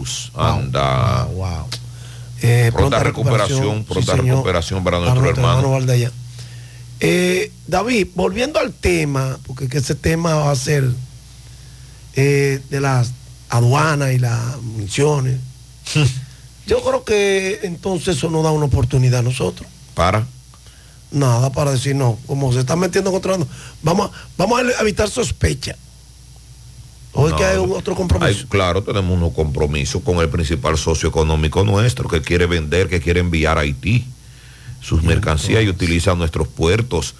[0.00, 0.32] coronavirus.
[0.34, 1.24] Anda.
[1.24, 1.66] Wow, wow.
[2.42, 5.70] Eh, pronta, recuperación, pronta sí, recuperación para para nuestro hermano.
[5.72, 6.10] Valdaya.
[7.00, 10.90] Eh, David, volviendo al tema, porque que ese tema va a ser
[12.16, 13.12] eh, de las
[13.48, 15.38] aduanas y las municiones.
[16.66, 19.68] Yo creo que entonces eso nos da una oportunidad a nosotros.
[19.94, 20.26] Para.
[21.10, 23.36] Nada para decir no, como se está metiendo contra
[23.82, 25.76] vamos, a- vamos a evitar sospecha.
[27.12, 28.26] O es No, que hay un otro compromiso.
[28.42, 33.00] hay- claro, tenemos unos compromisos con el principal socio económico nuestro que quiere vender, que
[33.00, 34.04] quiere enviar a Haití
[34.80, 37.14] sus mercancías y utiliza nuestros puertos,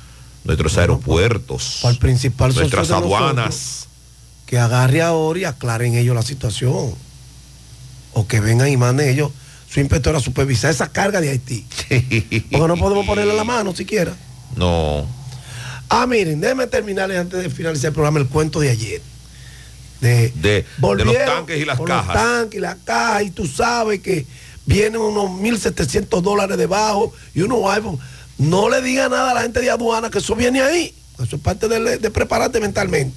[0.44, 3.88] nuestros aeropuertos, Para el principal socio nuestras nosotros, aduanas.
[4.46, 6.94] que agarre ahora y aclaren ellos la situación.
[8.12, 9.30] O que vengan y manden ellos
[9.68, 11.64] su inspector a supervisar esa carga de Haití.
[12.50, 14.16] Porque no podemos ponerle la mano siquiera.
[14.56, 15.06] No,
[15.92, 19.02] Ah, miren, déjenme terminarles antes de finalizar el programa el cuento de ayer.
[20.00, 22.06] De, de, de los tanques y las cajas.
[22.06, 24.26] Los tanques y las cajas, y tú sabes que
[24.66, 27.98] vienen unos 1.700 dólares debajo y unos iPhone.
[28.38, 30.94] No le diga nada a la gente de aduana que eso viene ahí.
[31.22, 33.14] Eso es parte de, de prepararte mentalmente.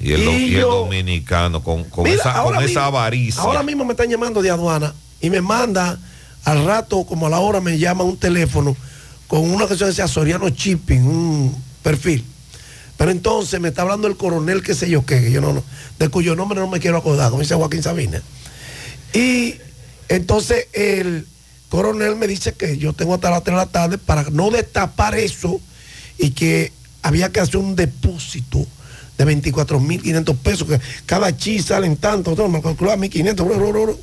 [0.00, 2.80] Y el, do- Y y el yo- dominicano con, con Mira, esa, con esa mismo-
[2.80, 3.42] avaricia.
[3.42, 5.98] Ahora mismo me están llamando de aduana y me manda
[6.44, 8.76] al rato, como a la hora, me llama un teléfono
[9.26, 12.24] con una que se decía Soriano Shipping, un perfil.
[12.96, 15.62] Pero entonces me está hablando el coronel, qué sé yo qué, que yo no,
[15.98, 18.22] de cuyo nombre no me quiero acordar, como dice Joaquín Sabina.
[19.12, 19.56] Y
[20.08, 21.26] entonces el
[21.68, 25.16] coronel me dice que yo tengo hasta las 3 de la tarde para no destapar
[25.16, 25.60] eso
[26.18, 26.72] y que
[27.02, 28.66] había que hacer un depósito
[29.18, 33.34] de 24.500 pesos, que cada chi salen tanto, entonces me calculaba 1.500.
[33.34, 33.98] bro, bro, bro, bro.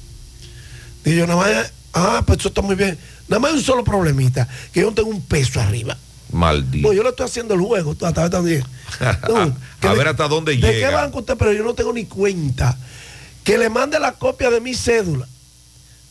[1.03, 2.97] Y yo nada más, ah, pues eso está muy bien.
[3.27, 5.97] Nada más un solo problemita, que yo tengo un peso arriba.
[6.31, 6.87] Maldito.
[6.87, 8.63] No, yo le estoy haciendo el juego, tú, hasta también.
[9.27, 10.91] No, a de- ver hasta dónde ¿De qué llega.
[10.91, 11.35] banco usted?
[11.37, 12.77] Pero yo no tengo ni cuenta.
[13.43, 15.27] Que le mande la copia de mi cédula.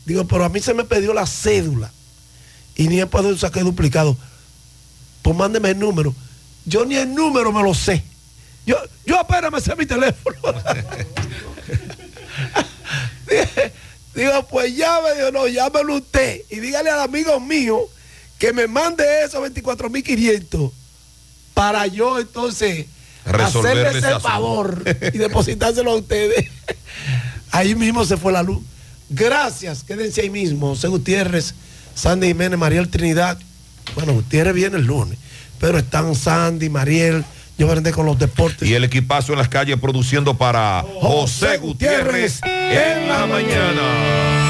[0.04, 1.91] Digo, pero a mí se me pidió la cédula.
[2.74, 4.16] Y ni he podido sacar duplicado.
[5.22, 6.14] Pues mándeme el número.
[6.64, 8.02] Yo ni el número me lo sé.
[8.66, 8.76] Yo,
[9.06, 10.37] yo apenas me sé mi teléfono.
[14.14, 16.42] Digo, pues llame, digo, no, llámelo usted.
[16.50, 17.81] Y dígale al amigo mío
[18.40, 20.72] que me mande esos 24.500
[21.54, 22.86] para yo entonces
[23.26, 26.48] Resolverle hacerle ese favor y depositárselo a ustedes.
[27.52, 28.62] Ahí mismo se fue la luz.
[29.10, 30.68] Gracias, quédense ahí mismo.
[30.68, 31.54] José Gutiérrez,
[31.96, 33.36] Sandy Jiménez, Mariel Trinidad.
[33.96, 35.18] Bueno, Gutiérrez viene el lunes,
[35.58, 37.24] pero están Sandy, Mariel,
[37.58, 38.68] yo vendré con los deportes.
[38.68, 44.50] Y el equipazo en las calles produciendo para José José Gutiérrez Gutiérrez en la mañana.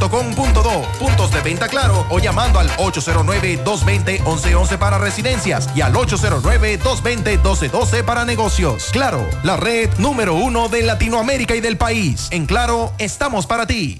[0.09, 8.23] claro.com.do, puntos de venta claro o llamando al 809-220-1111 para residencias y al 809-220-1212 para
[8.25, 8.89] negocios.
[8.91, 12.27] Claro, la red número uno de Latinoamérica y del país.
[12.31, 13.97] En Claro, estamos para ti.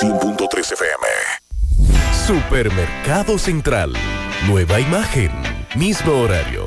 [0.00, 1.06] 100.3 FM.
[2.26, 3.92] Supermercado Central.
[4.46, 5.30] Nueva imagen,
[5.74, 6.66] mismo horario,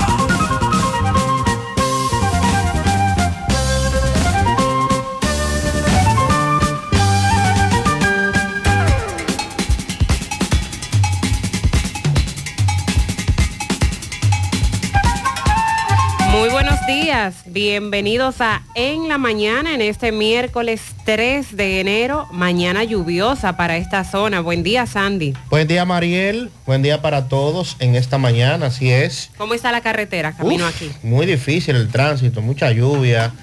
[16.41, 22.83] Muy buenos días, bienvenidos a En la Mañana en este miércoles 3 de enero, mañana
[22.83, 24.41] lluviosa para esta zona.
[24.41, 25.35] Buen día, Sandy.
[25.51, 26.49] Buen día, Mariel.
[26.65, 29.29] Buen día para todos en esta mañana, así es.
[29.37, 30.91] ¿Cómo está la carretera camino Uf, aquí?
[31.03, 33.33] Muy difícil el tránsito, mucha lluvia,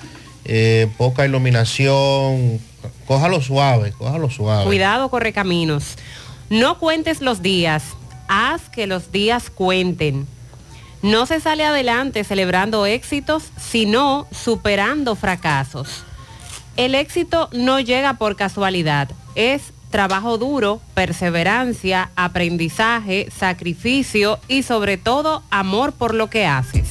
[0.45, 2.59] eh, poca iluminación.
[3.06, 4.65] Cójalo suave, cójalo suave.
[4.65, 5.95] Cuidado, corre caminos.
[6.50, 7.85] No cuentes los días,
[8.27, 10.27] haz que los días cuenten.
[11.03, 16.05] No se sale adelante celebrando éxitos, sino superando fracasos.
[16.77, 25.43] El éxito no llega por casualidad, es trabajo duro, perseverancia, aprendizaje, sacrificio y sobre todo
[25.50, 26.89] amor por lo que haces.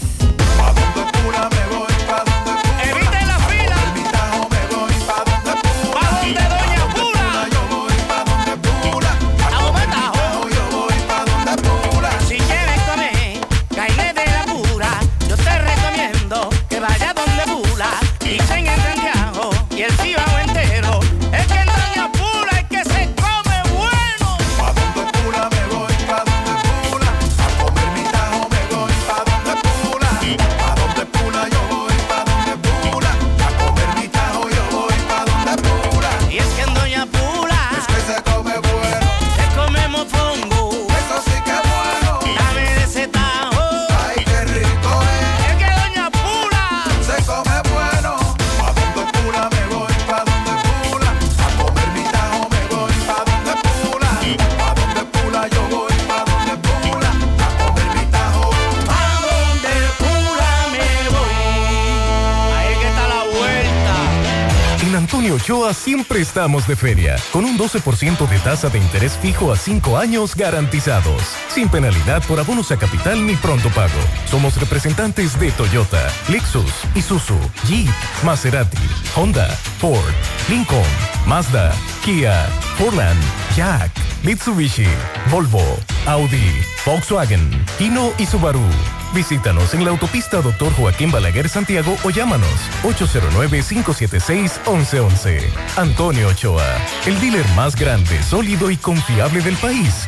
[66.27, 71.21] Estamos de feria, con un 12% de tasa de interés fijo a 5 años garantizados,
[71.47, 73.99] sin penalidad por abonos a capital ni pronto pago.
[74.29, 77.89] Somos representantes de Toyota, Lexus, Isuzu, Jeep,
[78.23, 78.77] Maserati,
[79.15, 79.47] Honda,
[79.79, 80.13] Ford,
[80.49, 80.83] Lincoln,
[81.25, 83.21] Mazda, Kia, Portland,
[83.55, 83.91] Jack,
[84.23, 84.87] Mitsubishi,
[85.31, 85.63] Volvo,
[86.07, 86.51] Audi,
[86.85, 87.49] Volkswagen,
[87.79, 88.96] Hino y Subaru.
[89.17, 90.71] Visítanos en la autopista Dr.
[90.73, 92.51] Joaquín Balaguer Santiago o llámanos
[92.83, 95.41] 809-576-1111.
[95.75, 96.63] Antonio Ochoa,
[97.07, 100.07] el dealer más grande, sólido y confiable del país.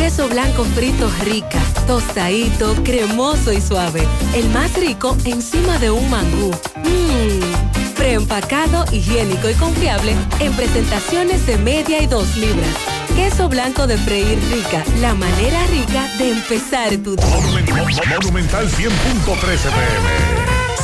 [0.00, 4.08] Queso blanco frito rica, tostadito, cremoso y suave.
[4.34, 6.50] El más rico encima de un mangú.
[6.76, 7.94] Mmm.
[7.96, 12.74] Preempacado, higiénico y confiable en presentaciones de media y dos libras.
[13.14, 17.26] Queso blanco de freír rica, la manera rica de empezar tu día.
[18.22, 20.39] Monumental 100.13 pm.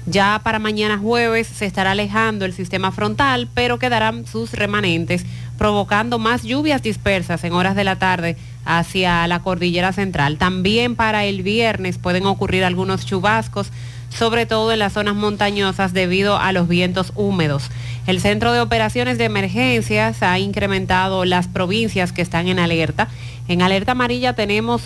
[0.07, 5.25] Ya para mañana jueves se estará alejando el sistema frontal, pero quedarán sus remanentes,
[5.57, 10.37] provocando más lluvias dispersas en horas de la tarde hacia la cordillera central.
[10.37, 13.71] También para el viernes pueden ocurrir algunos chubascos,
[14.17, 17.71] sobre todo en las zonas montañosas debido a los vientos húmedos.
[18.07, 23.09] El Centro de Operaciones de Emergencias ha incrementado las provincias que están en alerta.
[23.49, 24.83] En alerta amarilla tenemos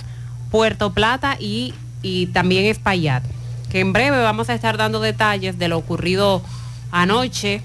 [0.50, 3.22] Puerto Plata y, y también Espaillat
[3.70, 6.42] que en breve vamos a estar dando detalles de lo ocurrido
[6.90, 7.62] anoche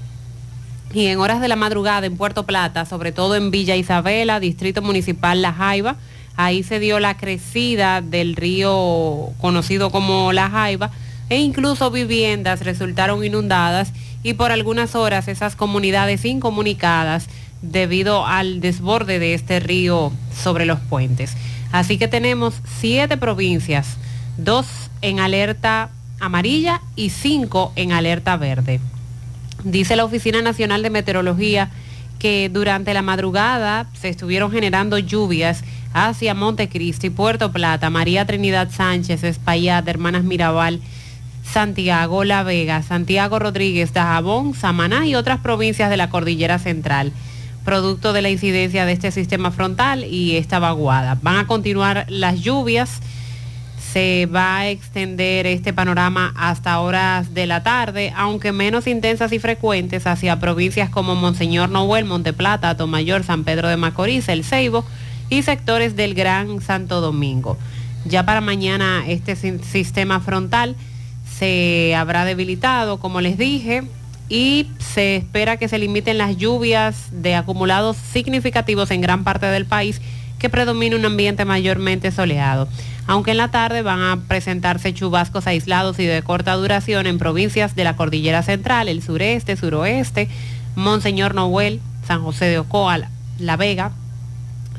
[0.93, 4.82] y en horas de la madrugada en Puerto Plata, sobre todo en Villa Isabela, Distrito
[4.82, 5.96] Municipal La Jaiba.
[6.36, 10.91] Ahí se dio la crecida del río conocido como La Jaiba
[11.33, 17.25] e incluso viviendas resultaron inundadas y por algunas horas esas comunidades incomunicadas
[17.63, 20.13] debido al desborde de este río
[20.43, 21.35] sobre los puentes.
[21.71, 23.97] Así que tenemos siete provincias,
[24.37, 24.67] dos
[25.01, 28.79] en alerta amarilla y cinco en alerta verde.
[29.63, 31.71] Dice la Oficina Nacional de Meteorología
[32.19, 35.63] que durante la madrugada se estuvieron generando lluvias
[35.93, 40.79] hacia Montecristi, Puerto Plata, María Trinidad Sánchez, Espaillat, Hermanas Mirabal,
[41.43, 47.12] Santiago, La Vega, Santiago Rodríguez, Dajabón, Samaná y otras provincias de la Cordillera Central,
[47.63, 51.17] producto de la incidencia de este sistema frontal y esta vaguada.
[51.21, 53.01] Van a continuar las lluvias
[53.93, 59.38] se va a extender este panorama hasta horas de la tarde, aunque menos intensas y
[59.38, 64.83] frecuentes hacia provincias como Monseñor Noel, Monteplata, Tomayor, San Pedro de Macorís, El Ceibo
[65.29, 67.59] y sectores del Gran Santo Domingo.
[68.05, 70.75] Ya para mañana este sistema frontal
[71.43, 73.83] se habrá debilitado, como les dije,
[74.29, 79.65] y se espera que se limiten las lluvias de acumulados significativos en gran parte del
[79.65, 80.00] país
[80.39, 82.69] que predomina un ambiente mayormente soleado
[83.05, 87.75] aunque en la tarde van a presentarse chubascos aislados y de corta duración en provincias
[87.75, 90.29] de la Cordillera Central, el sureste, suroeste,
[90.77, 93.09] Monseñor Noel, San José de Ocoa,
[93.39, 93.91] La Vega,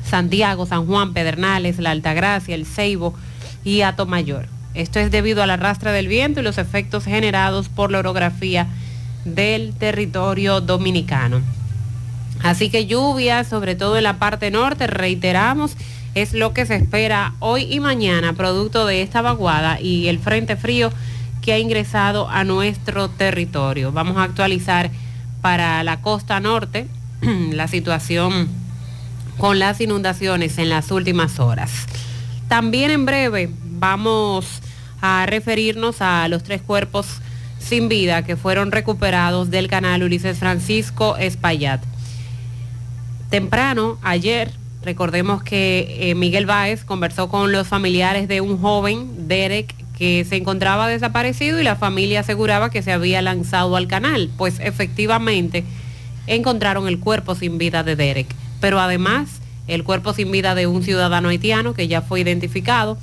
[0.03, 3.13] Santiago, San Juan, Pedernales, La Altagracia, El Ceibo
[3.63, 4.54] y Mayor.
[4.75, 8.67] Esto es debido al arrastre del viento y los efectos generados por la orografía
[9.23, 11.41] del territorio dominicano.
[12.43, 15.75] Así que lluvias, sobre todo en la parte norte, reiteramos,
[16.13, 20.55] es lo que se espera hoy y mañana, producto de esta vaguada y el frente
[20.55, 20.91] frío
[21.41, 23.91] que ha ingresado a nuestro territorio.
[23.91, 24.91] Vamos a actualizar
[25.41, 26.87] para la costa norte
[27.51, 28.49] la situación
[29.37, 31.71] con las inundaciones en las últimas horas.
[32.47, 34.61] También en breve vamos
[35.01, 37.21] a referirnos a los tres cuerpos
[37.59, 41.81] sin vida que fueron recuperados del canal Ulises Francisco Espaillat.
[43.29, 44.51] Temprano, ayer,
[44.85, 50.35] Recordemos que eh, Miguel Báez conversó con los familiares de un joven, Derek, que se
[50.35, 54.29] encontraba desaparecido y la familia aseguraba que se había lanzado al canal.
[54.37, 55.63] Pues efectivamente
[56.27, 58.27] encontraron el cuerpo sin vida de Derek.
[58.61, 62.99] Pero además el cuerpo sin vida de un ciudadano haitiano que ya fue identificado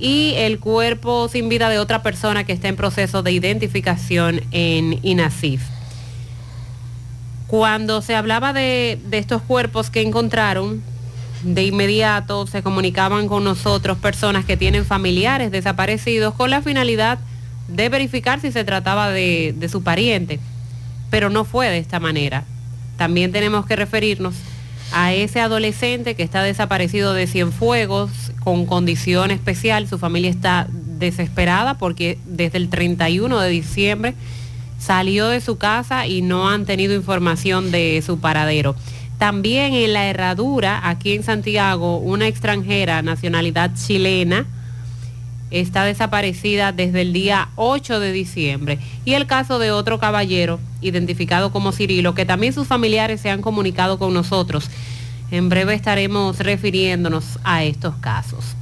[0.00, 5.00] y el cuerpo sin vida de otra persona que está en proceso de identificación en
[5.02, 5.62] INASIF.
[7.46, 10.82] Cuando se hablaba de, de estos cuerpos que encontraron,
[11.42, 17.18] de inmediato se comunicaban con nosotros personas que tienen familiares desaparecidos con la finalidad
[17.68, 20.40] de verificar si se trataba de, de su pariente.
[21.10, 22.44] Pero no fue de esta manera.
[22.96, 24.34] También tenemos que referirnos
[24.92, 28.10] a ese adolescente que está desaparecido de Cienfuegos
[28.48, 29.86] con condición especial.
[29.88, 34.14] Su familia está desesperada porque desde el 31 de diciembre
[34.78, 38.74] salió de su casa y no han tenido información de su paradero.
[39.18, 44.46] También en la herradura, aquí en Santiago, una extranjera, nacionalidad chilena,
[45.50, 48.78] está desaparecida desde el día 8 de diciembre.
[49.04, 53.42] Y el caso de otro caballero, identificado como Cirilo, que también sus familiares se han
[53.42, 54.70] comunicado con nosotros.
[55.30, 58.56] En breve estaremos refiriéndonos a estos casos.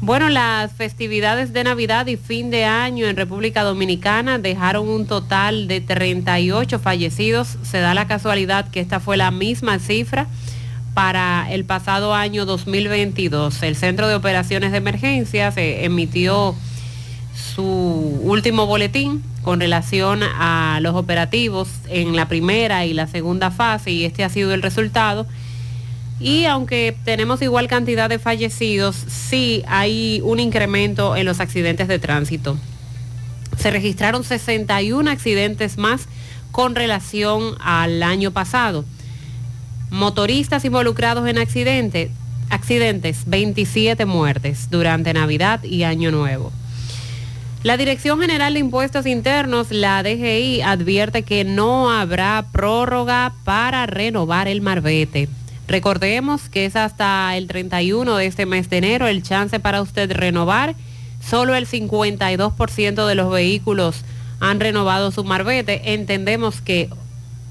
[0.00, 5.66] Bueno, las festividades de Navidad y fin de año en República Dominicana dejaron un total
[5.66, 7.56] de 38 fallecidos.
[7.62, 10.26] Se da la casualidad que esta fue la misma cifra
[10.92, 13.62] para el pasado año 2022.
[13.62, 16.54] El Centro de Operaciones de Emergencia se emitió
[17.34, 23.90] su último boletín con relación a los operativos en la primera y la segunda fase
[23.90, 25.26] y este ha sido el resultado.
[26.24, 31.98] Y aunque tenemos igual cantidad de fallecidos, sí hay un incremento en los accidentes de
[31.98, 32.56] tránsito.
[33.58, 36.08] Se registraron 61 accidentes más
[36.50, 38.86] con relación al año pasado.
[39.90, 42.10] Motoristas involucrados en accidentes,
[42.48, 46.52] accidentes, 27 muertes durante Navidad y Año Nuevo.
[47.64, 54.48] La Dirección General de Impuestos Internos, la DGI, advierte que no habrá prórroga para renovar
[54.48, 55.28] el marbete.
[55.66, 60.12] Recordemos que es hasta el 31 de este mes de enero el chance para usted
[60.12, 60.74] renovar.
[61.20, 64.02] Solo el 52% de los vehículos
[64.40, 65.94] han renovado su marbete.
[65.94, 66.90] Entendemos que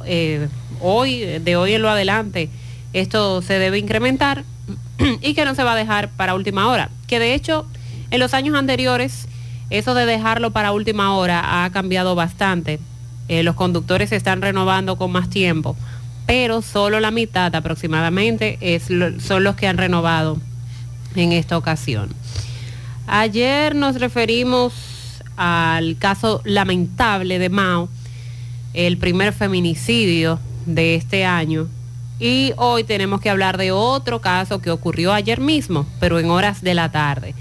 [0.06, 0.48] eh,
[0.80, 2.50] hoy, de hoy en lo adelante,
[2.94, 4.44] esto se debe incrementar
[5.22, 6.92] y que no se va a dejar para última hora.
[7.08, 7.66] Que de hecho,
[8.12, 9.28] en los años anteriores,
[9.72, 12.80] eso de dejarlo para última hora ha cambiado bastante.
[13.28, 15.76] Eh, los conductores se están renovando con más tiempo
[16.26, 18.80] pero solo la mitad aproximadamente
[19.20, 20.38] son los que han renovado
[21.16, 22.10] en esta ocasión.
[23.08, 24.74] Ayer nos referimos
[25.36, 27.90] al caso lamentable de Mao,
[28.74, 31.68] el primer feminicidio de este año.
[32.20, 36.62] Y hoy tenemos que hablar de otro caso que ocurrió ayer mismo, pero en horas
[36.62, 37.36] de la tarde.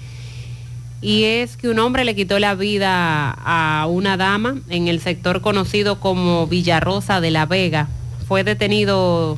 [1.01, 5.41] Y es que un hombre le quitó la vida a una dama en el sector
[5.41, 7.89] conocido como Villarrosa de la Vega,
[8.33, 9.37] fue detenido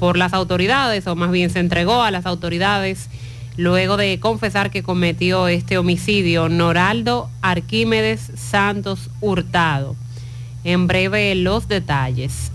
[0.00, 3.08] por las autoridades, o más bien se entregó a las autoridades
[3.56, 9.94] luego de confesar que cometió este homicidio, Noraldo Arquímedes Santos Hurtado.
[10.64, 12.50] En breve los detalles.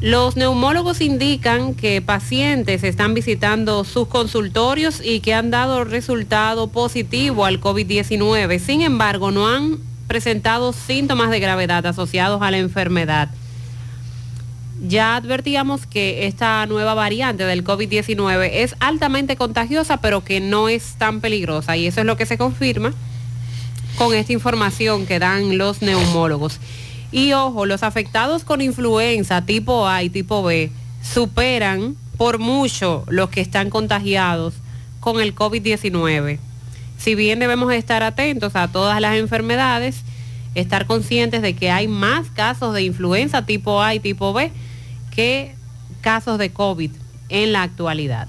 [0.00, 7.44] Los neumólogos indican que pacientes están visitando sus consultorios y que han dado resultado positivo
[7.44, 8.60] al COVID-19.
[8.60, 13.30] Sin embargo, no han presentado síntomas de gravedad asociados a la enfermedad.
[14.80, 20.94] Ya advertíamos que esta nueva variante del COVID-19 es altamente contagiosa, pero que no es
[20.98, 21.76] tan peligrosa.
[21.76, 22.92] Y eso es lo que se confirma
[23.96, 26.60] con esta información que dan los neumólogos.
[27.10, 30.70] Y ojo, los afectados con influenza tipo A y tipo B
[31.02, 34.54] superan por mucho los que están contagiados
[35.00, 36.38] con el COVID-19.
[36.98, 40.02] Si bien debemos estar atentos a todas las enfermedades,
[40.54, 44.52] estar conscientes de que hay más casos de influenza tipo A y tipo B,
[45.18, 45.56] qué
[46.00, 46.92] casos de COVID
[47.28, 48.28] en la actualidad.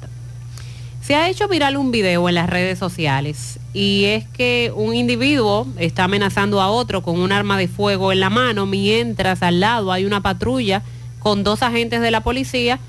[1.03, 5.67] Se ha hecho viral un video en las redes sociales y es que un individuo
[5.77, 9.91] está amenazando a otro con un arma de fuego en la mano mientras al lado
[9.91, 10.81] hay una patrulla
[11.19, 12.79] con dos agentes de la policía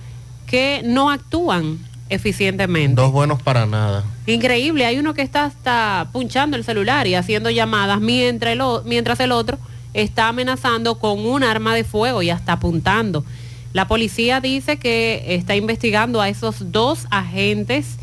[0.46, 3.02] que no actúan eficientemente.
[3.02, 4.02] Dos buenos para nada.
[4.26, 9.20] Increíble, hay uno que está hasta punchando el celular y haciendo llamadas mientras el, mientras
[9.20, 9.58] el otro
[9.92, 13.26] está amenazando con un arma de fuego y hasta apuntando.
[13.72, 17.96] La policía dice que está investigando a esos dos agentes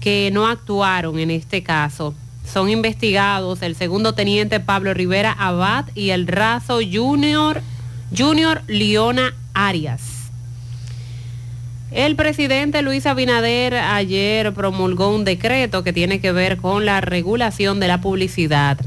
[0.00, 2.14] que no actuaron en este caso.
[2.44, 7.62] Son investigados el segundo teniente Pablo Rivera Abad y el raso Junior,
[8.16, 10.02] Junior Leona Arias.
[11.90, 17.80] El presidente Luis Abinader ayer promulgó un decreto que tiene que ver con la regulación
[17.80, 18.78] de la publicidad.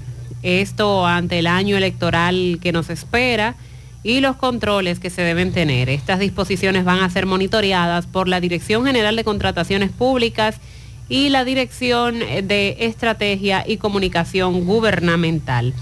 [0.43, 3.55] Esto ante el año electoral que nos espera
[4.05, 5.89] y los controles que se deben tener.
[5.89, 10.57] Estas disposiciones van a ser monitoreadas por la Dirección General de Contrataciones Públicas
[11.09, 15.73] y la Dirección de Estrategia y Comunicación Gubernamental.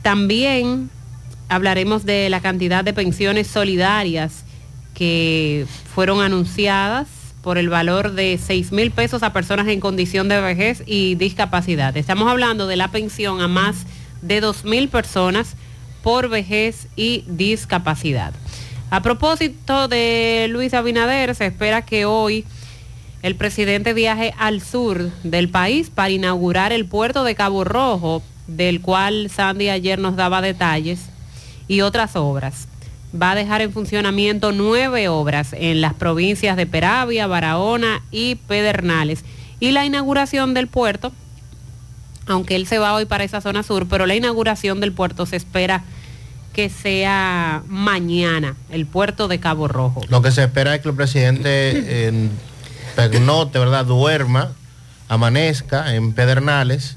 [0.00, 0.88] También
[1.50, 4.44] hablaremos de la cantidad de pensiones solidarias
[4.94, 7.08] que fueron anunciadas
[7.42, 11.94] por el valor de 6 mil pesos a personas en condición de vejez y discapacidad.
[11.94, 13.84] Estamos hablando de la pensión a más
[14.22, 15.56] de 2 mil personas
[16.02, 18.32] por vejez y discapacidad.
[18.90, 22.44] A propósito de Luis Abinader, se espera que hoy
[23.22, 28.80] el presidente viaje al sur del país para inaugurar el puerto de Cabo Rojo, del
[28.80, 31.00] cual Sandy ayer nos daba detalles,
[31.68, 32.66] y otras obras.
[33.14, 39.24] Va a dejar en funcionamiento nueve obras en las provincias de Peravia, Barahona y Pedernales.
[39.60, 41.12] Y la inauguración del puerto,
[42.30, 45.36] aunque él se va hoy para esa zona sur, pero la inauguración del puerto se
[45.36, 45.84] espera
[46.52, 50.02] que sea mañana, el puerto de Cabo Rojo.
[50.08, 52.30] Lo que se espera es que el presidente en
[52.96, 53.84] pernote, ¿verdad?
[53.84, 54.52] Duerma,
[55.08, 56.96] amanezca en Pedernales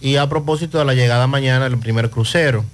[0.00, 2.64] y a propósito de la llegada mañana del primer crucero.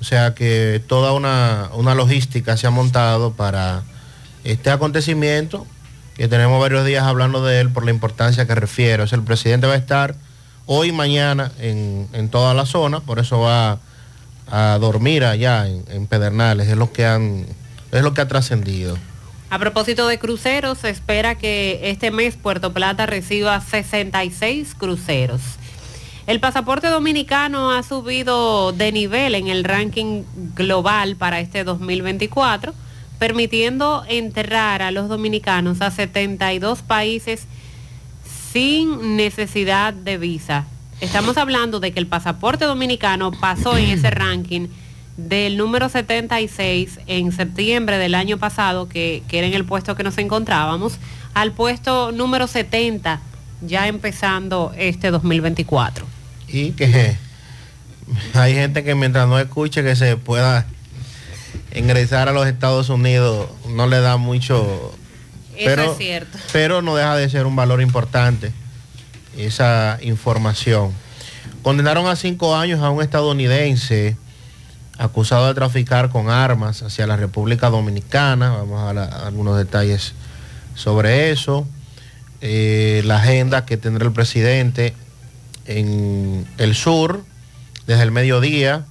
[0.00, 3.82] O sea que toda una, una logística se ha montado para
[4.44, 5.66] este acontecimiento,
[6.16, 9.02] que tenemos varios días hablando de él por la importancia que refiere.
[9.02, 10.16] O sea, el presidente va a estar
[10.66, 13.78] hoy y mañana en, en toda la zona, por eso va
[14.52, 17.46] a dormir allá en, Pedernales, es lo que han,
[17.90, 18.98] es lo que ha trascendido.
[19.48, 25.40] A propósito de cruceros, se espera que este mes Puerto Plata reciba 66 cruceros.
[26.26, 30.22] El pasaporte dominicano ha subido de nivel en el ranking
[30.54, 32.74] global para este 2024,
[33.18, 37.46] permitiendo entrar a los dominicanos a 72 países
[38.52, 40.66] sin necesidad de visa.
[41.00, 44.68] Estamos hablando de que el pasaporte dominicano pasó en ese ranking
[45.16, 50.02] del número 76 en septiembre del año pasado, que, que, era en el puesto que
[50.02, 50.98] nos encontrábamos,
[51.34, 53.20] al puesto número 70,
[53.62, 56.06] ya empezando este 2024.
[56.48, 57.16] Y que
[58.34, 60.66] hay gente que mientras no escuche que se pueda
[61.74, 64.94] ingresar a los Estados Unidos, no le da mucho...
[65.62, 66.38] Eso pero, es cierto.
[66.52, 68.52] Pero no deja de ser un valor importante
[69.36, 70.92] esa información.
[71.62, 74.16] Condenaron a cinco años a un estadounidense
[74.98, 78.50] acusado de traficar con armas hacia la República Dominicana.
[78.50, 80.14] Vamos a, la, a algunos detalles
[80.74, 81.66] sobre eso.
[82.40, 84.94] Eh, la agenda que tendrá el presidente
[85.66, 87.24] en el sur
[87.86, 88.84] desde el mediodía.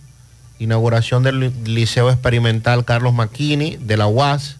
[0.60, 4.58] Inauguración del Liceo Experimental Carlos Maquini de la UAS.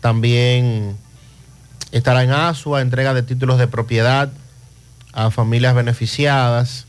[0.00, 0.96] También
[1.92, 4.30] estará en Asua, entrega de títulos de propiedad
[5.12, 6.86] a familias beneficiadas.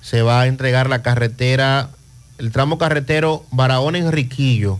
[0.00, 1.90] Se va a entregar la carretera
[2.38, 4.78] el tramo carretero Barahona Enriquillo,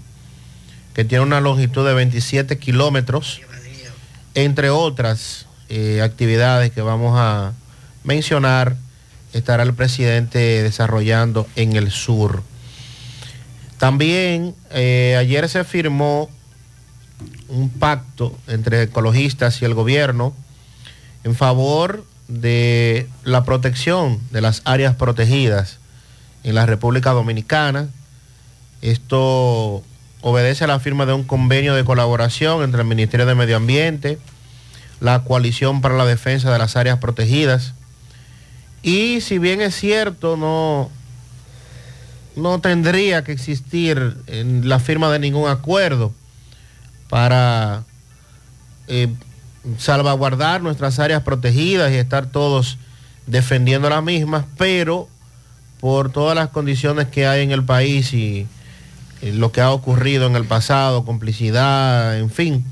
[0.94, 3.40] que tiene una longitud de 27 kilómetros,
[4.35, 7.52] entre otras eh, actividades que vamos a
[8.04, 8.76] mencionar,
[9.32, 12.42] estará el presidente desarrollando en el sur.
[13.78, 16.30] También eh, ayer se firmó
[17.48, 20.35] un pacto entre ecologistas y el gobierno
[21.24, 25.79] en favor de la protección de las áreas protegidas
[26.44, 27.88] en la República Dominicana.
[28.83, 29.83] Esto
[30.20, 34.18] obedece a la firma de un convenio de colaboración entre el Ministerio de Medio Ambiente,
[35.00, 37.74] la Coalición para la Defensa de las Áreas Protegidas.
[38.83, 40.90] Y si bien es cierto, no,
[42.37, 46.12] no tendría que existir en la firma de ningún acuerdo
[47.09, 47.85] para
[48.88, 49.09] eh,
[49.79, 52.79] salvaguardar nuestras áreas protegidas y estar todos
[53.27, 55.09] defendiendo las mismas, pero
[55.81, 58.47] por todas las condiciones que hay en el país y
[59.23, 62.64] lo que ha ocurrido en el pasado, complicidad, en fin,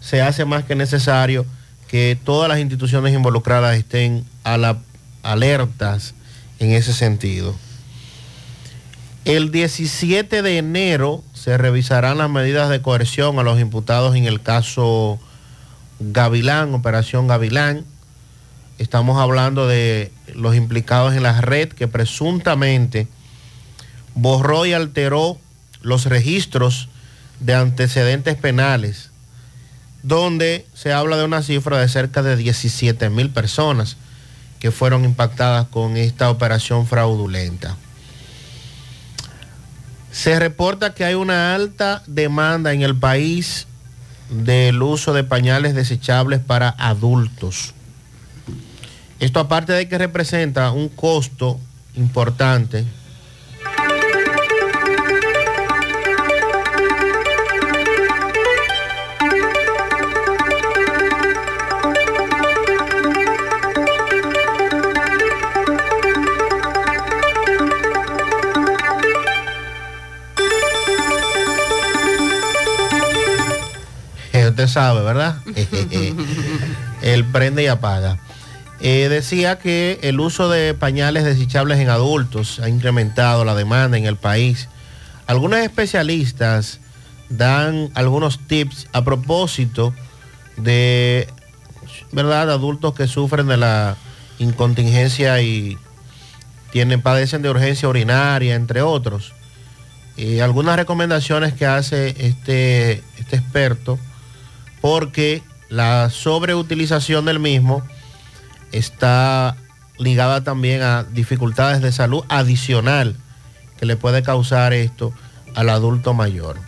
[0.00, 1.46] se hace más que necesario
[1.88, 4.78] que todas las instituciones involucradas estén a la,
[5.22, 6.14] alertas
[6.58, 7.54] en ese sentido.
[9.24, 14.42] El 17 de enero se revisarán las medidas de coerción a los imputados en el
[14.42, 15.18] caso
[15.98, 17.86] Gavilán, Operación Gavilán.
[18.76, 23.08] Estamos hablando de los implicados en la red que presuntamente
[24.14, 25.38] borró y alteró
[25.80, 26.90] los registros
[27.40, 29.10] de antecedentes penales,
[30.02, 33.96] donde se habla de una cifra de cerca de 17 mil personas
[34.60, 37.78] que fueron impactadas con esta operación fraudulenta.
[40.14, 43.66] Se reporta que hay una alta demanda en el país
[44.30, 47.74] del uso de pañales desechables para adultos.
[49.18, 51.58] Esto aparte de que representa un costo
[51.96, 52.84] importante.
[74.64, 75.36] Usted sabe, ¿verdad?
[77.02, 78.18] Él prende y apaga.
[78.80, 84.06] Eh, decía que el uso de pañales desechables en adultos ha incrementado la demanda en
[84.06, 84.68] el país.
[85.26, 86.80] Algunos especialistas
[87.28, 89.94] dan algunos tips a propósito
[90.56, 91.28] de,
[92.12, 93.96] ¿verdad?, adultos que sufren de la
[94.38, 95.78] incontingencia y
[96.72, 99.32] tienen, padecen de urgencia urinaria, entre otros.
[100.16, 103.98] Y algunas recomendaciones que hace este, este experto,
[104.84, 107.82] porque la sobreutilización del mismo
[108.70, 109.56] está
[109.96, 113.16] ligada también a dificultades de salud adicional
[113.78, 115.14] que le puede causar esto
[115.54, 116.58] al adulto mayor.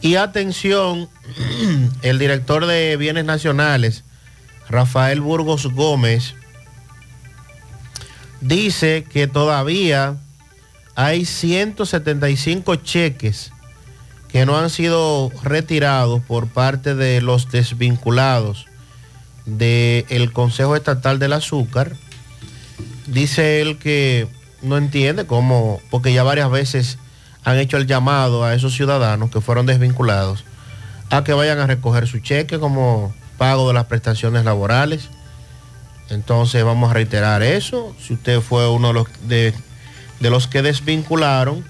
[0.00, 1.10] Y atención,
[2.00, 4.02] el director de bienes nacionales,
[4.70, 6.34] Rafael Burgos Gómez,
[8.40, 10.16] dice que todavía
[10.94, 13.51] hay 175 cheques
[14.32, 18.66] que no han sido retirados por parte de los desvinculados
[19.44, 21.92] del Consejo Estatal del Azúcar.
[23.06, 24.26] Dice él que
[24.62, 26.98] no entiende cómo, porque ya varias veces
[27.44, 30.44] han hecho el llamado a esos ciudadanos que fueron desvinculados
[31.10, 35.10] a que vayan a recoger su cheque como pago de las prestaciones laborales.
[36.08, 37.94] Entonces vamos a reiterar eso.
[38.00, 39.52] Si usted fue uno de
[40.22, 41.64] de los que desvincularon,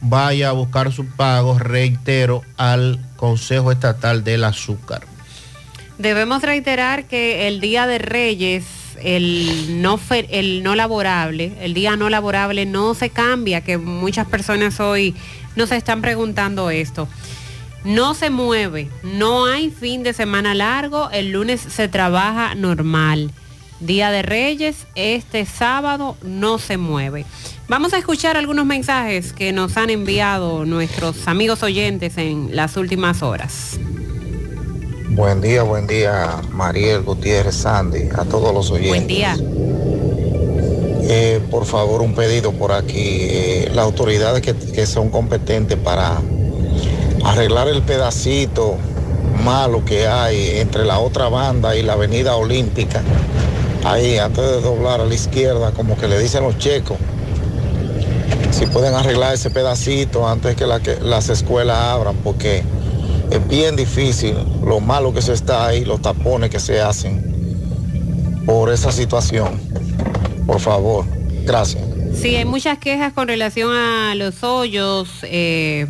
[0.00, 5.02] vaya a buscar su pago, reitero, al Consejo Estatal del Azúcar.
[5.98, 8.64] Debemos reiterar que el Día de Reyes,
[9.02, 14.78] el no, el no laborable, el día no laborable no se cambia, que muchas personas
[14.80, 15.14] hoy
[15.56, 17.08] nos están preguntando esto.
[17.84, 23.30] No se mueve, no hay fin de semana largo, el lunes se trabaja normal.
[23.80, 27.24] Día de Reyes, este sábado no se mueve.
[27.68, 33.22] Vamos a escuchar algunos mensajes que nos han enviado nuestros amigos oyentes en las últimas
[33.22, 33.78] horas.
[35.10, 38.90] Buen día, buen día, Mariel Gutiérrez Sandy, a todos los oyentes.
[38.90, 39.36] Buen día.
[41.10, 43.18] Eh, por favor, un pedido por aquí.
[43.20, 46.20] eh, las autoridades que, que son competentes para
[47.24, 48.76] arreglar el pedacito
[49.44, 53.02] malo que hay entre la otra banda y la avenida olímpica.
[53.88, 56.98] Ahí, antes de doblar a la izquierda, como que le dicen los checos.
[58.50, 62.62] Si pueden arreglar ese pedacito antes que, la, que las escuelas abran, porque
[63.30, 68.70] es bien difícil lo malo que se está ahí, los tapones que se hacen por
[68.70, 69.58] esa situación.
[70.46, 71.06] Por favor,
[71.46, 71.82] gracias.
[72.14, 75.86] Sí, hay muchas quejas con relación a los hoyos, eh,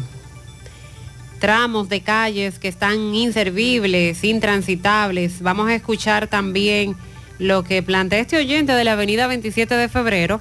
[1.41, 5.43] tramos de calles que están inservibles, intransitables.
[5.43, 6.97] Vamos a escuchar también
[7.39, 10.41] lo que plantea este oyente de la avenida 27 de febrero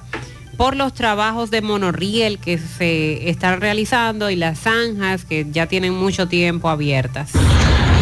[0.56, 5.92] por los trabajos de monorriel que se están realizando y las zanjas que ya tienen
[5.92, 7.30] mucho tiempo abiertas.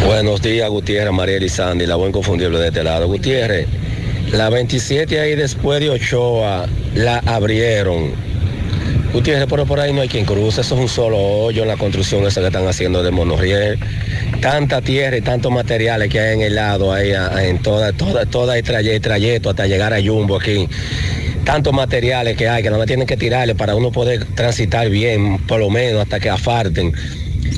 [0.05, 3.07] Buenos días, Gutiérrez, Mariel y Sandy, la buen confundible de este lado.
[3.07, 3.67] Gutiérrez,
[4.31, 8.26] la 27 ahí después de Ochoa la abrieron.
[9.13, 12.25] Gutiérrez, por ahí no hay quien cruce, eso es un solo hoyo en la construcción
[12.25, 13.79] esa que están haciendo de monorriel.
[14.41, 18.57] Tanta tierra y tantos materiales que hay en el lado, ahí en toda, toda, toda
[18.57, 20.67] el trayecto, trayecto hasta llegar a Jumbo aquí.
[21.45, 25.39] Tantos materiales que hay que no me tienen que tirarle para uno poder transitar bien,
[25.47, 26.93] por lo menos hasta que afarten.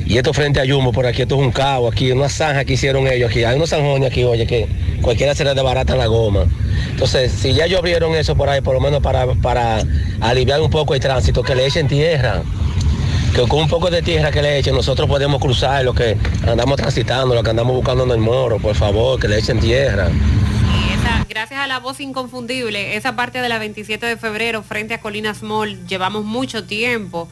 [0.06, 2.74] Y esto frente a Jumbo, por aquí, esto es un cabo, aquí, una zanja que
[2.74, 3.44] hicieron ellos aquí.
[3.44, 4.68] Hay unos zanjones aquí, oye, que
[5.02, 6.46] cualquiera se les desbarata la goma.
[6.90, 9.84] Entonces, si ya ellos abrieron eso por ahí, por lo menos para, para
[10.20, 12.42] aliviar un poco el tránsito, que le echen tierra.
[13.36, 16.78] Que con un poco de tierra que le echen, nosotros podemos cruzar lo que andamos
[16.78, 20.10] transitando, lo que andamos buscando en el moro, por favor, que le echen tierra.
[21.30, 25.44] Gracias a la voz inconfundible, esa parte de la 27 de febrero frente a Colinas
[25.44, 27.30] Mall, llevamos mucho tiempo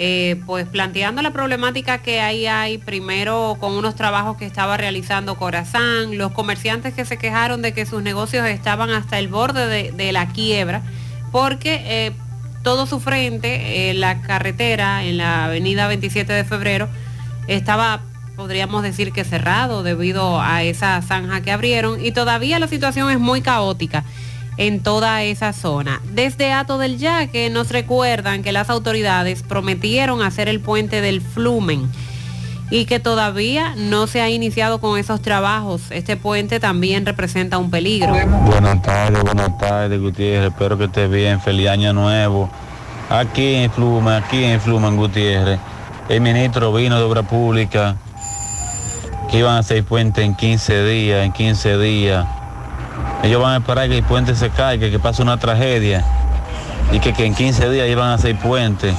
[0.00, 5.34] eh, pues planteando la problemática que ahí hay primero con unos trabajos que estaba realizando
[5.34, 10.12] Corazán, los comerciantes que se quejaron de que sus negocios estaban hasta el borde de,
[10.12, 10.82] la quiebra,
[11.32, 12.12] porque eh,
[12.62, 16.88] todo su frente, eh, la carretera en la avenida 27 de febrero,
[17.48, 18.02] estaba
[18.36, 23.18] podríamos decir que cerrado debido a esa zanja que abrieron y todavía la situación es
[23.18, 24.04] muy caótica
[24.58, 26.02] en toda esa zona.
[26.12, 31.88] Desde Ato del Yaque nos recuerdan que las autoridades prometieron hacer el puente del Flumen
[32.70, 35.82] y que todavía no se ha iniciado con esos trabajos.
[35.90, 38.12] Este puente también representa un peligro.
[38.44, 40.50] Buenas tardes, buenas tardes, Gutiérrez.
[40.50, 41.40] Espero que estés bien.
[41.40, 42.50] Feliz año nuevo.
[43.08, 45.58] Aquí en Flumen, aquí en Flumen, Gutiérrez.
[46.08, 47.96] El ministro vino de Obra Pública
[49.30, 52.26] que iban a hacer puente en 15 días, en 15 días.
[53.22, 56.04] Ellos van a esperar que el puente se caiga, que pase una tragedia.
[56.92, 58.94] Y que, que en 15 días iban a hacer puente.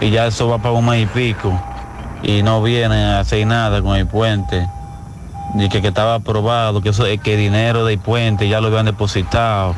[0.00, 1.58] Y ya eso va para un mes y pico.
[2.22, 4.68] Y no vienen a hacer nada con el puente.
[5.54, 9.74] y que, que estaba aprobado, que eso, que dinero del puente ya lo habían depositado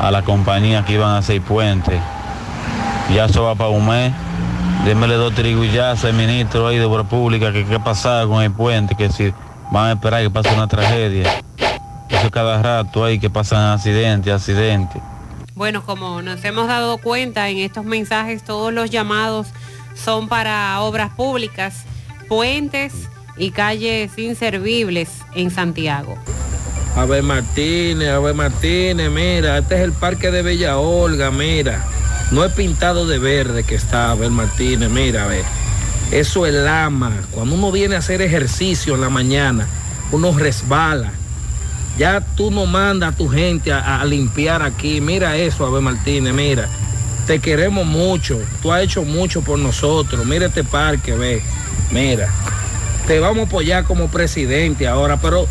[0.00, 2.00] a la compañía que iban a hacer puente.
[3.14, 4.12] Ya eso va para un mes.
[4.84, 8.94] Démele dos trigullazos al ministro ahí de Obra Pública que qué pasaba con el puente,
[8.94, 9.32] que si
[9.70, 11.41] van a esperar que pase una tragedia.
[12.22, 15.02] Eso cada rato ahí que pasan accidentes, accidentes.
[15.56, 19.48] Bueno, como nos hemos dado cuenta en estos mensajes, todos los llamados
[19.96, 21.82] son para obras públicas,
[22.28, 22.92] puentes
[23.36, 26.16] y calles inservibles en Santiago.
[26.94, 31.84] Abel Martínez, Abel Martínez, mira, este es el parque de Bella Olga, mira.
[32.30, 35.44] No es pintado de verde que está Abel Martínez, mira, a ver.
[36.12, 37.10] Eso es lama.
[37.32, 39.66] Cuando uno viene a hacer ejercicio en la mañana,
[40.12, 41.14] uno resbala.
[41.98, 45.00] Ya tú no mandas a tu gente a, limpiar aquí.
[45.00, 46.68] Mira eso, Abel Martínez, mira.
[47.26, 48.40] Te queremos mucho.
[48.62, 50.24] Tú has hecho mucho por nosotros.
[50.26, 51.42] Mira este parque, ve.
[51.90, 52.28] Mira.
[53.06, 55.46] Te vamos a apoyar como presidente ahora, pero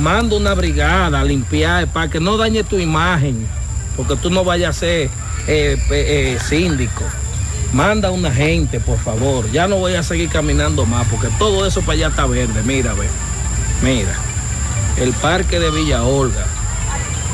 [0.00, 2.20] manda una brigada a limpiar el parque.
[2.20, 3.46] No dañe tu imagen,
[3.96, 5.10] porque tú no vayas a ser
[5.46, 7.04] eh, eh, síndico.
[7.72, 9.50] Manda una gente, por favor.
[9.50, 12.62] Ya no voy a seguir caminando más, porque todo eso para allá está verde.
[12.64, 13.08] Mira, ve.
[13.82, 14.29] Mira.
[14.96, 16.46] El parque de Villa Olga.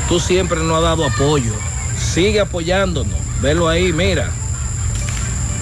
[0.07, 1.53] Tú siempre nos has dado apoyo.
[1.97, 3.13] Sigue apoyándonos.
[3.41, 4.29] Velo ahí, mira.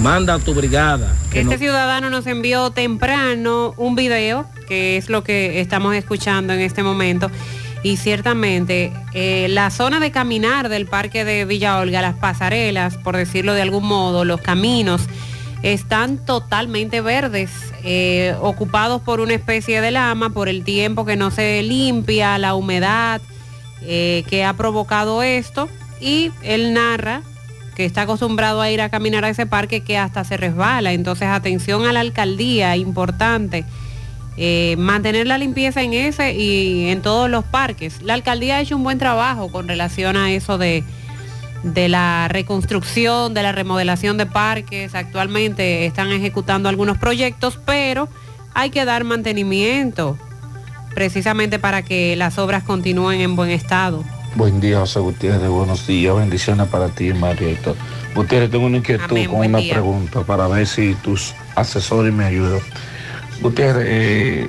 [0.00, 1.14] Manda a tu brigada.
[1.30, 6.52] que Este no- ciudadano nos envió temprano un video, que es lo que estamos escuchando
[6.52, 7.30] en este momento.
[7.82, 13.16] Y ciertamente eh, la zona de caminar del parque de Villa Olga, las pasarelas, por
[13.16, 15.02] decirlo de algún modo, los caminos,
[15.62, 17.50] están totalmente verdes,
[17.82, 22.54] eh, ocupados por una especie de lama, por el tiempo que no se limpia, la
[22.54, 23.20] humedad
[23.82, 25.68] eh, que ha provocado esto.
[26.00, 27.22] Y él narra
[27.74, 30.92] que está acostumbrado a ir a caminar a ese parque que hasta se resbala.
[30.92, 33.64] Entonces, atención a la alcaldía, importante.
[34.38, 38.02] eh, mantener la limpieza en ese y en todos los parques.
[38.02, 40.84] La alcaldía ha hecho un buen trabajo con relación a eso de,
[41.66, 44.94] de la reconstrucción, de la remodelación de parques.
[44.94, 48.08] Actualmente están ejecutando algunos proyectos, pero
[48.54, 50.16] hay que dar mantenimiento
[50.94, 54.04] precisamente para que las obras continúen en buen estado.
[54.36, 55.48] Buen día, José Gutiérrez.
[55.48, 56.14] Buenos días.
[56.14, 57.74] Bendiciones para ti, Marieta.
[58.14, 59.74] Gutiérrez, tengo una inquietud Amén, con una día.
[59.74, 62.60] pregunta para ver si tus asesores me ayudan.
[63.40, 64.48] Gutiérrez, eh,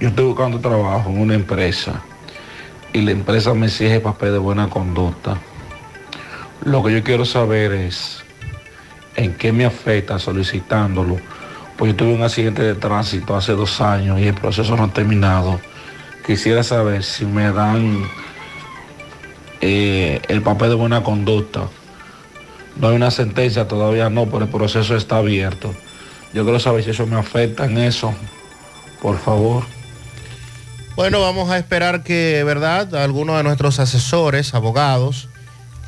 [0.00, 2.02] yo estoy buscando trabajo en una empresa
[2.92, 5.38] y la empresa me exige papel de buena conducta.
[6.64, 8.22] Lo que yo quiero saber es
[9.16, 11.18] en qué me afecta solicitándolo.
[11.76, 14.92] Pues yo tuve un accidente de tránsito hace dos años y el proceso no ha
[14.92, 15.60] terminado.
[16.24, 18.04] Quisiera saber si me dan
[19.60, 21.68] eh, el papel de buena conducta.
[22.76, 25.74] No hay una sentencia todavía, no, pero el proceso está abierto.
[26.32, 28.14] Yo quiero saber si eso me afecta en eso.
[29.00, 29.64] Por favor.
[30.94, 32.94] Bueno, vamos a esperar que, ¿verdad?
[32.94, 35.28] Algunos de nuestros asesores, abogados,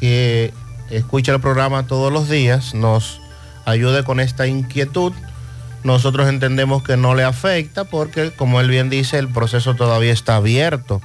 [0.00, 0.52] que
[0.90, 3.20] escucha el programa todos los días, nos
[3.64, 5.12] ayude con esta inquietud.
[5.82, 10.36] Nosotros entendemos que no le afecta porque, como él bien dice, el proceso todavía está
[10.36, 11.02] abierto.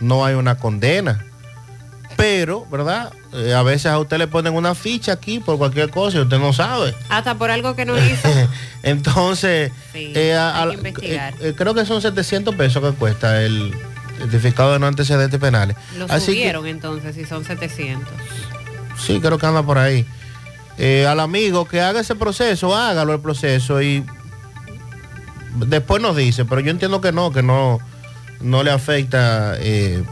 [0.00, 1.24] No hay una condena.
[2.16, 3.12] Pero, ¿verdad?
[3.32, 6.38] Eh, a veces a usted le ponen una ficha aquí por cualquier cosa y usted
[6.38, 6.94] no sabe.
[7.08, 8.28] Hasta por algo que no hizo.
[8.82, 11.34] Entonces, Sí, eh, a- hay a- que investigar.
[11.40, 13.72] eh, creo que son 700 pesos que cuesta el
[14.18, 15.76] certificado de no antecedentes penales.
[15.96, 18.08] Lo Así que, subieron entonces y son 700.
[19.06, 20.06] Sí, creo que anda por ahí.
[20.78, 24.04] Eh, al amigo que haga ese proceso, hágalo el proceso y
[25.66, 27.78] después nos dice, pero yo entiendo que no, que no,
[28.40, 30.02] no le afecta eh,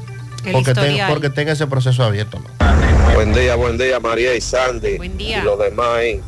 [0.53, 2.39] porque, ten- porque tenga ese proceso abierto.
[2.41, 3.15] ¿no?
[3.15, 4.99] Buen día, buen día, María y Sandy.
[5.17, 5.39] día.
[5.39, 6.21] Y los demás ahí.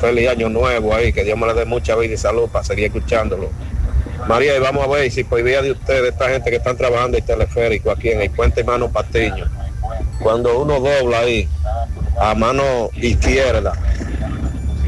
[0.00, 2.86] Feliz año nuevo ahí, que Dios me le dé mucha vida y salud para seguir
[2.86, 3.50] escuchándolo.
[4.28, 7.18] María, y vamos a ver si por vía de ustedes, esta gente que están trabajando
[7.18, 9.46] en teleférico aquí en el puente Mano Patiño,
[10.22, 11.48] cuando uno dobla ahí
[12.20, 13.72] a mano izquierda,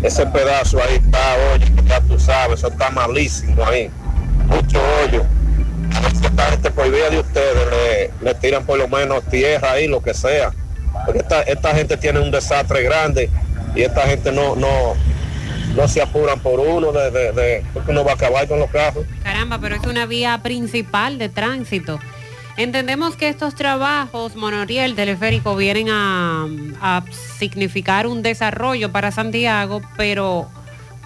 [0.03, 3.91] ese pedazo ahí está, oye, ya tú sabes, eso está malísimo ahí,
[4.47, 5.24] mucho hoyo.
[6.24, 10.03] Esta gente por vía de ustedes le, le tiran por lo menos tierra ahí, lo
[10.03, 10.53] que sea.
[11.05, 13.28] Porque esta, esta gente tiene un desastre grande
[13.74, 14.95] y esta gente no, no,
[15.76, 18.70] no se apuran por uno de, de, de- porque uno va a acabar con los
[18.70, 19.05] carros.
[19.22, 21.99] Caramba, pero es una vía principal de tránsito.
[22.57, 26.46] Entendemos que estos trabajos, Monoriel, teleférico, vienen a,
[26.80, 27.03] a
[27.38, 30.48] significar un desarrollo para Santiago, pero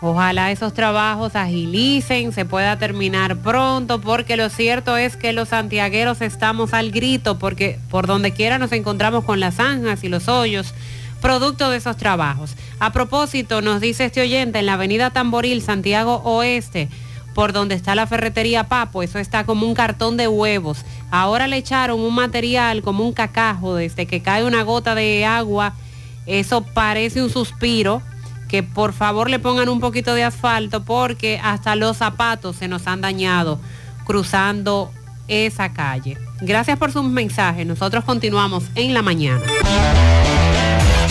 [0.00, 6.20] ojalá esos trabajos agilicen, se pueda terminar pronto, porque lo cierto es que los santiagueros
[6.20, 10.74] estamos al grito, porque por donde quiera nos encontramos con las zanjas y los hoyos
[11.20, 12.54] producto de esos trabajos.
[12.78, 16.88] A propósito, nos dice este oyente, en la avenida Tamboril, Santiago Oeste,
[17.36, 20.86] por donde está la ferretería Papo, eso está como un cartón de huevos.
[21.10, 25.74] Ahora le echaron un material como un cacajo, desde que cae una gota de agua,
[26.24, 28.00] eso parece un suspiro.
[28.48, 32.86] Que por favor le pongan un poquito de asfalto porque hasta los zapatos se nos
[32.86, 33.60] han dañado
[34.06, 34.90] cruzando
[35.28, 36.16] esa calle.
[36.40, 37.66] Gracias por sus mensajes.
[37.66, 39.42] Nosotros continuamos en la mañana.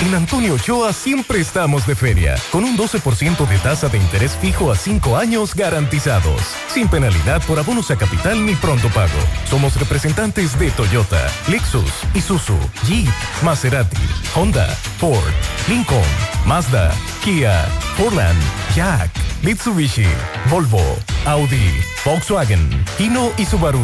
[0.01, 4.71] En Antonio Ochoa siempre estamos de feria, con un 12% de tasa de interés fijo
[4.71, 9.17] a 5 años garantizados, sin penalidad por abonos a capital ni pronto pago.
[9.49, 13.09] Somos representantes de Toyota, Lexus, Isuzu, Jeep,
[13.41, 13.97] Maserati,
[14.35, 14.67] Honda,
[14.99, 15.33] Ford,
[15.67, 16.03] Lincoln,
[16.45, 16.93] Mazda,
[17.23, 17.65] Kia,
[17.97, 18.39] Portland,
[18.75, 19.09] Jack,
[19.43, 20.07] Mitsubishi,
[20.49, 20.83] Volvo,
[21.25, 23.79] Audi, Volkswagen, Hino y Subaru.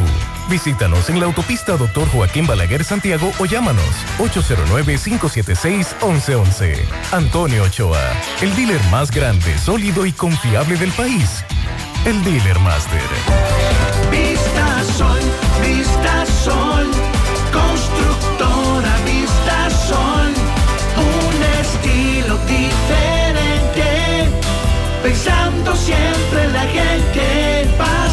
[0.49, 2.09] Visítanos en la autopista Dr.
[2.09, 3.85] Joaquín Balaguer Santiago o llámanos
[4.19, 6.77] 809-576-1111.
[7.11, 8.01] Antonio Ochoa,
[8.41, 11.43] el dealer más grande, sólido y confiable del país.
[12.05, 13.01] El Dealer Master.
[14.09, 15.19] Vista Sol,
[15.61, 16.89] Vista Sol,
[17.53, 20.33] constructora Vista Sol,
[20.97, 24.25] un estilo diferente,
[25.03, 27.50] pensando siempre en la gente,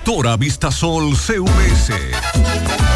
[0.00, 1.92] Constructora Vistasol CVS.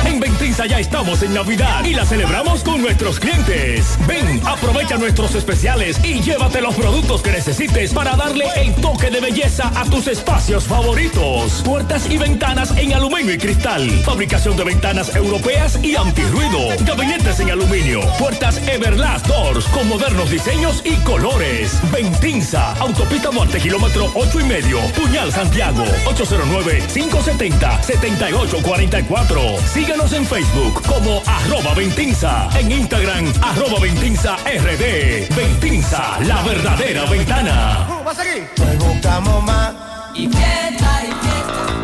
[0.06, 3.98] En Ventinza ya estamos en Navidad y la celebramos con nuestros clientes.
[4.06, 9.20] Ven, aprovecha nuestros especiales y llévate los productos que necesites para darle el toque de
[9.20, 11.62] belleza a tus espacios favoritos.
[11.64, 13.90] Puertas y ventanas en aluminio y cristal.
[14.04, 16.68] Fabricación de ventanas europeas y antirruido.
[16.86, 18.00] Gabinetes en aluminio.
[18.18, 21.80] Puertas Everlast Doors con modernos diseños y colores.
[21.90, 24.78] Ventinza, Autopista Muerte, kilómetro 8 y medio.
[24.92, 25.84] Puñal Santiago,
[26.94, 29.58] 809-570-7844.
[29.72, 32.48] Síguenos en Facebook como arroba Ventinza.
[32.58, 35.34] En Instagram, arroba Ventinza RD.
[35.34, 38.02] Ventinza, la verdadera ventana.
[38.04, 38.42] ¿Vas aquí?
[38.56, 39.72] Pues buscamos más.
[40.14, 41.83] Y fiesta, y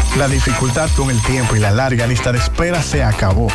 [0.17, 3.47] La dificultad con el tiempo y la larga lista de espera se acabó.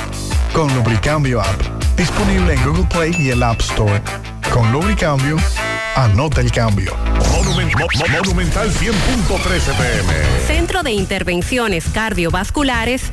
[0.54, 1.60] Con Lubricambio App,
[1.96, 4.02] disponible en Google Play y el App Store.
[4.50, 5.36] Con Lubricambio,
[5.94, 6.96] anota el cambio.
[7.30, 10.46] Monumental 100.13 pm.
[10.46, 13.12] Centro de Intervenciones Cardiovasculares,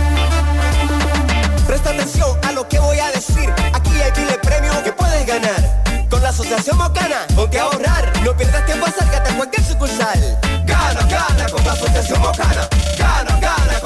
[1.67, 3.53] Presta atención a lo que voy a decir.
[3.75, 5.85] Aquí hay miles premios que puedes ganar.
[6.09, 8.11] Con la Asociación Mocana, ponte a ahorrar.
[8.25, 10.39] No pierdas tiempo, acércate a cualquier sucursal.
[10.65, 12.67] Gana, gana con la Asociación Mocana.
[12.97, 13.86] Gana, gana con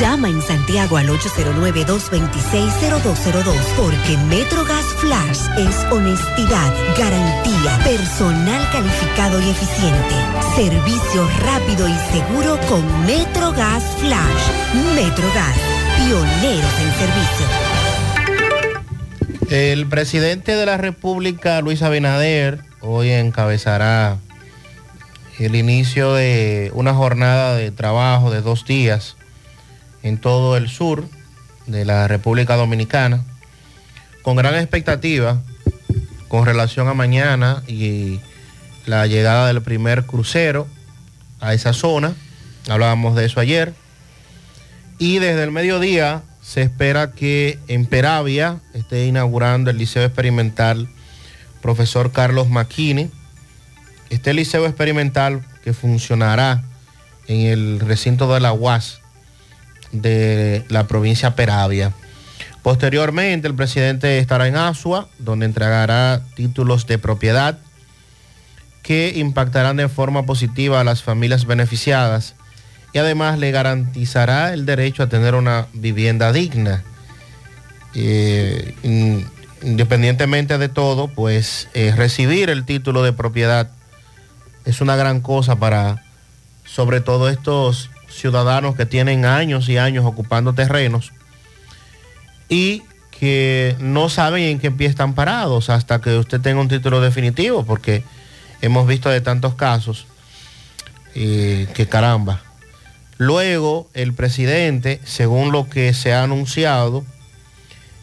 [0.00, 10.16] Llama en Santiago al 809-226-0202 porque MetroGas Flash es honestidad, garantía, personal calificado y eficiente,
[10.56, 14.50] servicio rápido y seguro con MetroGas Flash.
[14.96, 15.56] MetroGas,
[15.96, 17.46] pioneros en servicio.
[19.50, 24.16] El presidente de la República, Luis Abinader, hoy encabezará
[25.38, 29.14] el inicio de una jornada de trabajo de dos días
[30.04, 31.08] en todo el sur
[31.66, 33.24] de la República Dominicana,
[34.22, 35.42] con gran expectativa
[36.34, 38.18] con relación a mañana y
[38.86, 40.66] la llegada del primer crucero
[41.40, 42.14] a esa zona.
[42.68, 43.72] Hablábamos de eso ayer.
[44.98, 50.88] Y desde el mediodía se espera que en Peravia esté inaugurando el Liceo Experimental
[51.62, 53.12] profesor Carlos Maquini.
[54.10, 56.64] Este liceo experimental que funcionará
[57.28, 59.03] en el recinto de la UAS
[59.94, 61.92] de la provincia Peravia.
[62.62, 67.58] Posteriormente, el presidente estará en Asua, donde entregará títulos de propiedad
[68.82, 72.34] que impactarán de forma positiva a las familias beneficiadas
[72.92, 76.84] y además le garantizará el derecho a tener una vivienda digna.
[77.94, 78.74] Eh,
[79.62, 83.70] independientemente de todo, pues eh, recibir el título de propiedad
[84.64, 86.04] es una gran cosa para,
[86.64, 91.12] sobre todo estos ciudadanos que tienen años y años ocupando terrenos
[92.48, 97.00] y que no saben en qué pie están parados hasta que usted tenga un título
[97.00, 98.04] definitivo, porque
[98.60, 100.06] hemos visto de tantos casos
[101.14, 102.42] que caramba.
[103.18, 107.04] Luego el presidente, según lo que se ha anunciado,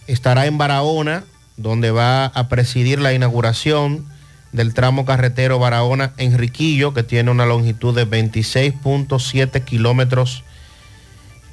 [0.07, 1.26] estará en Barahona,
[1.57, 4.11] donde va a presidir la inauguración
[4.51, 10.43] del tramo carretero Barahona-Enriquillo, que tiene una longitud de 26.7 kilómetros,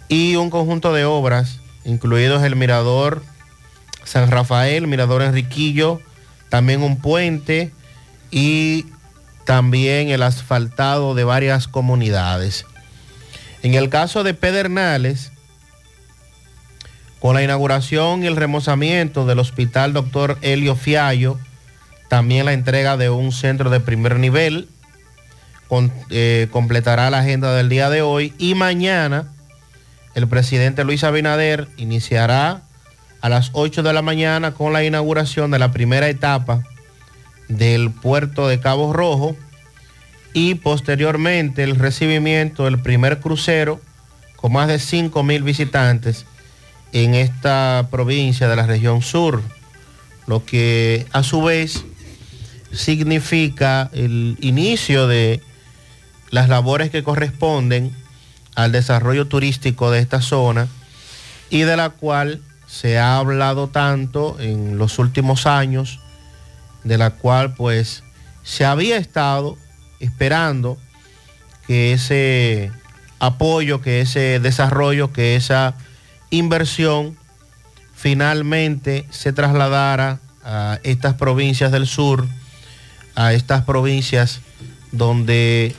[0.09, 3.23] y un conjunto de obras, incluidos el mirador
[4.05, 6.01] San Rafael, mirador Enriquillo,
[6.49, 7.73] también un puente
[8.31, 8.87] y
[9.45, 12.65] también el asfaltado de varias comunidades.
[13.63, 15.33] En el caso de Pedernales,
[17.19, 21.39] con la inauguración y el remozamiento del Hospital Doctor Helio Fiallo,
[22.09, 24.69] también la entrega de un centro de primer nivel.
[26.11, 29.27] Eh, completará la agenda del día de hoy y mañana
[30.15, 32.63] el presidente Luis Abinader iniciará
[33.21, 36.63] a las 8 de la mañana con la inauguración de la primera etapa
[37.49, 39.37] del puerto de Cabo Rojo
[40.33, 43.81] y posteriormente el recibimiento del primer crucero
[44.37, 46.25] con más de 5 mil visitantes
[46.93, 49.43] en esta provincia de la región sur,
[50.27, 51.85] lo que a su vez
[52.73, 55.41] significa el inicio de
[56.31, 57.93] las labores que corresponden
[58.55, 60.69] al desarrollo turístico de esta zona
[61.51, 66.01] y de la cual se ha hablado tanto en los últimos años,
[66.85, 68.03] de la cual pues
[68.43, 69.57] se había estado
[70.01, 70.79] esperando
[71.67, 72.71] que ese
[73.19, 75.75] apoyo, que ese desarrollo, que esa
[76.31, 77.17] inversión
[77.95, 82.27] finalmente se trasladara a estas provincias del sur
[83.19, 84.41] a estas provincias
[84.93, 85.75] donde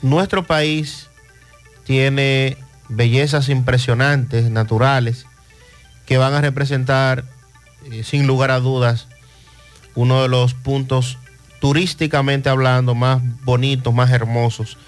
[0.00, 1.08] nuestro país
[1.84, 2.56] tiene
[2.88, 5.26] bellezas impresionantes, naturales,
[6.06, 7.24] que van a representar,
[7.90, 9.08] eh, sin lugar a dudas,
[9.96, 11.18] uno de los puntos
[11.60, 14.78] turísticamente hablando más bonitos, más hermosos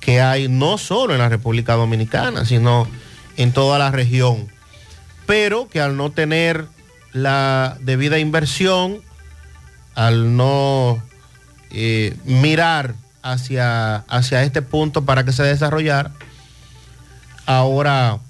[0.00, 2.88] que hay no solo en la República Dominicana, sino
[3.36, 4.48] en toda la región.
[5.24, 6.66] Pero que al no tener
[7.12, 9.02] la debida inversión,
[9.96, 11.02] al no
[11.72, 16.12] eh, mirar hacia, hacia este punto para que se desarrollara,
[17.46, 18.20] ahora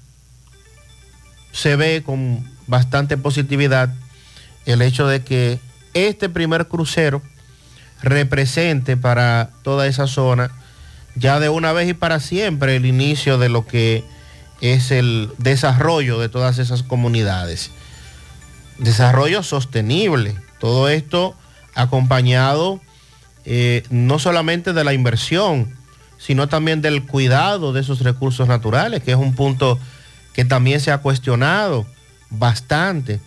[1.51, 3.93] se ve con bastante positividad
[4.65, 5.59] el hecho de que
[5.93, 7.21] este primer crucero
[8.01, 10.51] represente para toda esa zona
[11.15, 14.03] ya de una vez y para siempre el inicio de lo que
[14.61, 17.71] es el desarrollo de todas esas comunidades.
[18.77, 20.35] Desarrollo sostenible.
[20.59, 21.35] Todo esto
[21.77, 22.81] acompañado
[23.45, 25.73] eh, no solamente de la inversión,
[26.17, 29.79] sino también del cuidado de esos recursos naturales, que es un punto
[30.33, 31.85] que también se ha cuestionado
[32.29, 33.21] bastante,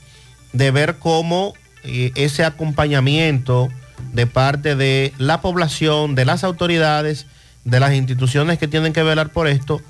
[0.52, 3.70] de ver cómo eh, ese acompañamiento
[4.12, 7.26] de parte de la población, de las autoridades,
[7.64, 9.80] de las instituciones que tienen que velar por esto,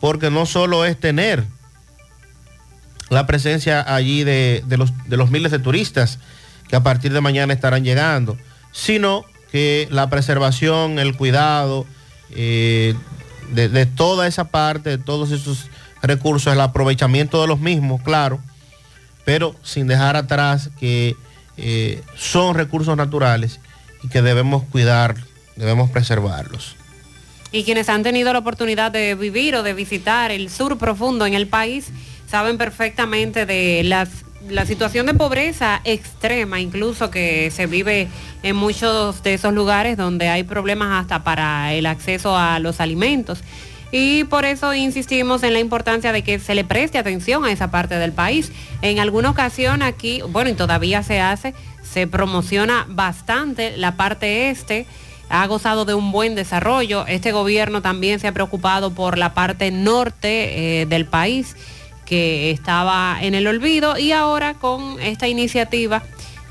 [0.00, 1.44] porque no solo es tener
[3.10, 6.20] la presencia allí de, de los miles de turistas
[6.68, 8.36] que a partir de mañana estarán llegando,
[8.72, 11.86] sino que la preservación, el cuidado
[12.30, 12.94] eh,
[13.52, 15.68] de, toda esa parte, de todos esos
[16.02, 18.40] recursos, el aprovechamiento de los mismos, claro,
[19.24, 21.16] pero sin dejar atrás que
[21.56, 23.60] eh, son recursos naturales
[24.02, 25.14] y que debemos cuidar,
[25.56, 26.76] debemos preservarlos.
[27.52, 31.34] Y quienes han tenido la oportunidad de vivir o de visitar el sur profundo en
[31.34, 31.90] el país
[32.28, 34.08] saben perfectamente de las,
[34.48, 38.08] la situación de pobreza extrema, incluso que se vive
[38.42, 43.42] en muchos de esos lugares donde hay problemas hasta para el acceso a los alimentos.
[43.92, 47.70] Y por eso insistimos en la importancia de que se le preste atención a esa
[47.70, 48.50] parte del país.
[48.82, 54.86] En alguna ocasión aquí, bueno, y todavía se hace, se promociona bastante la parte este
[55.30, 57.06] ha gozado de un buen desarrollo.
[57.06, 61.56] Este gobierno también se ha preocupado por la parte norte eh, del país
[62.04, 66.02] que estaba en el olvido y ahora con esta iniciativa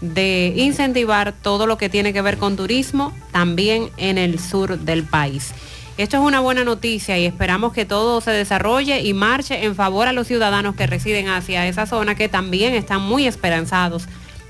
[0.02, 5.04] de incentivar todo lo que tiene que ver con turismo también en el sur del
[5.04, 5.54] país.
[5.98, 10.08] Esto es una buena noticia y esperamos que todo se desarrolle y marche en favor
[10.08, 14.06] a los ciudadanos que residen hacia esa zona que también están muy esperanzados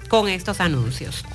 [0.08, 1.26] con estos anuncios.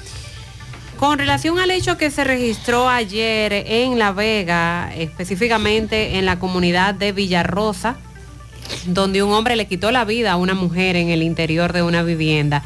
[0.98, 6.94] Con relación al hecho que se registró ayer en La Vega, específicamente en la comunidad
[6.94, 7.96] de Villarrosa,
[8.86, 12.02] donde un hombre le quitó la vida a una mujer en el interior de una
[12.02, 12.62] vivienda.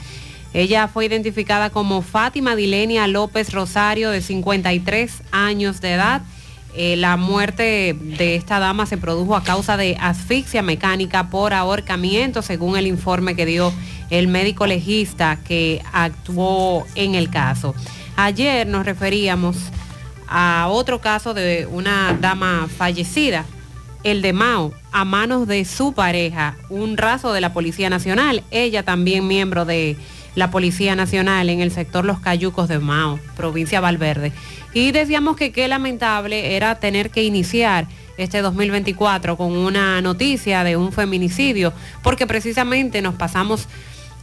[0.55, 6.23] Ella fue identificada como Fátima Dilenia López Rosario, de 53 años de edad.
[6.75, 12.43] Eh, la muerte de esta dama se produjo a causa de asfixia mecánica por ahorcamiento,
[12.43, 13.73] según el informe que dio
[14.11, 17.75] el médico legista que actuó en el caso.
[18.17, 19.57] Ayer nos referíamos
[20.29, 23.45] a otro caso de una dama fallecida,
[24.05, 28.83] el de Mao, a manos de su pareja, un raso de la Policía Nacional, ella
[28.83, 29.97] también miembro de
[30.35, 34.33] la Policía Nacional en el sector Los Cayucos de Mao, provincia Valverde.
[34.75, 37.87] Y decíamos que qué lamentable era tener que iniciar
[38.17, 41.73] este 2024 con una noticia de un feminicidio,
[42.03, 43.69] porque precisamente nos pasamos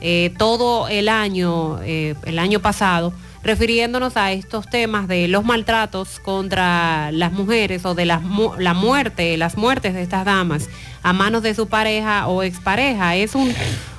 [0.02, 3.14] eh, todo el año, eh, el año pasado,
[3.44, 9.58] refiriéndonos a estos temas de los maltratos contra las mujeres o de la muerte, las
[9.58, 10.70] muertes de estas damas
[11.04, 13.16] a manos de su pareja o expareja.
[13.16, 13.54] Es un,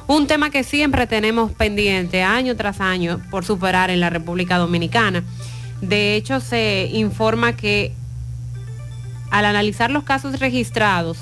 [0.06, 5.24] un tema que siempre tenemos pendiente año tras año por superar en la República Dominicana.
[5.80, 7.92] De hecho, se informa que
[9.30, 11.18] al analizar los casos registrados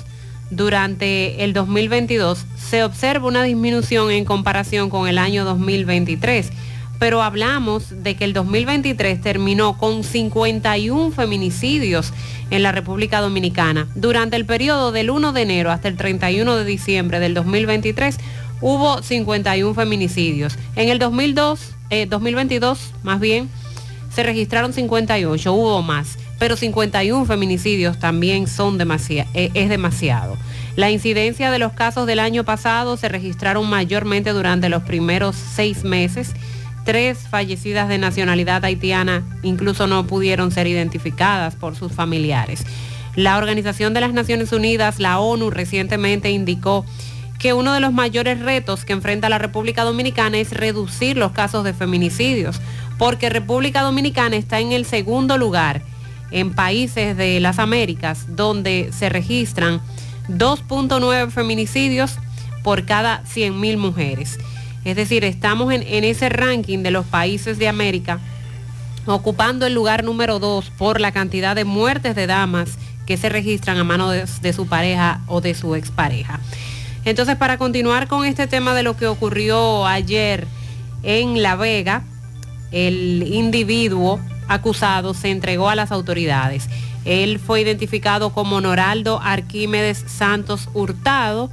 [0.51, 6.51] durante el 2022, se observa una disminución en comparación con el año 2023
[6.99, 12.13] pero hablamos de que el 2023 terminó con 51 feminicidios
[12.51, 13.87] en la República Dominicana.
[13.95, 18.17] Durante el periodo del 1 de enero hasta el 31 de diciembre del 2023
[18.61, 20.57] hubo 51 feminicidios.
[20.75, 21.75] En el 2002,
[22.09, 23.49] 2022 eh, más bien,
[24.13, 30.37] se registraron 58, hubo más, pero 51 feminicidios también son eh, es demasiado.
[30.75, 35.83] La incidencia de los casos del año pasado se registraron mayormente durante los primeros seis
[35.83, 36.33] meses
[36.89, 42.65] tres fallecidas de nacionalidad haitiana incluso no pudieron ser identificadas por sus familiares.
[43.15, 46.87] La Organización de las Naciones Unidas, la ONU, recientemente indicó
[47.37, 51.63] que uno de los mayores retos que enfrenta la República Dominicana es reducir los casos
[51.63, 52.59] de feminicidios,
[52.97, 55.83] porque República Dominicana está en el segundo lugar
[56.31, 59.79] en países de las Américas, donde se registran
[60.27, 62.17] 2.9 feminicidios
[62.63, 64.39] por cada 100.000 mujeres.
[64.85, 68.19] Es decir, estamos en, ese ranking de los países de América
[69.05, 73.77] ocupando el lugar número 2 por la cantidad de muertes de damas que se registran
[73.77, 76.39] a mano de, de su pareja o de su expareja.
[77.05, 80.45] Entonces, para continuar con este tema de lo que ocurrió ayer
[81.03, 82.03] en La Vega,
[82.71, 86.67] el individuo acusado se entregó a las autoridades.
[87.05, 91.49] Él fue identificado como Noraldo Arquímedes Santos Hurtado,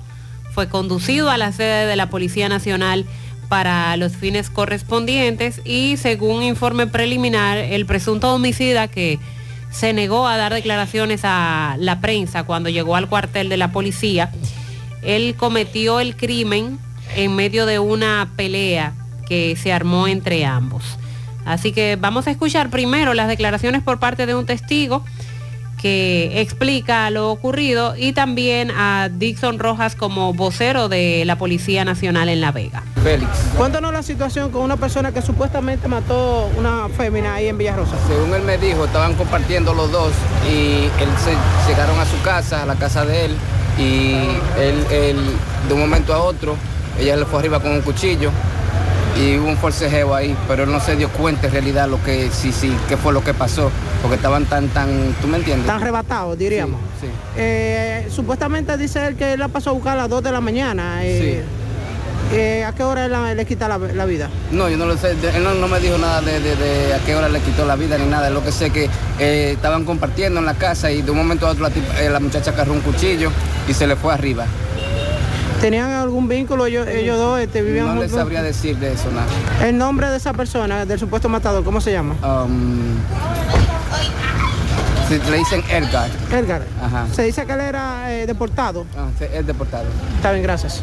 [0.57, 3.05] fue conducido a la sede de la Policía Nacional
[3.51, 9.19] para los fines correspondientes y según informe preliminar, el presunto homicida que
[9.71, 14.33] se negó a dar declaraciones a la prensa cuando llegó al cuartel de la policía,
[15.03, 16.79] él cometió el crimen
[17.15, 18.95] en medio de una pelea
[19.29, 20.83] que se armó entre ambos.
[21.45, 25.05] Así que vamos a escuchar primero las declaraciones por parte de un testigo
[25.81, 32.29] que explica lo ocurrido y también a Dixon Rojas como vocero de la Policía Nacional
[32.29, 32.83] en La Vega.
[33.03, 33.31] Félix.
[33.57, 37.97] Cuéntanos la situación con una persona que supuestamente mató una fémina ahí en Villarrosa.
[38.09, 40.13] Según él me dijo, estaban compartiendo los dos
[40.51, 43.37] y él se llegaron a su casa, a la casa de él,
[43.79, 44.15] y
[44.59, 45.17] él, él,
[45.69, 46.57] de un momento a otro,
[46.99, 48.31] ella le fue arriba con un cuchillo
[49.21, 52.29] y hubo un forcejeo ahí, pero él no se dio cuenta en realidad lo que
[52.31, 53.71] sí, sí, qué fue lo que pasó,
[54.03, 55.67] porque estaban tan, tan, ¿tú me entiendes?
[55.67, 56.81] Tan arrebatados, diríamos.
[57.01, 57.07] Sí.
[57.37, 60.41] Eh, supuestamente dice él que él la pasó a buscar a las 2 de la
[60.41, 61.01] mañana.
[61.05, 61.43] eh,
[62.33, 64.29] eh, ¿A qué hora él la- le quita la, la vida?
[64.51, 66.99] No, yo no lo sé, él no, no me dijo nada de, de- de a
[66.99, 68.91] qué hora le quitó la vida ni nada, lo que sé que
[69.21, 72.51] eh, estaban compartiendo en la casa y de un momento a otro la, la muchacha
[72.51, 73.31] agarró un cuchillo
[73.69, 74.45] y se le fue arriba.
[75.61, 77.41] ¿Tenían algún vínculo ellos, ellos dos?
[77.41, 78.19] Este, vivían No le juntos?
[78.19, 79.27] sabría decir de eso nada.
[79.67, 82.15] El nombre de esa persona, del supuesto matador, ¿cómo se llama?
[82.23, 82.95] Um,
[85.09, 86.11] sí, le dicen Edgar.
[86.31, 86.63] Edgar.
[86.83, 87.07] Ajá.
[87.13, 88.87] Se dice que él era eh, deportado.
[88.97, 89.87] Ah, sí, es deportado.
[90.17, 90.83] Está bien, gracias.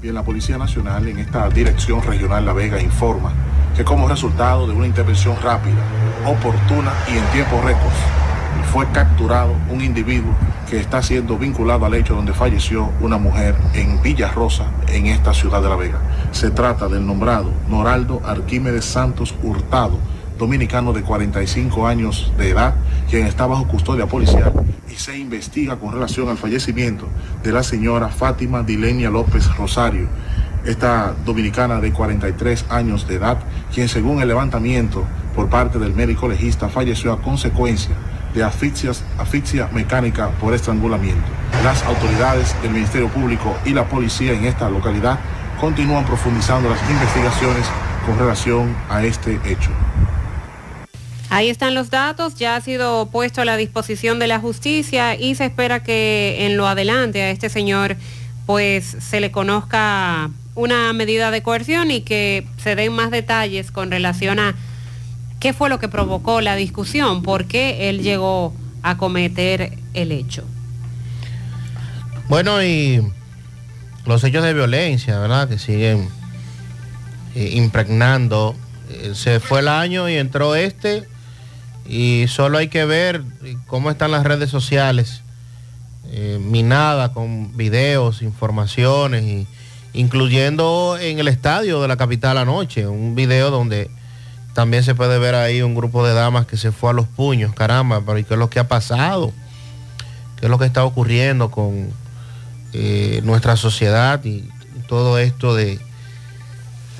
[0.00, 3.32] Bien, la Policía Nacional en esta Dirección Regional La Vega informa
[3.76, 5.76] que como resultado de una intervención rápida,
[6.26, 7.92] oportuna y en tiempo récord,
[8.72, 10.34] fue capturado un individuo
[10.72, 15.34] que está siendo vinculado al hecho donde falleció una mujer en Villa Rosa, en esta
[15.34, 16.00] ciudad de La Vega.
[16.30, 19.98] Se trata del nombrado Noraldo Arquímedes Santos Hurtado,
[20.38, 22.74] dominicano de 45 años de edad,
[23.10, 24.50] quien está bajo custodia policial
[24.90, 27.06] y se investiga con relación al fallecimiento
[27.42, 30.08] de la señora Fátima Dilenia López Rosario,
[30.64, 33.36] esta dominicana de 43 años de edad,
[33.74, 35.04] quien según el levantamiento
[35.36, 37.94] por parte del médico legista falleció a consecuencia
[38.34, 41.26] de asfixias, asfixia mecánica por estrangulamiento.
[41.64, 45.18] Las autoridades del Ministerio Público y la policía en esta localidad
[45.60, 47.66] continúan profundizando las investigaciones
[48.06, 49.70] con relación a este hecho.
[51.30, 55.34] Ahí están los datos, ya ha sido puesto a la disposición de la justicia y
[55.34, 57.96] se espera que en lo adelante a este señor
[58.44, 63.90] pues se le conozca una medida de coerción y que se den más detalles con
[63.90, 64.54] relación a
[65.42, 70.44] qué fue lo que provocó la discusión, por qué él llegó a cometer el hecho.
[72.28, 73.02] Bueno, y
[74.06, 75.48] los hechos de violencia, ¿verdad?
[75.48, 76.08] Que siguen
[77.34, 78.54] eh, impregnando.
[78.88, 81.08] Eh, se fue el año y entró este
[81.88, 83.24] y solo hay que ver
[83.66, 85.22] cómo están las redes sociales
[86.12, 89.48] eh, minadas con videos, informaciones, y,
[89.92, 93.90] incluyendo en el estadio de la capital anoche, un video donde
[94.54, 97.54] también se puede ver ahí un grupo de damas que se fue a los puños,
[97.54, 99.32] caramba, pero ¿y qué es lo que ha pasado?
[100.38, 101.88] ¿Qué es lo que está ocurriendo con
[102.72, 104.48] eh, nuestra sociedad y,
[104.88, 105.78] todo esto de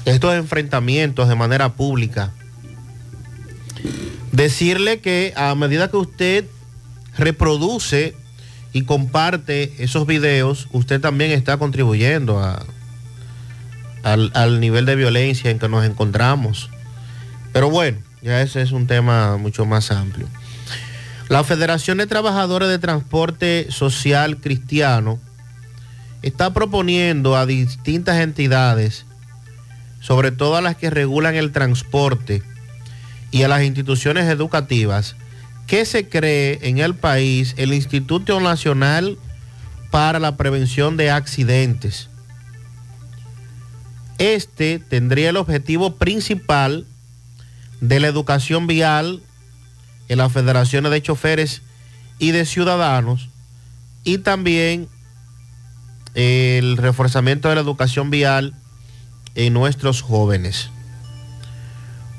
[0.07, 2.31] estos enfrentamientos de manera pública?
[4.31, 6.47] Decirle que a medida que usted
[7.19, 8.17] reproduce
[8.73, 12.43] y comparte esos videos, usted también está contribuyendo
[14.03, 16.71] al, al nivel de violencia en que nos encontramos.
[17.53, 20.29] Pero bueno, ya ese es un tema mucho más amplio.
[21.29, 25.19] La Federación de Trabajadores de Transporte Social Cristiano
[26.23, 29.07] está proponiendo a distintas entidades,
[30.01, 32.43] sobre todo a las que regulan el transporte
[33.31, 35.17] y a las instituciones educativas,
[35.67, 39.19] que se cree en el país el Instituto Nacional
[39.91, 42.09] para la Prevención de Accidentes.
[44.19, 46.87] Este tendría el objetivo principal
[47.83, 49.21] de la educación vial
[50.09, 51.63] en las federaciones de choferes
[52.19, 53.29] y de ciudadanos
[54.05, 54.89] y también
[56.15, 58.55] el reforzamiento de la educación vial
[59.35, 60.71] en nuestros jóvenes.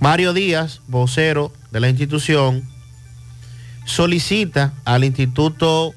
[0.02, 2.68] Mario Díaz, vocero de la institución,
[3.86, 5.94] solicita al Instituto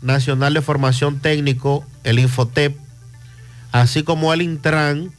[0.00, 2.74] Nacional de Formación Técnico, el Infotep,
[3.70, 5.12] así como al Intran,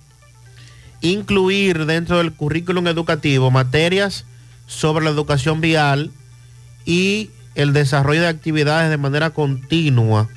[1.01, 4.25] incluir dentro del currículum educativo materias
[4.67, 6.11] sobre la educación vial
[6.85, 10.29] y el desarrollo de actividades de manera continua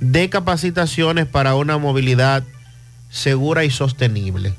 [0.00, 2.42] de capacitaciones para una movilidad
[3.10, 4.54] segura y sostenible.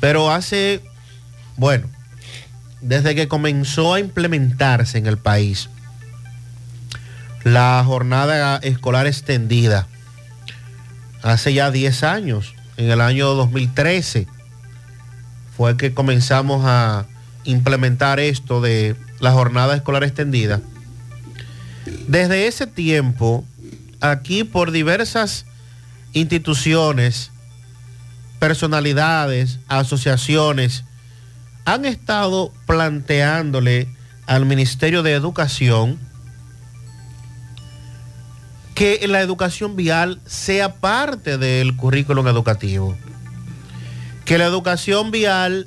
[0.00, 0.82] Pero hace,
[1.56, 1.88] bueno,
[2.80, 5.68] desde que comenzó a implementarse en el país
[7.44, 9.86] la jornada escolar extendida,
[11.22, 14.26] hace ya 10 años, en el año 2013,
[15.56, 17.06] fue que comenzamos a
[17.44, 20.60] implementar esto de la jornada escolar extendida.
[22.08, 23.44] Desde ese tiempo,
[24.00, 25.46] aquí por diversas
[26.12, 27.30] instituciones,
[28.38, 30.84] personalidades, asociaciones,
[31.64, 33.88] han estado planteándole
[34.26, 35.98] al Ministerio de Educación
[38.76, 42.94] que la educación vial sea parte del currículum educativo.
[44.26, 45.66] Que la educación vial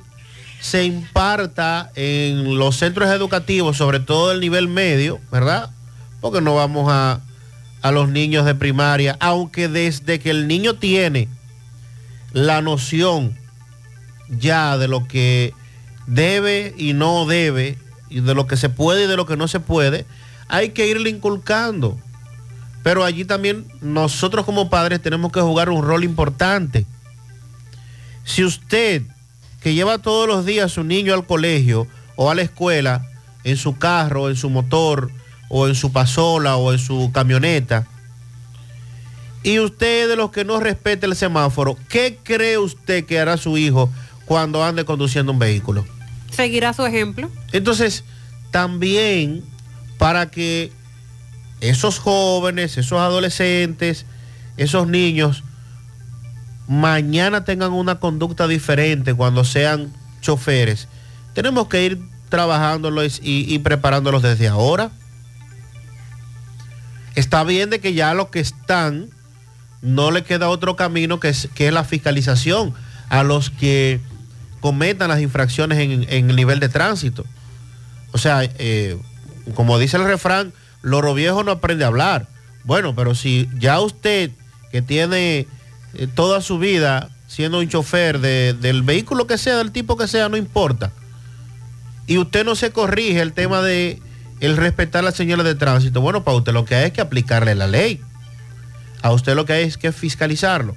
[0.60, 5.70] se imparta en los centros educativos, sobre todo el nivel medio, ¿verdad?
[6.20, 7.20] Porque no vamos a,
[7.82, 11.26] a los niños de primaria, aunque desde que el niño tiene
[12.32, 13.36] la noción
[14.28, 15.52] ya de lo que
[16.06, 17.76] debe y no debe,
[18.08, 20.06] y de lo que se puede y de lo que no se puede,
[20.46, 21.98] hay que irle inculcando.
[22.82, 26.86] Pero allí también nosotros como padres tenemos que jugar un rol importante.
[28.24, 29.02] Si usted
[29.60, 33.06] que lleva todos los días a su niño al colegio o a la escuela,
[33.44, 35.10] en su carro, en su motor,
[35.48, 37.86] o en su pasola, o en su camioneta,
[39.42, 43.56] y usted de los que no respeta el semáforo, ¿qué cree usted que hará su
[43.56, 43.90] hijo
[44.26, 45.86] cuando ande conduciendo un vehículo?
[46.30, 47.30] Seguirá su ejemplo.
[47.52, 48.04] Entonces,
[48.50, 49.42] también
[49.98, 50.72] para que
[51.60, 54.06] esos jóvenes, esos adolescentes,
[54.56, 55.44] esos niños,
[56.68, 60.88] mañana tengan una conducta diferente cuando sean choferes,
[61.34, 64.90] tenemos que ir trabajándolos y, preparándolos desde ahora.
[67.16, 69.10] Está bien de que ya los que están,
[69.82, 72.72] no le queda otro camino que es, que es la fiscalización
[73.08, 74.00] a los que
[74.60, 77.24] cometan las infracciones en, en el nivel de tránsito.
[78.12, 78.96] O sea, eh,
[79.54, 80.52] como dice el refrán,
[80.82, 82.26] loro viejo no aprende a hablar.
[82.64, 84.30] Bueno, pero si ya usted
[84.72, 85.46] que tiene
[85.94, 90.08] eh, toda su vida siendo un chofer de- del vehículo que sea, del tipo que
[90.08, 90.92] sea, no importa.
[92.06, 94.00] Y usted no se corrige el tema de
[94.40, 96.00] el respetar las señales de tránsito.
[96.00, 98.00] Bueno, para usted lo que hay es que aplicarle la ley.
[99.02, 100.76] A usted lo que hay es que fiscalizarlo.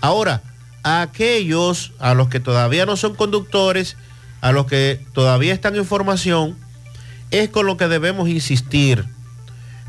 [0.00, 0.42] Ahora,
[0.82, 3.96] a aquellos, a los que todavía no son conductores,
[4.40, 6.56] a los que todavía están en formación,
[7.30, 9.04] es con lo que debemos insistir.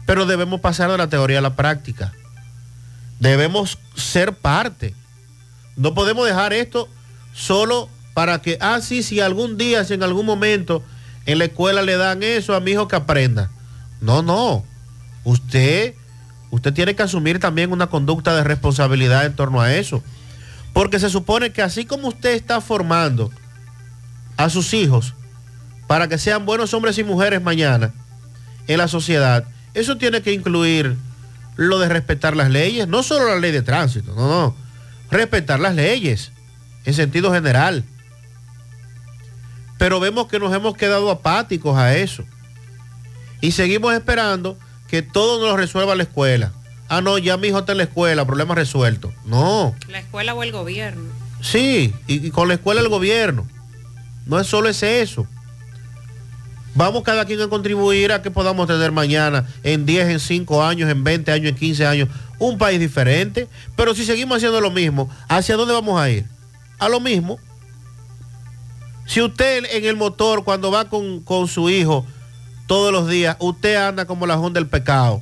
[0.05, 2.13] Pero debemos pasar de la teoría a la práctica.
[3.19, 4.93] Debemos ser parte.
[5.75, 6.89] No podemos dejar esto
[7.33, 10.83] solo para que, ah, sí, si algún día, si en algún momento
[11.25, 13.49] en la escuela le dan eso a mi hijo que aprenda.
[14.01, 14.63] No, no.
[15.23, 15.95] Usted,
[16.51, 20.03] usted tiene que asumir también una conducta de responsabilidad en torno a eso.
[20.73, 23.31] Porque se supone que así como usted está formando
[24.37, 25.13] a sus hijos
[25.87, 27.93] para que sean buenos hombres y mujeres mañana
[28.67, 30.95] en la sociedad, eso tiene que incluir
[31.55, 34.55] lo de respetar las leyes, no solo la ley de tránsito, no, no,
[35.11, 36.31] respetar las leyes
[36.85, 37.83] en sentido general.
[39.77, 42.23] Pero vemos que nos hemos quedado apáticos a eso.
[43.41, 44.57] Y seguimos esperando
[44.87, 46.53] que todo nos lo resuelva la escuela.
[46.87, 49.11] Ah, no, ya mi hijo está en la escuela, problema resuelto.
[49.25, 51.03] No, La escuela o el gobierno.
[51.41, 53.47] sí, y, y con la escuela el gobierno.
[54.25, 55.27] No es solo ese eso.
[56.75, 60.89] Vamos cada quien a contribuir a que podamos tener mañana, en 10, en 5 años,
[60.89, 62.09] en 20 años, en 15 años,
[62.39, 63.47] un país diferente.
[63.75, 66.25] Pero si seguimos haciendo lo mismo, ¿hacia dónde vamos a ir?
[66.79, 67.39] A lo mismo.
[69.05, 72.05] Si usted en el motor, cuando va con, con su hijo
[72.65, 75.21] todos los días, usted anda como la Honda del pecado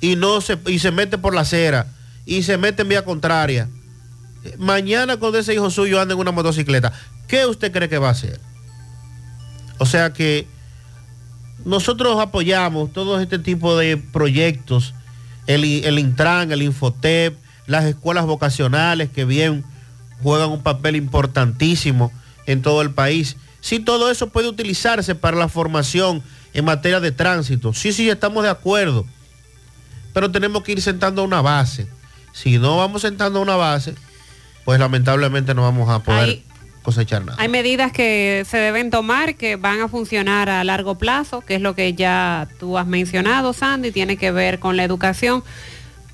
[0.00, 1.86] y, no se, y se mete por la acera
[2.26, 3.68] y se mete en vía contraria.
[4.58, 6.92] Mañana cuando ese hijo suyo anda en una motocicleta,
[7.26, 8.40] ¿qué usted cree que va a hacer?
[9.78, 10.46] O sea que
[11.64, 14.94] nosotros apoyamos todo este tipo de proyectos,
[15.46, 15.64] el,
[15.98, 17.36] Intran, el Infotep,
[17.66, 19.64] las escuelas vocacionales que bien
[20.22, 22.12] juegan un papel importantísimo
[22.46, 23.36] en todo el país.
[23.60, 27.72] Sí, todo eso puede utilizarse para la formación en materia de tránsito.
[27.72, 29.06] Sí, sí, estamos de acuerdo.
[30.12, 31.88] Pero tenemos que ir sentando una base.
[32.32, 33.94] Si no vamos sentando una base,
[34.64, 36.42] pues lamentablemente no vamos a poder
[37.38, 41.60] Hay medidas que se deben tomar que van a funcionar a largo plazo, que es
[41.60, 45.42] lo que ya tú has mencionado, Sandy, tiene que ver con la educación.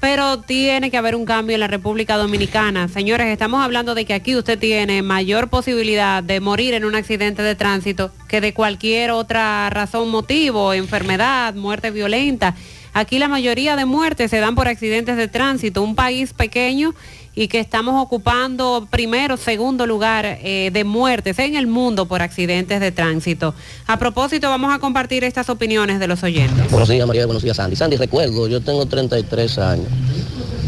[0.01, 2.89] Pero tiene que haber un cambio en la República Dominicana.
[2.89, 7.43] Señores, estamos hablando de que aquí usted tiene mayor posibilidad de morir en un accidente
[7.43, 12.55] de tránsito que de cualquier otra razón, motivo, enfermedad, muerte violenta.
[12.93, 15.83] Aquí la mayoría de muertes se dan por accidentes de tránsito.
[15.83, 16.95] Un país pequeño
[17.35, 22.81] y que estamos ocupando primero, segundo lugar eh, de muertes en el mundo por accidentes
[22.81, 23.55] de tránsito.
[23.87, 26.71] A propósito, vamos a compartir estas opiniones de los oyentes.
[26.71, 27.27] Buenos días, María.
[27.27, 27.77] Buenos días, Sandy.
[27.77, 29.87] Sandy, recuerdo, yo tengo 33 años,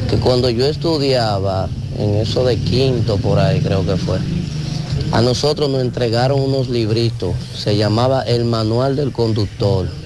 [0.08, 4.18] que cuando yo estudiaba en eso de quinto por ahí, creo que fue,
[5.10, 10.01] a nosotros nos entregaron unos libritos, se llamaba El Manual del Conductor.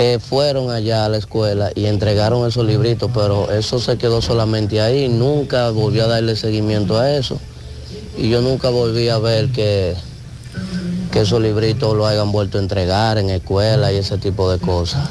[0.00, 4.80] Eh, fueron allá a la escuela y entregaron esos libritos, pero eso se quedó solamente
[4.80, 7.40] ahí, nunca volvió a darle seguimiento a eso.
[8.16, 9.96] Y yo nunca volví a ver que,
[11.10, 15.10] que esos libritos lo hayan vuelto a entregar en escuela y ese tipo de cosas.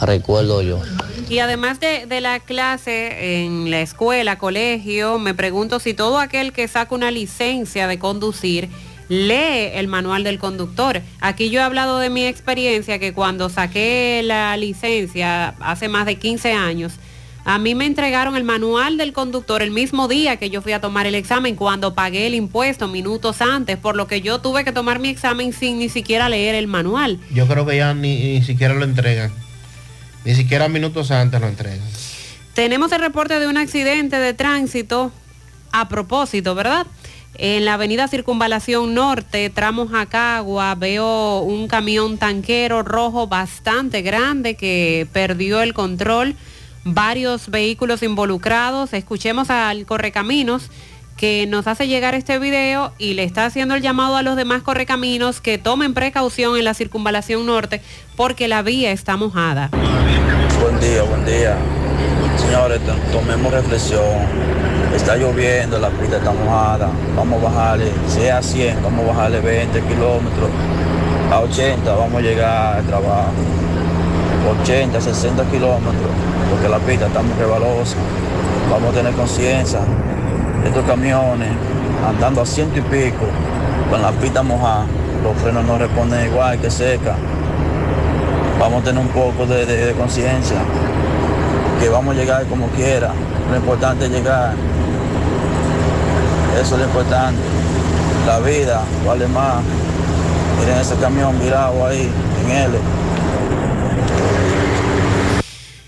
[0.00, 0.80] Recuerdo yo.
[1.28, 6.52] Y además de, de la clase en la escuela, colegio, me pregunto si todo aquel
[6.52, 8.70] que saca una licencia de conducir
[9.10, 11.02] lee el manual del conductor.
[11.20, 16.14] Aquí yo he hablado de mi experiencia que cuando saqué la licencia hace más de
[16.14, 16.94] 15 años,
[17.44, 20.80] a mí me entregaron el manual del conductor el mismo día que yo fui a
[20.80, 24.70] tomar el examen, cuando pagué el impuesto minutos antes, por lo que yo tuve que
[24.70, 27.18] tomar mi examen sin ni siquiera leer el manual.
[27.34, 29.32] Yo creo que ya ni, ni siquiera lo entregan.
[30.24, 31.80] Ni siquiera minutos antes lo entregan.
[32.54, 35.10] Tenemos el reporte de un accidente de tránsito
[35.72, 36.86] a propósito, ¿verdad?
[37.36, 45.06] En la avenida Circunvalación Norte, tramo Jacagua, veo un camión tanquero rojo bastante grande que
[45.12, 46.34] perdió el control,
[46.84, 48.92] varios vehículos involucrados.
[48.92, 50.70] Escuchemos al Correcaminos
[51.16, 54.62] que nos hace llegar este video y le está haciendo el llamado a los demás
[54.62, 57.80] correcaminos que tomen precaución en la Circunvalación Norte
[58.16, 59.70] porque la vía está mojada.
[60.60, 61.56] Buen día, buen día.
[62.36, 64.04] Señores, to- tomemos reflexión.
[64.94, 66.88] Está lloviendo, la pista está mojada.
[67.16, 70.50] Vamos a bajarle, si es a 100, vamos a bajarle 20 kilómetros.
[71.30, 73.32] A 80 vamos a llegar al trabajo.
[74.62, 76.10] 80, 60 kilómetros,
[76.50, 77.96] porque la pista está muy rebalosa.
[78.70, 79.80] Vamos a tener conciencia.
[80.64, 81.50] Estos camiones
[82.06, 83.26] andando a ciento y pico,
[83.90, 84.86] con la pista mojada,
[85.22, 87.14] los frenos no responden igual que seca.
[88.58, 90.58] Vamos a tener un poco de conciencia,
[91.80, 93.12] que vamos a llegar como quiera.
[93.50, 94.54] Lo importante es llegar.
[96.60, 97.40] Eso es lo importante.
[98.26, 99.62] La vida vale más.
[100.58, 102.10] Miren ese camión virado ahí,
[102.44, 102.78] en L.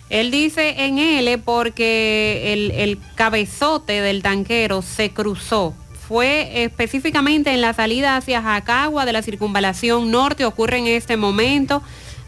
[0.08, 5.74] Él dice en L porque el, el cabezote del tanquero se cruzó.
[6.08, 11.82] Fue específicamente en la salida hacia Jacagua de la circunvalación norte, ocurre en este momento.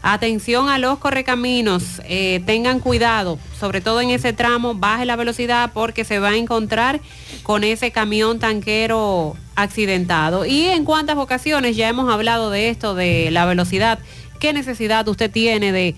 [0.07, 5.71] Atención a los correcaminos, eh, tengan cuidado, sobre todo en ese tramo, baje la velocidad
[5.73, 6.99] porque se va a encontrar
[7.41, 10.45] con ese camión tanquero accidentado.
[10.45, 13.97] Y en cuántas ocasiones ya hemos hablado de esto, de la velocidad,
[14.39, 15.95] qué necesidad usted tiene de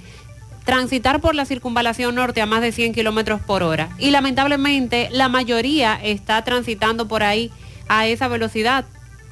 [0.64, 3.90] transitar por la circunvalación norte a más de 100 kilómetros por hora.
[4.00, 7.52] Y lamentablemente la mayoría está transitando por ahí
[7.90, 8.86] a esa velocidad,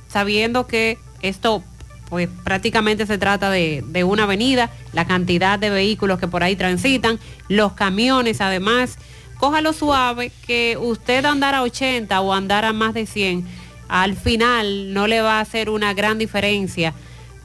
[0.09, 1.63] sabiendo que esto
[2.09, 6.55] pues prácticamente se trata de, de una avenida, la cantidad de vehículos que por ahí
[6.55, 8.97] transitan, los camiones además.
[9.37, 13.45] Cójalo suave, que usted andar a 80 o andar a más de 100,
[13.87, 16.93] al final no le va a hacer una gran diferencia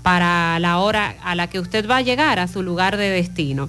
[0.03, 3.69] para la hora a la que usted va a llegar a su lugar de destino.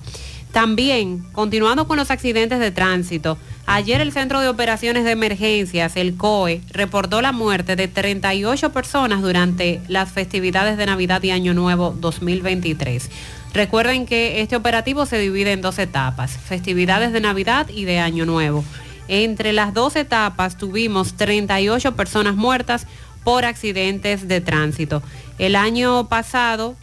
[0.52, 3.38] También, continuando con los accidentes de tránsito,
[3.74, 9.22] ayer el Centro de Operaciones de Emergencias, el COE, reportó la muerte de 38 personas
[9.22, 13.10] durante las festividades de Navidad y Año Nuevo 2023.
[13.54, 18.26] Recuerden que este operativo se divide en dos etapas, festividades de Navidad y de Año
[18.26, 18.66] Nuevo.
[19.08, 22.88] Entre las dos etapas tuvimos 38 personas muertas
[23.24, 25.02] por accidentes de tránsito.
[25.38, 26.76] El año pasado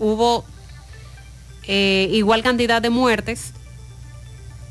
[0.00, 0.44] hubo
[1.68, 3.52] eh, igual cantidad de muertes,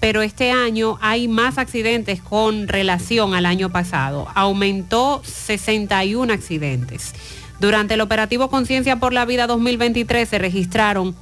[0.01, 4.27] pero este año hay más accidentes con relación al año pasado.
[4.33, 7.13] Aumentó 61 accidentes.
[7.59, 11.15] Durante el operativo Conciencia por la Vida 2023 se registraron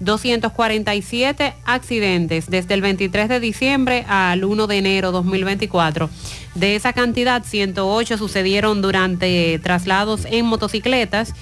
[0.00, 6.08] 247 accidentes desde el 23 de diciembre al 1 de enero 2024.
[6.54, 11.34] De esa cantidad, 108 sucedieron durante traslados en motocicletas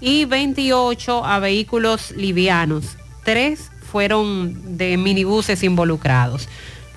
[0.00, 2.96] y 28 a vehículos livianos.
[3.90, 6.48] Fueron de minibuses involucrados.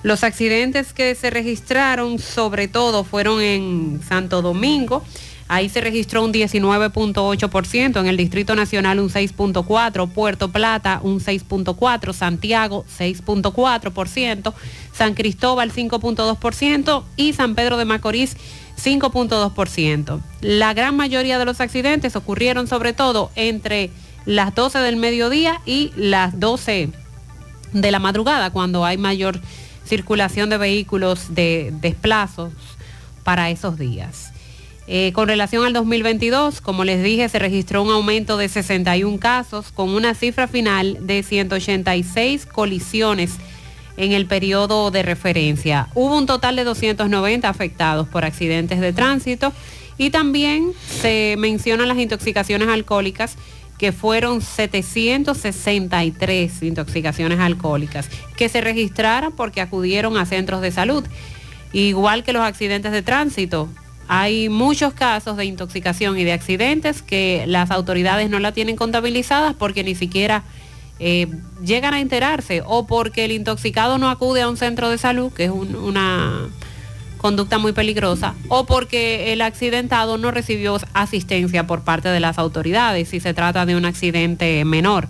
[0.02, 5.02] Los accidentes que se registraron sobre todo fueron en Santo Domingo.
[5.48, 12.12] Ahí se registró un 19.8%, en el Distrito Nacional un 6.4%, Puerto Plata un 6.4%,
[12.12, 14.54] Santiago 6.4%,
[14.92, 18.36] San Cristóbal 5.2% y San Pedro de Macorís
[18.82, 20.20] 5.2%.
[20.40, 23.90] La gran mayoría de los accidentes ocurrieron sobre todo entre
[24.26, 26.90] las 12 del mediodía y las 12
[27.72, 29.40] de la madrugada, cuando hay mayor
[29.84, 32.52] circulación de vehículos de desplazos
[33.22, 34.30] para esos días.
[34.86, 39.72] Eh, con relación al 2022, como les dije, se registró un aumento de 61 casos
[39.72, 43.36] con una cifra final de 186 colisiones
[43.96, 45.88] en el periodo de referencia.
[45.94, 49.52] Hubo un total de 290 afectados por accidentes de tránsito
[49.96, 53.36] y también se mencionan las intoxicaciones alcohólicas
[53.78, 61.04] que fueron 763 intoxicaciones alcohólicas que se registraron porque acudieron a centros de salud.
[61.72, 63.68] Igual que los accidentes de tránsito,
[64.06, 69.54] hay muchos casos de intoxicación y de accidentes que las autoridades no la tienen contabilizadas
[69.54, 70.44] porque ni siquiera
[71.00, 71.26] eh,
[71.64, 75.44] llegan a enterarse o porque el intoxicado no acude a un centro de salud, que
[75.46, 76.48] es un- una
[77.24, 83.08] conducta muy peligrosa, o porque el accidentado no recibió asistencia por parte de las autoridades
[83.08, 85.08] si se trata de un accidente menor.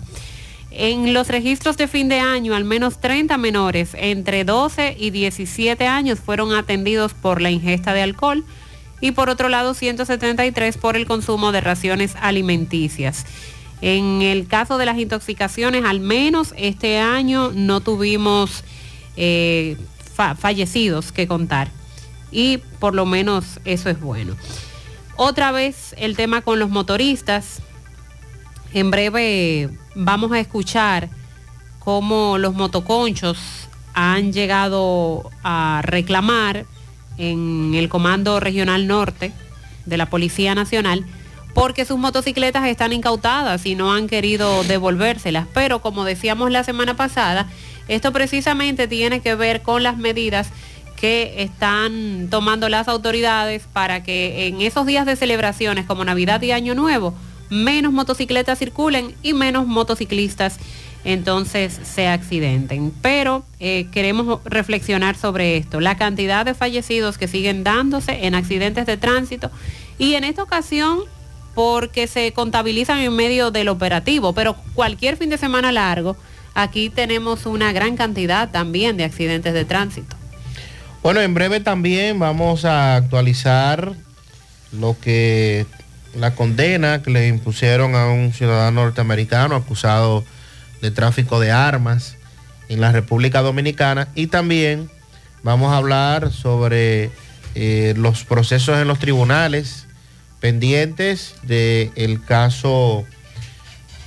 [0.71, 5.87] En los registros de fin de año, al menos 30 menores entre 12 y 17
[5.87, 8.45] años fueron atendidos por la ingesta de alcohol
[9.01, 13.25] y por otro lado 173 por el consumo de raciones alimenticias.
[13.81, 18.63] En el caso de las intoxicaciones, al menos este año no tuvimos
[19.17, 19.75] eh,
[20.13, 21.67] fa- fallecidos que contar.
[22.31, 24.35] Y por lo menos eso es bueno.
[25.15, 27.61] Otra vez el tema con los motoristas.
[28.73, 31.09] En breve vamos a escuchar
[31.79, 33.37] cómo los motoconchos
[33.93, 36.65] han llegado a reclamar
[37.17, 39.31] en el Comando Regional Norte
[39.85, 41.05] de la Policía Nacional
[41.53, 45.47] porque sus motocicletas están incautadas y no han querido devolvérselas.
[45.53, 47.47] Pero como decíamos la semana pasada,
[47.87, 50.49] esto precisamente tiene que ver con las medidas
[51.05, 56.49] que están tomando las autoridades para que en esos días de celebraciones como Navidad y
[56.49, 57.13] Año Nuevo,
[57.51, 60.57] menos motocicletas circulen y menos motociclistas
[61.03, 62.91] entonces se accidenten.
[63.03, 68.87] Pero eh, queremos reflexionar sobre esto, la cantidad de fallecidos que siguen dándose en accidentes
[68.87, 69.51] de tránsito
[69.99, 71.01] y en esta ocasión
[71.53, 76.17] porque se contabilizan en medio del operativo, pero cualquier fin de semana largo,
[76.55, 80.15] aquí tenemos una gran cantidad también de accidentes de tránsito.
[81.05, 83.93] Bueno, en breve también vamos a actualizar
[84.71, 85.67] lo que
[86.15, 90.23] la condena que le impusieron a un ciudadano norteamericano acusado
[90.81, 92.15] de tráfico de armas
[92.69, 94.89] en la República Dominicana y también
[95.43, 97.11] vamos a hablar sobre
[97.53, 99.85] eh, los procesos en los tribunales
[100.39, 103.05] pendientes del caso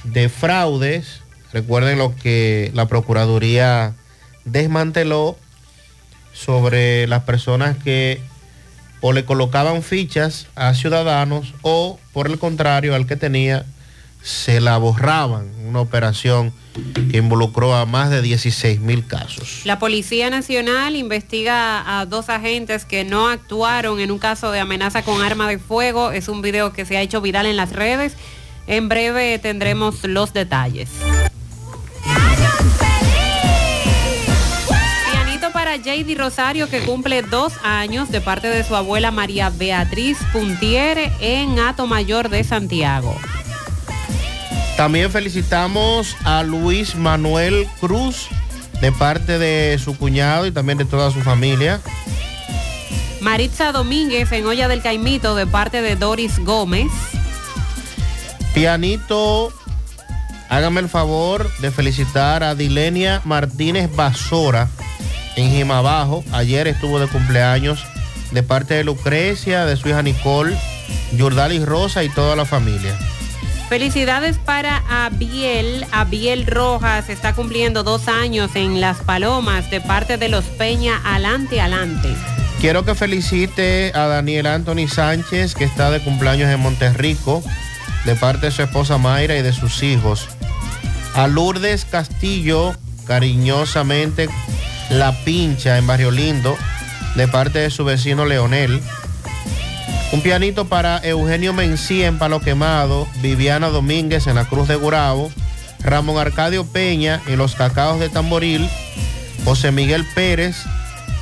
[0.02, 1.20] de fraudes.
[1.52, 3.94] Recuerden lo que la Procuraduría
[4.44, 5.38] desmanteló
[6.38, 8.20] sobre las personas que
[9.00, 13.64] o le colocaban fichas a ciudadanos o por el contrario al que tenía
[14.22, 15.48] se la borraban.
[15.66, 16.52] Una operación
[17.10, 19.60] que involucró a más de 16 mil casos.
[19.64, 25.02] La Policía Nacional investiga a dos agentes que no actuaron en un caso de amenaza
[25.02, 26.10] con arma de fuego.
[26.10, 28.14] Es un video que se ha hecho viral en las redes.
[28.66, 30.90] En breve tendremos los detalles.
[35.82, 41.58] JD Rosario que cumple dos años de parte de su abuela María Beatriz Puntiere en
[41.58, 43.14] Ato Mayor de Santiago.
[44.76, 48.28] También felicitamos a Luis Manuel Cruz
[48.80, 51.80] de parte de su cuñado y también de toda su familia.
[53.20, 56.90] Maritza Domínguez en Olla del Caimito de parte de Doris Gómez.
[58.54, 59.52] Pianito,
[60.48, 64.68] hágame el favor de felicitar a Dilenia Martínez Basora
[65.38, 66.24] en Jimabajo.
[66.32, 67.84] Ayer estuvo de cumpleaños
[68.32, 70.56] de parte de Lucrecia, de su hija Nicole,
[71.16, 72.96] Yurdalis Rosa y toda la familia.
[73.68, 75.86] Felicidades para Abiel.
[75.92, 81.60] Abiel Rojas está cumpliendo dos años en Las Palomas de parte de los Peña Alante
[81.60, 82.08] Alante.
[82.60, 87.42] Quiero que felicite a Daniel Anthony Sánchez, que está de cumpleaños en Monterrico,
[88.04, 90.28] de parte de su esposa Mayra y de sus hijos.
[91.14, 92.74] A Lourdes Castillo,
[93.06, 94.28] cariñosamente
[94.90, 96.56] La Pincha en Barrio Lindo,
[97.14, 98.80] de parte de su vecino Leonel.
[100.12, 105.30] Un pianito para Eugenio Mencía en Palo Quemado, Viviana Domínguez en la Cruz de Gurabo,
[105.80, 108.68] Ramón Arcadio Peña en los Cacaos de Tamboril,
[109.44, 110.56] José Miguel Pérez,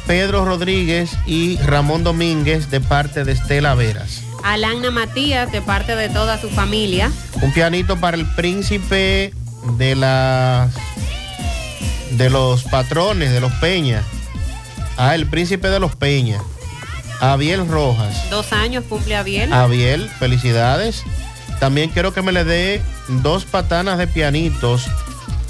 [0.06, 4.22] Pedro Rodríguez y Ramón Domínguez de parte de Estela Veras.
[4.44, 7.10] Alana Matías de parte de toda su familia.
[7.42, 9.34] Un pianito para el príncipe
[9.76, 10.72] de las
[12.12, 14.04] de los patrones de los Peñas.
[14.96, 16.42] Ah, el príncipe de los Peñas.
[17.20, 18.28] Abiel Rojas.
[18.30, 19.52] Dos años cumple Abiel.
[19.52, 21.02] Abiel, felicidades.
[21.60, 24.86] También quiero que me le dé dos patanas de pianitos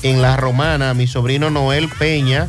[0.02, 2.48] en la romana a mi sobrino Noel Peña,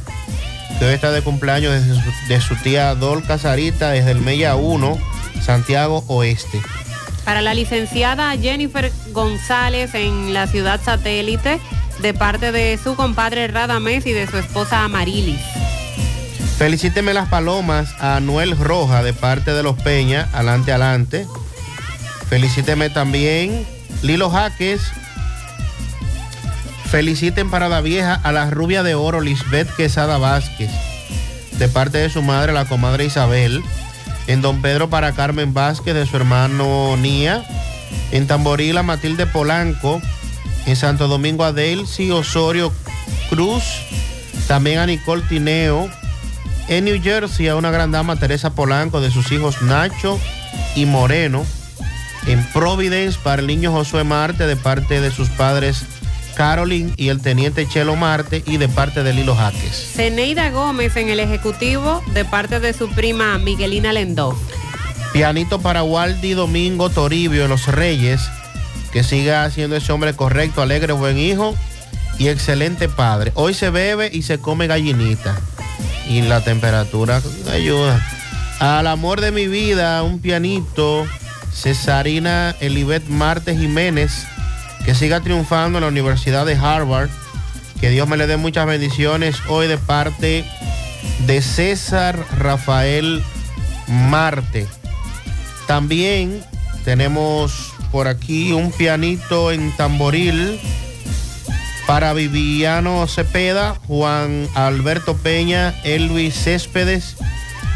[0.78, 4.56] que hoy está de cumpleaños de su, de su tía Dol Casarita desde el Mella
[4.56, 4.98] 1,
[5.42, 6.62] Santiago Oeste.
[7.26, 11.60] Para la licenciada Jennifer González en la ciudad satélite,
[12.02, 15.40] de parte de su compadre Radamés y de su esposa Amarilis.
[16.58, 21.28] Felicíteme las palomas a Noel Roja de parte de los Peña, adelante, adelante.
[22.30, 23.66] Felicíteme también
[24.02, 24.82] Lilo Jaques.
[26.90, 30.72] Feliciten para la vieja a la rubia de oro Lisbeth Quesada Vázquez,
[31.60, 33.62] de parte de su madre, la comadre Isabel.
[34.28, 37.44] En Don Pedro para Carmen Vázquez, de su hermano Nia.
[38.12, 40.02] En Tamborila Matilde Polanco.
[40.68, 42.74] En Santo Domingo a Delcy Osorio
[43.30, 43.64] Cruz.
[44.48, 45.90] También a Nicole Tineo.
[46.68, 50.20] En New Jersey a una gran dama Teresa Polanco de sus hijos Nacho
[50.76, 51.46] y Moreno.
[52.28, 55.86] En Providence para el niño Josué Marte de parte de sus padres
[56.36, 59.92] Carolyn y el teniente Chelo Marte y de parte de Lilo Jaques.
[59.96, 64.38] Zeneida Gómez en el Ejecutivo, de parte de su prima Miguelina Lendó.
[65.14, 68.22] Pianito para Waldi Domingo Toribio de los Reyes,
[68.92, 71.56] que siga siendo ese hombre correcto, alegre, buen hijo
[72.18, 73.32] y excelente padre.
[73.36, 75.38] Hoy se bebe y se come gallinita
[76.10, 78.02] y la temperatura ayuda.
[78.60, 81.06] Al amor de mi vida, un pianito,
[81.54, 84.26] Cesarina Elibet Marte Jiménez,
[84.86, 87.10] que siga triunfando en la Universidad de Harvard.
[87.80, 90.44] Que Dios me le dé muchas bendiciones hoy de parte
[91.28, 93.24] de César Rafael
[93.88, 94.68] Marte.
[95.68, 96.44] También
[96.84, 100.60] tenemos por aquí un pianito en tamboril
[101.88, 107.16] para Viviano Cepeda, Juan Alberto Peña, Elvis Céspedes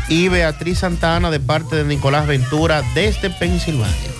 [0.09, 4.10] y Beatriz Santana de parte de Nicolás Ventura desde Pensilvania.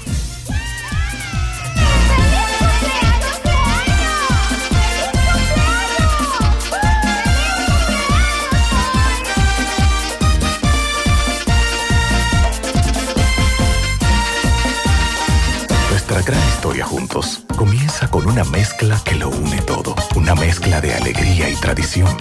[16.72, 19.94] Historia juntos comienza con una mezcla que lo une todo.
[20.16, 22.16] Una mezcla de alegría y tradición.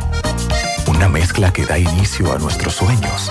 [0.89, 3.31] Una mezcla que da inicio a nuestros sueños,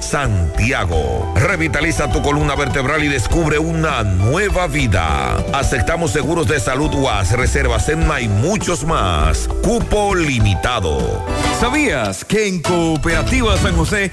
[0.01, 1.33] Santiago.
[1.37, 5.37] Revitaliza tu columna vertebral y descubre una nueva vida.
[5.53, 9.49] Aceptamos seguros de salud UAS, reservas en y muchos más.
[9.63, 11.25] Cupo limitado.
[11.61, 14.13] ¿Sabías que en Cooperativa San José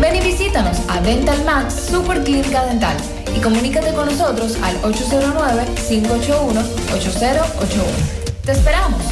[0.00, 2.96] Ven y visítanos a Dental Max Super Clínica Dental
[3.36, 6.62] y comunícate con nosotros al 809-581-8081.
[8.44, 9.02] ¡Te esperamos!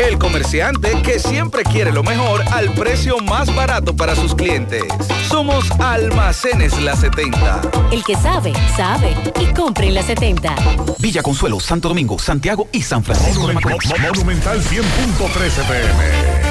[0.00, 4.82] El comerciante que siempre quiere lo mejor al precio más barato para sus clientes.
[5.28, 7.60] Somos Almacenes La 70.
[7.92, 10.54] El que sabe, sabe y compre en La 70.
[10.98, 13.92] Villa Consuelo, Santo Domingo, Santiago y San Francisco de Macorís.
[14.00, 16.47] Monumental 100.13 pm.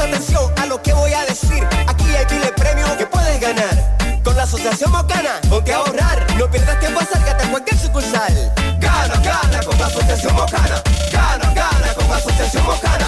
[0.00, 1.66] Atención a lo que voy a decir.
[1.88, 4.22] Aquí hay miles premios que puedes ganar.
[4.22, 6.24] Con la Asociación Mocana, ponte a ahorrar.
[6.38, 8.52] No pierdas tiempo, acércate a cualquier sucursal.
[8.78, 10.82] Gana, gana con la Asociación Mocana.
[11.12, 13.07] Gana, gana con la Asociación Mocana.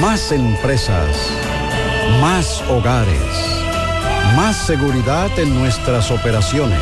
[0.00, 1.08] Más empresas.
[2.20, 3.20] Más hogares.
[4.36, 6.78] Más seguridad en nuestras operaciones.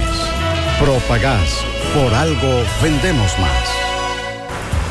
[0.78, 1.64] Propagás.
[1.94, 3.68] Por algo vendemos más.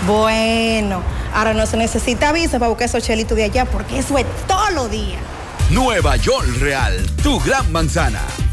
[0.07, 1.01] Bueno,
[1.33, 4.71] ahora no se necesita visa para buscar esos chelitos de allá porque eso es todos
[4.73, 5.21] los días.
[5.69, 8.21] Nueva York Real, tu gran manzana.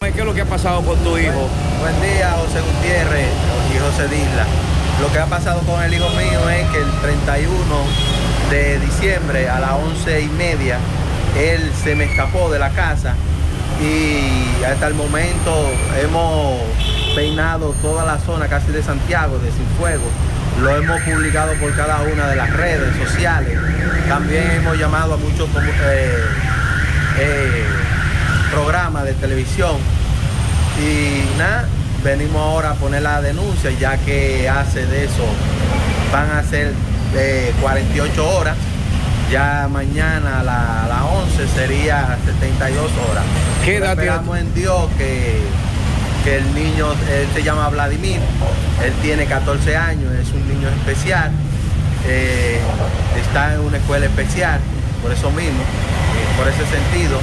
[0.00, 1.48] ¿Qué es lo que ha pasado con tu hijo?
[1.80, 3.28] Buen día, José Gutiérrez
[3.74, 4.46] y José Disla.
[5.00, 7.50] Lo que ha pasado con el hijo mío es que el 31
[8.50, 10.78] de diciembre a las 11 y media,
[11.36, 13.16] él se me escapó de la casa
[13.80, 15.70] y hasta el momento
[16.00, 16.60] hemos
[17.14, 20.10] peinado toda la zona casi de Santiago, de Cienfuegos.
[20.62, 23.58] Lo hemos publicado por cada una de las redes sociales.
[24.08, 25.48] También hemos llamado a muchos
[25.82, 26.24] eh,
[27.18, 27.64] eh,
[28.50, 29.76] programas de televisión
[30.78, 31.66] y nada,
[32.02, 35.24] venimos ahora a poner la denuncia ya que hace de eso,
[36.12, 36.72] van a ser
[37.16, 38.56] eh, 48 horas,
[39.30, 43.24] ya mañana a, la- a las 11 sería 72 horas.
[43.64, 45.40] ¿Qué edad Esperamos en Dios que,
[46.24, 48.20] que el niño, él se llama Vladimir,
[48.84, 51.30] él tiene 14 años, es un niño especial,
[52.06, 52.58] eh,
[53.20, 54.60] está en una escuela especial,
[55.02, 57.18] por eso mismo, eh, por ese sentido.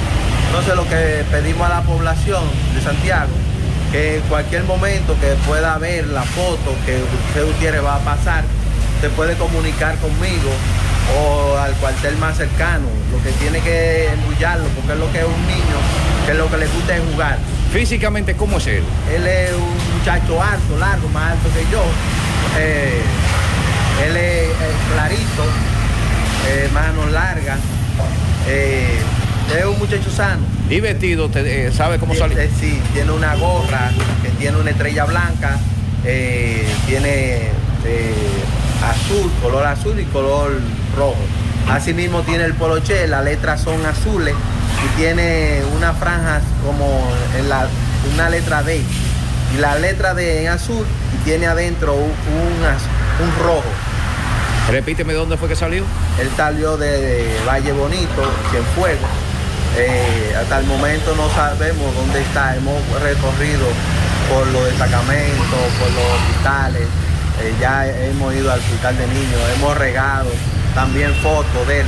[0.48, 2.42] Entonces lo que pedimos a la población
[2.74, 3.30] de Santiago,
[3.90, 6.96] que en cualquier momento que pueda ver la foto que
[7.28, 8.44] usted Gutiérrez va a pasar,
[9.00, 10.50] se puede comunicar conmigo
[11.18, 12.86] o al cuartel más cercano.
[13.12, 15.78] Lo que tiene que embullarlo, porque es lo que es un niño,
[16.26, 17.38] que lo que le gusta es jugar.
[17.72, 18.82] Físicamente, ¿cómo es él?
[19.14, 21.82] Él es un muchacho alto, largo, más alto que yo.
[22.58, 23.00] Eh,
[24.06, 24.52] él es, eh,
[24.92, 25.44] clarito,
[26.48, 27.58] eh, manos largas.
[28.48, 28.98] Eh,
[29.58, 30.42] es un muchacho sano.
[30.70, 32.48] Y vestido, te- eh, ¿sabe cómo sale?
[32.58, 33.90] Sí, tiene una gorra
[34.22, 35.58] que tiene una estrella blanca,
[36.04, 37.50] eh, tiene
[37.84, 38.14] eh,
[38.82, 40.52] azul, color azul y color
[40.96, 41.16] rojo.
[41.70, 44.34] Asimismo tiene el poloche, las letras son azules
[44.84, 47.02] y tiene unas franjas como
[47.38, 47.66] en la,
[48.14, 48.82] una letra D.
[49.54, 53.68] Y la letra D en azul y tiene adentro un, un un rojo.
[54.70, 55.84] Repíteme dónde fue que salió.
[56.20, 59.10] Él salió de Valle Bonito, Cienfuegos.
[59.76, 62.56] Eh, hasta el momento no sabemos dónde está.
[62.56, 63.66] Hemos recorrido
[64.32, 66.82] por los destacamentos, por los hospitales.
[67.42, 70.30] Eh, ya hemos ido al hospital de niños, hemos regado
[70.74, 71.86] también fotos de él.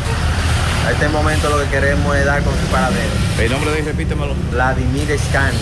[0.87, 3.11] A este momento lo que queremos es dar con su paradero.
[3.39, 4.35] El nombre de él, repítemelo.
[4.51, 5.59] Vladimir Escanio.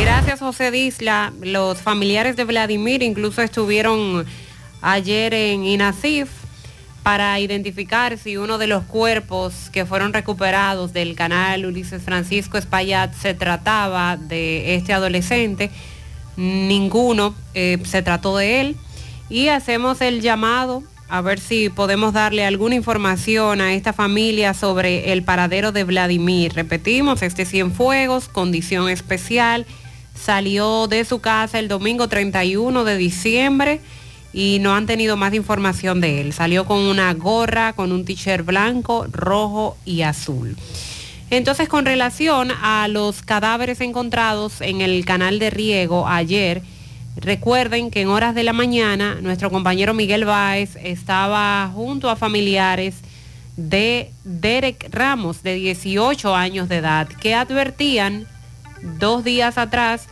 [0.00, 1.32] Gracias, José Disla.
[1.42, 4.24] Los familiares de Vladimir incluso estuvieron
[4.80, 6.30] ayer en INASIF
[7.02, 13.12] para identificar si uno de los cuerpos que fueron recuperados del canal Ulises Francisco Espaillat
[13.14, 15.70] se trataba de este adolescente.
[16.36, 18.76] Ninguno eh, se trató de él.
[19.28, 25.12] Y hacemos el llamado a ver si podemos darle alguna información a esta familia sobre
[25.12, 26.52] el paradero de Vladimir.
[26.54, 29.66] Repetimos, este Cienfuegos, condición especial,
[30.14, 33.80] salió de su casa el domingo 31 de diciembre
[34.32, 36.32] y no han tenido más información de él.
[36.32, 40.56] Salió con una gorra, con un t-shirt blanco, rojo y azul.
[41.30, 46.62] Entonces, con relación a los cadáveres encontrados en el canal de riego ayer,
[47.20, 52.96] recuerden que en horas de la mañana nuestro compañero Miguel Báez estaba junto a familiares
[53.56, 58.26] de Derek Ramos, de 18 años de edad, que advertían
[58.98, 60.06] dos días atrás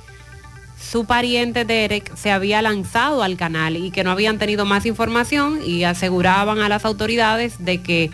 [0.81, 5.61] su pariente Derek se había lanzado al canal y que no habían tenido más información
[5.65, 8.11] y aseguraban a las autoridades de que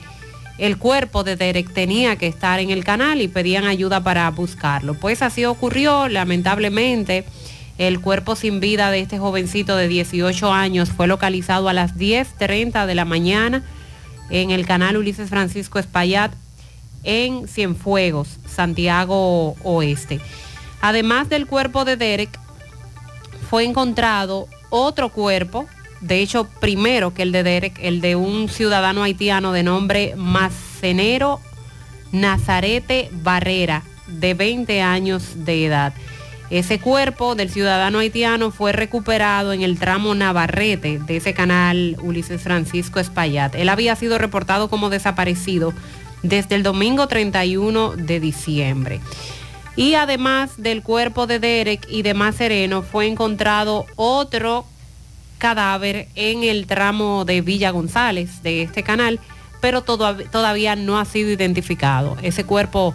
[0.57, 4.95] el cuerpo de Derek tenía que estar en el canal y pedían ayuda para buscarlo.
[4.95, 7.25] Pues así ocurrió, lamentablemente.
[7.77, 12.87] El cuerpo sin vida de este jovencito de 18 años fue localizado a las 10.30
[12.87, 13.65] de la mañana
[14.31, 16.33] en el canal Ulises Francisco Espaillat
[17.03, 20.21] en Cienfuegos, Santiago Oeste.
[20.81, 22.39] Además del cuerpo de Derek,
[23.51, 25.67] fue encontrado otro cuerpo,
[26.01, 31.41] de hecho primero que el de Derek, el de un ciudadano haitiano de nombre Macenero
[32.13, 35.93] Nazarete Barrera, de 20 años de edad.
[36.55, 42.43] Ese cuerpo del ciudadano haitiano fue recuperado en el tramo Navarrete de ese canal Ulises
[42.43, 43.57] Francisco Espaillat.
[43.57, 45.73] Él había sido reportado como desaparecido
[46.23, 49.01] desde el domingo 31 de diciembre.
[49.75, 54.65] Y además del cuerpo de Derek y de Más Sereno, fue encontrado otro
[55.39, 59.19] cadáver en el tramo de Villa González de este canal,
[59.61, 62.17] pero todavía no ha sido identificado.
[62.23, 62.95] Ese cuerpo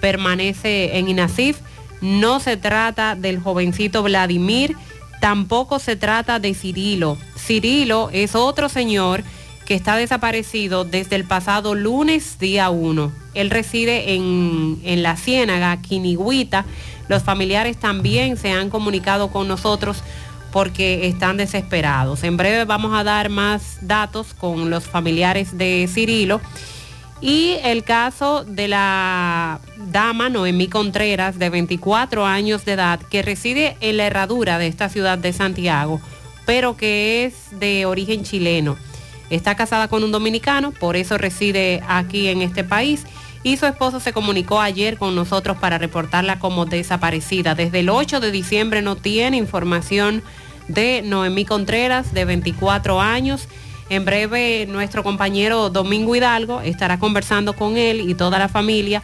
[0.00, 1.58] permanece en Inasif.
[2.02, 4.76] No se trata del jovencito Vladimir,
[5.20, 7.16] tampoco se trata de Cirilo.
[7.38, 9.22] Cirilo es otro señor
[9.64, 13.12] que está desaparecido desde el pasado lunes día 1.
[13.34, 16.64] Él reside en, en la Ciénaga, Quinigüita.
[17.06, 20.02] Los familiares también se han comunicado con nosotros
[20.50, 22.24] porque están desesperados.
[22.24, 26.40] En breve vamos a dar más datos con los familiares de Cirilo.
[27.22, 29.60] Y el caso de la
[29.92, 34.88] dama Noemí Contreras, de 24 años de edad, que reside en la herradura de esta
[34.88, 36.00] ciudad de Santiago,
[36.46, 38.76] pero que es de origen chileno.
[39.30, 43.06] Está casada con un dominicano, por eso reside aquí en este país.
[43.44, 47.54] Y su esposo se comunicó ayer con nosotros para reportarla como desaparecida.
[47.54, 50.22] Desde el 8 de diciembre no tiene información
[50.66, 53.48] de Noemí Contreras, de 24 años.
[53.92, 59.02] En breve nuestro compañero Domingo Hidalgo estará conversando con él y toda la familia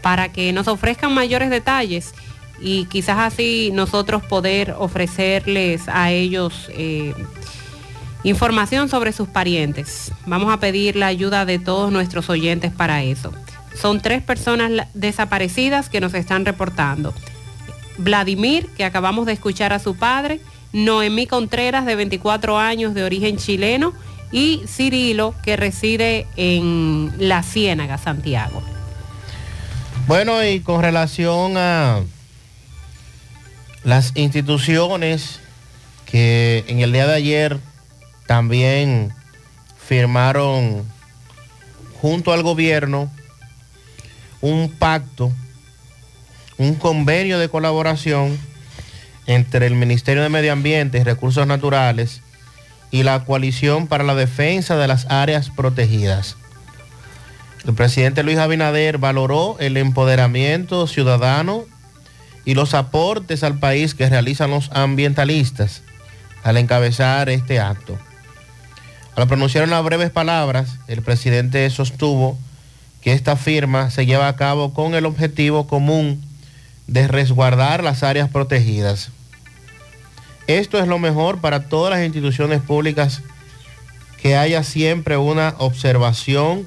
[0.00, 2.14] para que nos ofrezcan mayores detalles
[2.60, 7.14] y quizás así nosotros poder ofrecerles a ellos eh,
[8.22, 10.12] información sobre sus parientes.
[10.24, 13.32] Vamos a pedir la ayuda de todos nuestros oyentes para eso.
[13.74, 17.12] Son tres personas desaparecidas que nos están reportando.
[17.96, 20.40] Vladimir, que acabamos de escuchar a su padre,
[20.72, 23.94] Noemí Contreras, de 24 años, de origen chileno,
[24.30, 28.62] y Cirilo, que reside en La Ciénaga, Santiago.
[30.06, 32.00] Bueno, y con relación a
[33.84, 35.40] las instituciones
[36.06, 37.58] que en el día de ayer
[38.26, 39.12] también
[39.78, 40.84] firmaron
[42.00, 43.10] junto al gobierno
[44.40, 45.32] un pacto,
[46.56, 48.38] un convenio de colaboración
[49.26, 52.22] entre el Ministerio de Medio Ambiente y Recursos Naturales
[52.90, 56.36] y la Coalición para la Defensa de las Áreas Protegidas.
[57.66, 61.64] El presidente Luis Abinader valoró el empoderamiento ciudadano
[62.44, 65.82] y los aportes al país que realizan los ambientalistas
[66.44, 67.98] al encabezar este acto.
[69.16, 72.38] Al pronunciar unas breves palabras, el presidente sostuvo
[73.02, 76.22] que esta firma se lleva a cabo con el objetivo común
[76.86, 79.10] de resguardar las áreas protegidas.
[80.48, 83.22] Esto es lo mejor para todas las instituciones públicas,
[84.20, 86.66] que haya siempre una observación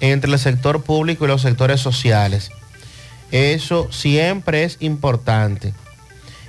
[0.00, 2.50] entre el sector público y los sectores sociales.
[3.30, 5.74] Eso siempre es importante.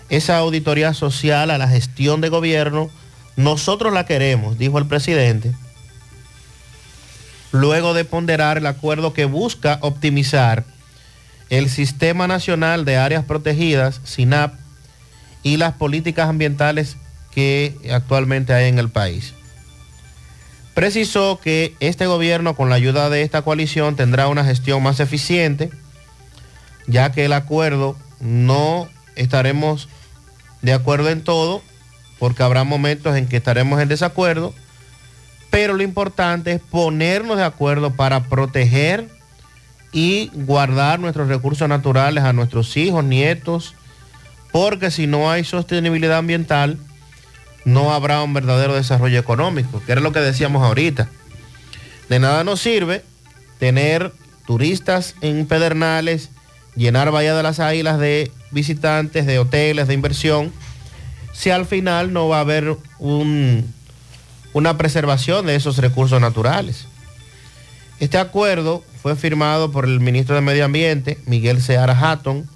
[0.09, 2.89] Esa auditoría social a la gestión de gobierno,
[3.35, 5.53] nosotros la queremos, dijo el presidente,
[7.51, 10.63] luego de ponderar el acuerdo que busca optimizar
[11.49, 14.62] el Sistema Nacional de Áreas Protegidas, SINAP,
[15.43, 16.97] y las políticas ambientales
[17.33, 19.33] que actualmente hay en el país.
[20.73, 25.69] Precisó que este gobierno, con la ayuda de esta coalición, tendrá una gestión más eficiente,
[26.87, 29.87] ya que el acuerdo no estaremos
[30.61, 31.61] de acuerdo en todo,
[32.17, 34.53] porque habrá momentos en que estaremos en desacuerdo,
[35.51, 39.09] pero lo importante es ponernos de acuerdo para proteger
[39.91, 43.75] y guardar nuestros recursos naturales a nuestros hijos, nietos,
[44.53, 46.77] porque si no hay sostenibilidad ambiental,
[47.65, 51.09] no habrá un verdadero desarrollo económico, que era lo que decíamos ahorita.
[52.07, 53.03] De nada nos sirve
[53.57, 54.13] tener
[54.45, 56.29] turistas en Pedernales,
[56.75, 60.53] llenar Bahía de las Águilas de visitantes, de hoteles, de inversión,
[61.33, 63.73] si al final no va a haber un-
[64.53, 66.85] una preservación de esos recursos naturales.
[67.99, 72.47] Este acuerdo fue firmado por el ministro de Medio Ambiente, Miguel Seara Hatton,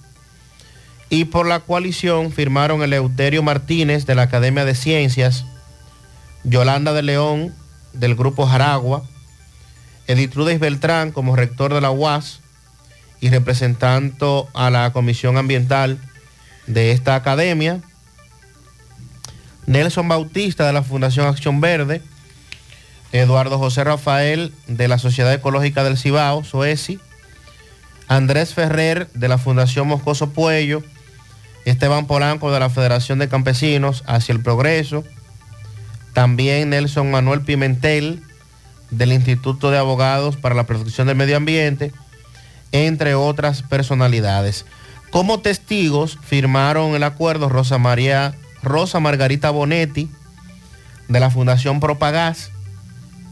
[1.09, 5.45] y por la coalición firmaron Eleuterio Martínez de la Academia de Ciencias,
[6.43, 7.53] Yolanda de León
[7.93, 9.03] del Grupo Jaragua,
[10.07, 12.41] Editrudes Beltrán como rector de la UAS
[13.19, 15.99] y representando a la Comisión Ambiental
[16.67, 17.81] de esta academia,
[19.65, 22.01] Nelson Bautista de la Fundación Acción Verde,
[23.11, 26.99] Eduardo José Rafael de la Sociedad Ecológica del Cibao, SOESI,
[28.07, 30.83] Andrés Ferrer de la Fundación Moscoso Puello,
[31.69, 35.03] Esteban Polanco de la Federación de Campesinos Hacia el Progreso,
[36.13, 38.23] también Nelson Manuel Pimentel
[38.89, 41.91] del Instituto de Abogados para la Protección del Medio Ambiente,
[42.71, 44.65] entre otras personalidades.
[45.09, 48.33] Como testigos firmaron el acuerdo Rosa María
[48.63, 50.09] Rosa Margarita Bonetti
[51.09, 52.49] de la Fundación Propagás,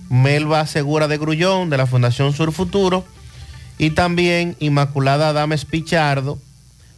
[0.09, 3.05] Melba Segura de Grullón de la Fundación Sur Futuro
[3.77, 6.37] y también Inmaculada Adames Pichardo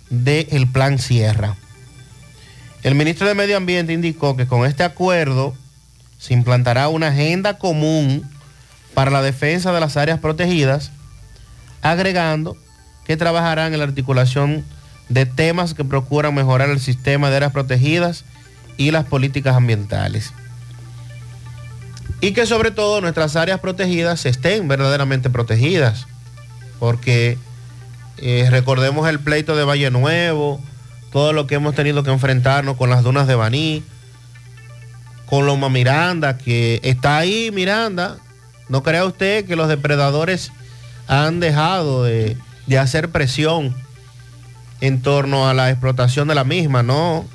[0.09, 1.55] del Plan Sierra.
[2.83, 5.55] El ministro de Medio Ambiente indicó que con este acuerdo
[6.19, 8.29] se implantará una agenda común
[8.93, 10.91] para la defensa de las áreas protegidas,
[11.81, 12.57] agregando
[13.05, 14.63] que trabajarán en la articulación
[15.09, 18.25] de temas que procuran mejorar el sistema de áreas protegidas
[18.77, 20.33] y las políticas ambientales.
[22.19, 26.07] Y que sobre todo nuestras áreas protegidas estén verdaderamente protegidas,
[26.79, 27.37] porque
[28.19, 30.61] eh, recordemos el pleito de Valle Nuevo,
[31.11, 33.83] todo lo que hemos tenido que enfrentarnos con las dunas de Baní,
[35.25, 38.17] con Loma Miranda, que está ahí Miranda.
[38.69, 40.51] No crea usted que los depredadores
[41.07, 43.75] han dejado de, de hacer presión
[44.81, 47.25] en torno a la explotación de la misma, no.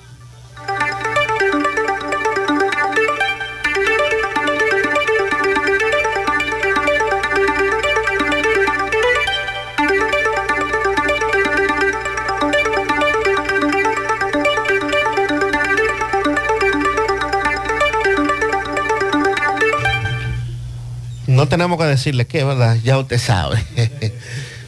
[21.42, 22.76] No tenemos que decirle qué, ¿verdad?
[22.84, 23.60] Ya usted sabe.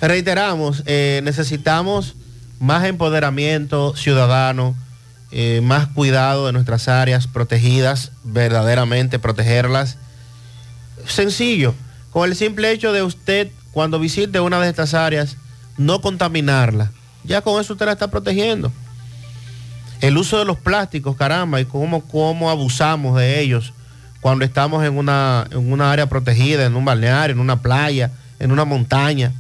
[0.01, 2.17] Reiteramos, eh, necesitamos
[2.59, 4.75] más empoderamiento ciudadano,
[5.31, 9.99] eh, más cuidado de nuestras áreas protegidas, verdaderamente protegerlas.
[11.07, 11.77] Sencillo,
[12.11, 15.37] con el simple hecho de usted, cuando visite una de estas áreas,
[15.77, 16.91] no contaminarla.
[17.23, 18.73] Ya con eso usted la está protegiendo.
[20.01, 23.73] El uso de los plásticos, caramba, y cómo, cómo abusamos de ellos
[24.25, 28.53] cuando estamos en una, en una área protegida, en un balneario, en una playa, en
[28.53, 29.35] una montaña.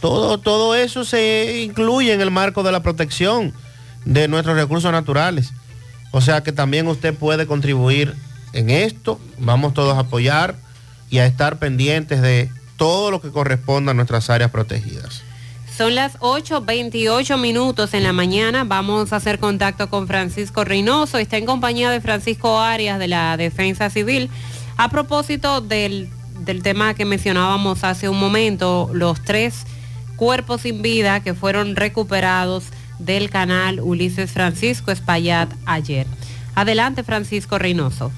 [0.00, 3.54] Todo, todo eso se incluye en el marco de la protección
[4.04, 5.52] de nuestros recursos naturales.
[6.10, 8.16] O sea que también usted puede contribuir
[8.52, 9.20] en esto.
[9.38, 10.56] Vamos todos a apoyar
[11.08, 15.22] y a estar pendientes de todo lo que corresponda a nuestras áreas protegidas.
[15.80, 18.64] Son las 8.28 minutos en la mañana.
[18.64, 21.16] Vamos a hacer contacto con Francisco Reynoso.
[21.16, 24.28] Está en compañía de Francisco Arias de la Defensa Civil.
[24.76, 29.64] A propósito del, del tema que mencionábamos hace un momento, los tres
[30.16, 32.64] cuerpos sin vida que fueron recuperados
[32.98, 36.06] del canal Ulises Francisco Espaillat ayer.
[36.56, 38.12] Adelante, Francisco Reynoso.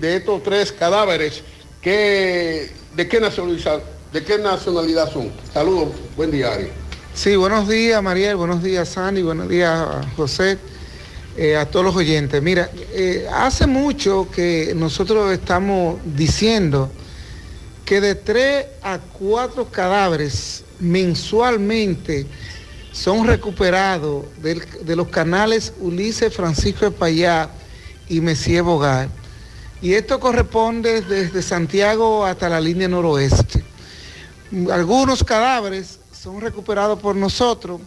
[0.00, 1.42] de estos tres cadáveres
[1.80, 3.82] que, de, qué nacionalidad,
[4.12, 5.30] de qué nacionalidad son.
[5.52, 6.70] Saludos, buen día Arias.
[7.14, 9.86] Sí, buenos días Mariel, buenos días Sani, buenos días
[10.16, 10.58] José,
[11.36, 12.42] eh, a todos los oyentes.
[12.42, 16.90] Mira, eh, hace mucho que nosotros estamos diciendo
[17.84, 22.26] que de tres a cuatro cadáveres mensualmente
[22.98, 27.48] son recuperados de, de los canales Ulises Francisco Espallá
[28.08, 29.08] y Messier Bogar.
[29.80, 33.62] Y esto corresponde desde Santiago hasta la línea noroeste.
[34.72, 37.80] Algunos cadáveres son recuperados por nosotros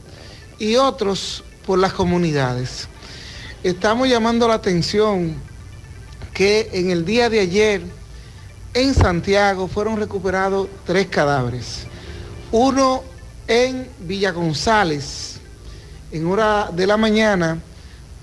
[0.57, 2.87] y otros por las comunidades.
[3.63, 5.35] Estamos llamando la atención
[6.33, 7.81] que en el día de ayer
[8.73, 11.85] en Santiago fueron recuperados tres cadáveres.
[12.53, 13.10] Uno
[13.51, 15.41] en Villa González,
[16.09, 17.59] en hora de la mañana,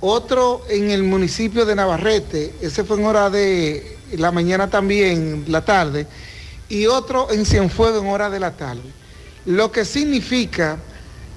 [0.01, 5.63] otro en el municipio de Navarrete, ese fue en hora de la mañana también, la
[5.63, 6.07] tarde,
[6.71, 8.91] y otro en Cienfuegos en hora de la tarde.
[9.45, 10.79] Lo que significa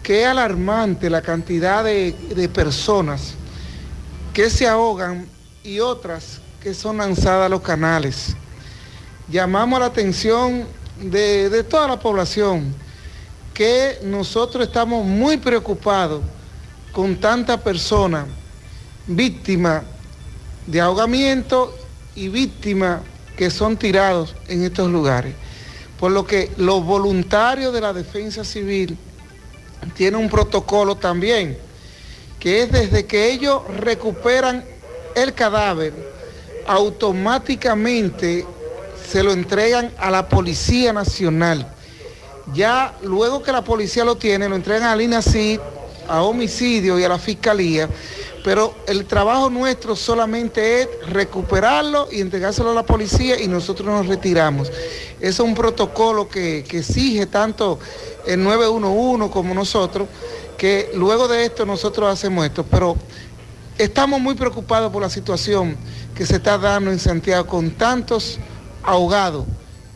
[0.01, 3.33] que es alarmante la cantidad de, de personas
[4.33, 5.27] que se ahogan
[5.65, 8.37] y otras que son lanzadas a los canales.
[9.27, 10.65] Llamamos la atención
[11.01, 12.73] de, de toda la población
[13.53, 16.21] que nosotros estamos muy preocupados
[16.91, 18.25] con tanta persona
[19.07, 19.83] víctima
[20.67, 21.75] de ahogamiento
[22.15, 23.01] y víctimas
[23.35, 25.33] que son tirados en estos lugares.
[25.99, 28.97] Por lo que los voluntarios de la defensa civil
[29.95, 31.57] tienen un protocolo también,
[32.39, 34.63] que es desde que ellos recuperan
[35.15, 35.93] el cadáver,
[36.67, 38.45] automáticamente
[39.09, 41.67] se lo entregan a la Policía Nacional.
[42.53, 45.59] Ya luego que la policía lo tiene, lo entregan a INACID,
[46.07, 47.87] a homicidio y a la fiscalía,
[48.43, 54.07] pero el trabajo nuestro solamente es recuperarlo y entregárselo a la policía y nosotros nos
[54.07, 54.71] retiramos.
[55.19, 57.79] Es un protocolo que, que exige tanto
[58.25, 60.07] el 911 como nosotros,
[60.57, 62.97] que luego de esto nosotros hacemos esto, pero
[63.77, 65.77] estamos muy preocupados por la situación
[66.15, 68.37] que se está dando en Santiago con tantos
[68.83, 69.45] ahogados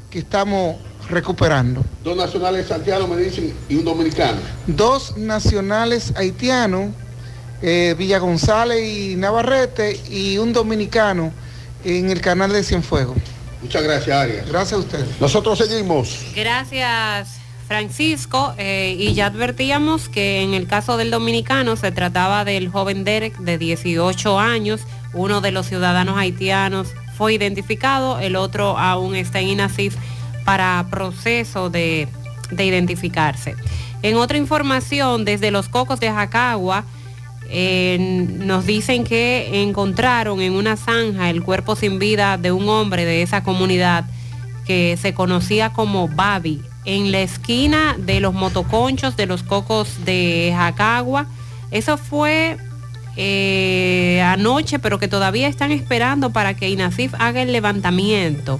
[0.10, 0.78] que estamos
[1.10, 1.84] recuperando.
[2.04, 4.38] Dos nacionales Santiago me dicen y un dominicano.
[4.68, 6.92] Dos nacionales haitianos,
[7.62, 11.32] eh, Villa González y Navarrete, y un dominicano
[11.84, 13.18] en el canal de Cienfuegos.
[13.62, 14.48] Muchas gracias, Arias.
[14.48, 15.22] Gracias a ustedes.
[15.22, 16.26] Nosotros seguimos.
[16.36, 18.54] Gracias, Francisco.
[18.58, 23.38] eh, y ya advertíamos que en el caso del dominicano se trataba del joven Derek
[23.40, 24.82] de 18 años,
[25.14, 29.96] uno de los ciudadanos haitianos fue identificado, el otro aún está en INASIF
[30.46, 32.08] para proceso de,
[32.52, 33.56] de identificarse.
[34.02, 36.86] En otra información, desde los cocos de Jacagua,
[37.50, 43.06] eh, nos dicen que encontraron en una zanja el cuerpo sin vida de un hombre
[43.06, 44.06] de esa comunidad
[44.66, 50.54] que se conocía como Babi, en la esquina de los motoconchos de los cocos de
[50.56, 51.28] Jacagua.
[51.72, 52.58] Eso fue
[53.16, 58.60] eh, anoche, pero que todavía están esperando para que INASIF haga el levantamiento.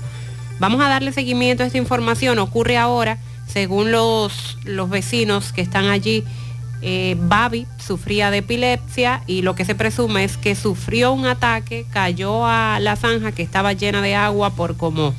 [0.60, 2.40] Vamos a darle seguimiento a esta información.
[2.40, 3.18] Ocurre ahora,
[3.48, 6.24] según los, los vecinos que están allí,
[6.82, 11.86] eh, Babi sufría de epilepsia y lo que se presume es que sufrió un ataque,
[11.90, 15.14] cayó a la zanja que estaba llena de agua por como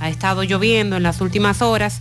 [0.00, 2.00] ha estado lloviendo en las últimas horas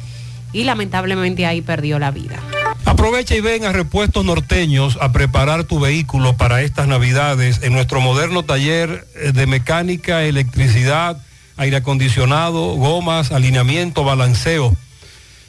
[0.54, 2.40] y lamentablemente ahí perdió la vida.
[2.86, 8.00] Aprovecha y ven a Repuestos Norteños a preparar tu vehículo para estas navidades en nuestro
[8.00, 11.22] moderno taller eh, de mecánica, electricidad,
[11.58, 14.76] aire acondicionado, gomas, alineamiento, balanceo.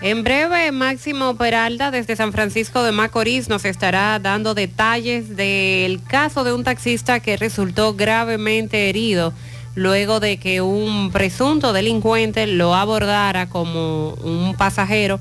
[0.00, 6.42] En breve, Máximo Peralta desde San Francisco de Macorís nos estará dando detalles del caso
[6.42, 9.32] de un taxista que resultó gravemente herido
[9.74, 15.20] luego de que un presunto delincuente lo abordara como un pasajero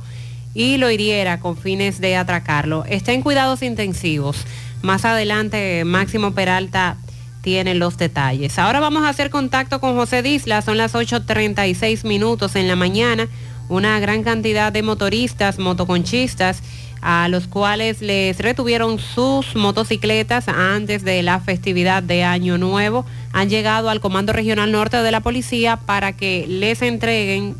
[0.54, 2.86] y lo hiriera con fines de atracarlo.
[2.86, 4.38] Está en cuidados intensivos.
[4.82, 6.98] Más adelante, Máximo Peralta
[7.42, 8.60] tiene los detalles.
[8.60, 13.28] Ahora vamos a hacer contacto con José Disla, son las 8.36 minutos en la mañana
[13.72, 16.62] una gran cantidad de motoristas, motoconchistas,
[17.02, 23.50] a los cuales les retuvieron sus motocicletas antes de la festividad de Año Nuevo, han
[23.50, 27.56] llegado al Comando Regional Norte de la Policía para que les entreguen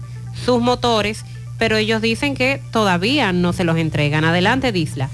[0.46, 1.24] sus motores,
[1.62, 4.26] pero ellos dicen que todavía no se los entregan.
[4.26, 5.12] Adelante, Disla.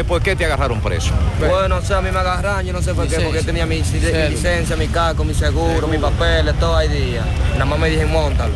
[0.07, 1.13] ¿Por qué te agarraron preso?
[1.41, 3.83] Bueno, o sea, a mí me agarraron, yo no sé por qué, porque tenía mi,
[3.83, 7.25] mi licencia, mi cargo, mi seguro, mis papeles, todo ahí día.
[7.55, 8.55] Nada más me dije, montalo.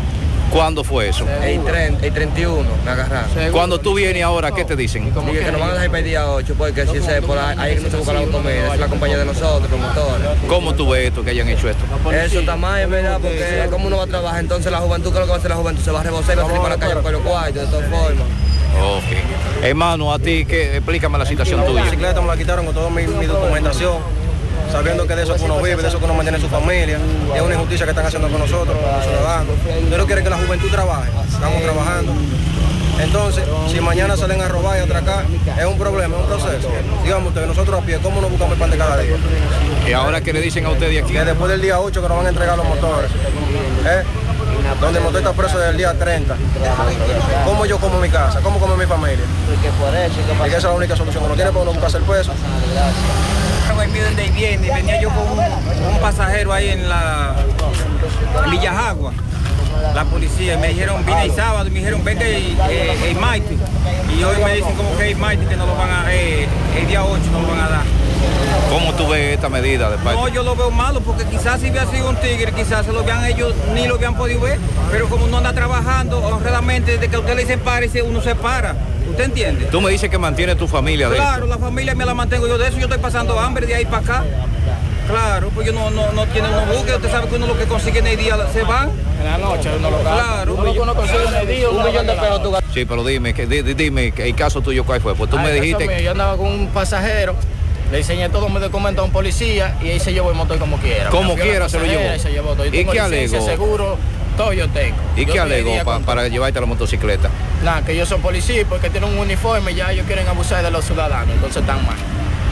[0.50, 1.26] ¿Cuándo fue eso?
[1.42, 3.30] El, 30, el 31 me agarraron.
[3.52, 5.04] Cuando tú vienes ahora, ¿qué te dicen?
[5.04, 7.74] Dije que nos van a dejar el día 8, porque si se por ahí, ahí
[7.76, 10.26] que no se busca la comida, es la compañía de nosotros, los motores.
[10.48, 11.84] ¿Cómo tú ves esto, que hayan hecho esto?
[12.10, 15.18] Eso está mal, es verdad, porque como uno va a trabajar, entonces la juventud, ¿qué
[15.18, 15.82] es lo que va a hacer la juventud?
[15.82, 17.66] Se va a rebosar y va a salir para la calle por los cuartos, de
[17.68, 18.26] todas formas.
[18.82, 19.64] Ok.
[19.64, 20.76] Hermano, a ti, ¿qué?
[20.76, 21.80] explícame la situación tuya.
[21.80, 23.98] La bicicleta me la quitaron con toda mi, mi documentación,
[24.70, 26.98] sabiendo que de eso que uno vive, de eso que uno mantiene su familia.
[27.34, 29.54] Es una injusticia que están haciendo con nosotros, con los ciudadanos.
[29.90, 32.12] Yo no quiero que la juventud trabaje, estamos trabajando.
[32.98, 35.24] Entonces, si mañana salen a robar y a atracar,
[35.58, 36.68] es un problema, es un proceso.
[37.04, 39.16] Digamos ustedes, nosotros a pie, ¿cómo nos buscamos el pan de cada día?
[39.86, 41.12] ¿Y ahora qué le dicen a ustedes aquí?
[41.12, 43.10] Que después del día 8 que nos van a entregar los motores.
[43.86, 44.02] ¿eh?
[44.80, 46.36] Donde el motor está preso desde el día 30.
[47.44, 48.40] ¿Cómo yo como mi casa?
[48.40, 49.24] ¿Cómo como mi familia?
[50.46, 51.24] Y que esa es la única solución.
[51.24, 52.32] Uno tiene para uno buscarse el peso.
[53.74, 57.34] De viene, venía yo con un, pasajero ahí en la
[58.44, 59.12] en Villajagua,
[59.94, 63.16] la policía, y me dijeron, vine el sábado, y me dijeron, vete el, el, el
[63.16, 63.58] martes.
[64.16, 66.46] Y hoy me dicen como que el martes que no lo van a, eh,
[66.78, 67.84] el día 8 no lo van a dar.
[68.70, 70.20] ¿Cómo tú ves esta medida de parte?
[70.20, 73.04] No, yo lo veo malo porque quizás si hubiera sido un tigre, quizás se lo
[73.04, 74.58] vean ellos, ni lo habían podido ver,
[74.90, 78.74] pero como no anda trabajando honradamente, desde que usted le dicen párese, uno se para.
[79.08, 79.66] ¿Usted entiende?
[79.66, 82.58] Tú me dices que mantiene tu familia de Claro, la familia me la mantengo yo
[82.58, 84.24] de eso, yo estoy pasando hambre de ahí para acá.
[85.08, 87.64] Claro, pues yo no, no, no tiene uno buque, usted sabe que uno lo que
[87.66, 88.90] consigue en el día se van.
[89.20, 91.84] En la noche uno lo Claro, uno lo que uno consigue en el día, un
[91.84, 94.84] millón de pesos tú Sí, pero dime, que, di- di- dime, que el caso tuyo
[94.84, 95.14] cuál fue.
[95.14, 95.86] Pues tú Ah, me dijiste...
[95.86, 97.36] mío, yo andaba con un pasajero,
[97.90, 100.76] le enseñé todos mis documentos a un policía y ahí se llevó el motor como
[100.78, 101.10] quiera.
[101.10, 102.14] Como a quiera se lo llevó.
[102.14, 102.64] y se llevó todo.
[102.64, 103.46] Yo ¿Y tengo qué licencia, alegó?
[103.50, 103.98] seguro,
[104.36, 104.96] todo yo tengo.
[105.16, 107.30] ¿Y Yo qué alegó pa- para llevarte la motocicleta?
[107.64, 110.70] Nada, que yo soy policía y porque tienen un uniforme ya ellos quieren abusar de
[110.70, 111.96] los ciudadanos, entonces están mal.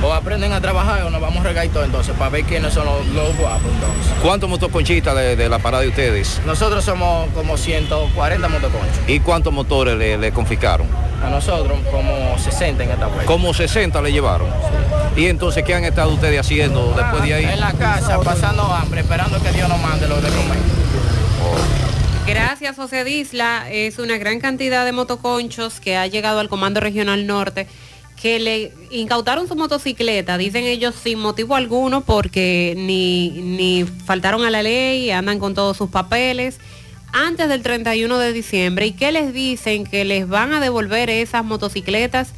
[0.02, 2.84] O aprenden a trabajar o nos vamos a regar todo entonces para ver quiénes son
[2.84, 4.12] los, los guapos entonces.
[4.22, 6.40] ¿Cuántos motoconchistas de, de la parada de ustedes?
[6.44, 8.98] Nosotros somos como 140 motoconchos.
[9.06, 10.86] ¿Y cuántos motores le, le confiscaron?
[11.24, 13.24] A nosotros como 60 en esta vuelta.
[13.24, 14.48] Como 60 le llevaron.
[15.16, 17.44] ¿Y entonces qué han estado ustedes haciendo después de ahí?
[17.44, 20.58] En la casa, pasando hambre, esperando que Dios nos mande lo de comer.
[22.26, 23.70] Gracias, José Disla.
[23.70, 27.66] Es una gran cantidad de motoconchos que ha llegado al Comando Regional Norte
[28.20, 34.50] que le incautaron su motocicleta, dicen ellos sin motivo alguno porque ni, ni faltaron a
[34.50, 36.58] la ley, andan con todos sus papeles
[37.12, 41.44] antes del 31 de diciembre y que les dicen que les van a devolver esas
[41.44, 42.30] motocicletas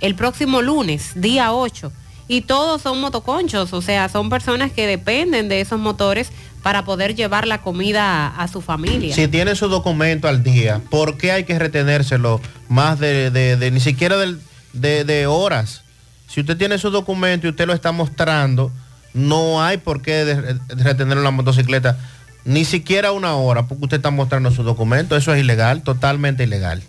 [0.00, 1.92] el próximo lunes, día 8.
[2.30, 6.30] Y todos son motoconchos, o sea, son personas que dependen de esos motores
[6.62, 9.14] para poder llevar la comida a, su familia.
[9.14, 13.70] Si tiene su documento al día, ¿por qué hay que retenérselo más de, de- de-
[13.70, 14.40] ni siquiera del-
[14.72, 15.82] de, horas?
[16.26, 18.70] Si usted tiene su documento y usted lo está mostrando,
[19.14, 20.20] no hay por qué
[20.68, 21.98] en la motocicleta,
[22.44, 25.16] ni siquiera una hora, porque usted está mostrando su documento.
[25.16, 26.82] Eso es ilegal, totalmente ilegal.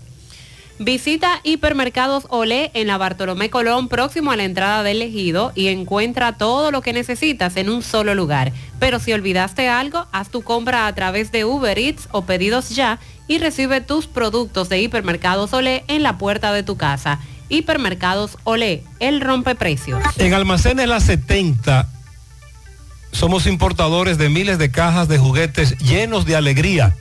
[0.82, 6.38] Visita Hipermercados Olé en la Bartolomé Colón, próximo a la entrada del ejido, y encuentra
[6.38, 8.54] todo lo que necesitas en un solo lugar.
[8.80, 12.98] Pero si olvidaste algo, haz tu compra a través de Uber Eats o pedidos ya
[13.28, 17.20] y recibe tus productos de Hipermercados Olé en la puerta de tu casa.
[17.50, 20.02] Hipermercados Olé, el rompeprecios.
[20.18, 21.90] En Almacenes La 70
[23.12, 26.96] somos importadores de miles de cajas de juguetes llenos de alegría.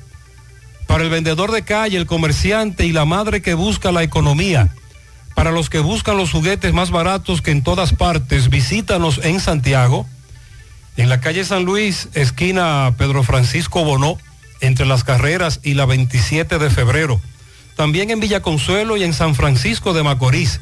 [0.86, 4.74] Para el vendedor de calle, el comerciante y la madre que busca la economía.
[5.34, 10.06] Para los que buscan los juguetes más baratos que en todas partes, visítanos en Santiago,
[10.96, 14.18] en la calle San Luis, esquina Pedro Francisco Bonó,
[14.60, 17.20] entre las carreras y la 27 de febrero.
[17.78, 20.60] También en Villa Consuelo y en San Francisco de Macorís.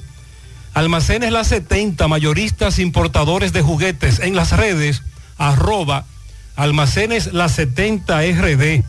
[0.74, 5.02] Almacenes La 70, mayoristas importadores de juguetes en las redes,
[5.38, 6.04] arroba
[6.56, 8.84] almacenes La 70 RD.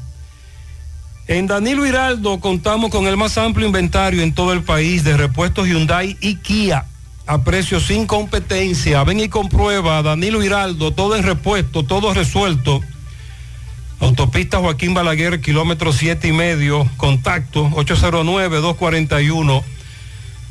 [1.27, 5.65] En Danilo Hiraldo contamos con el más amplio inventario en todo el país de repuestos
[5.65, 6.83] Hyundai y Kia
[7.27, 9.05] a precios sin competencia.
[9.05, 12.81] Ven y comprueba Danilo Hiraldo, todo en repuesto, todo resuelto.
[13.99, 17.67] Autopista Joaquín Balaguer, kilómetro siete y medio, contacto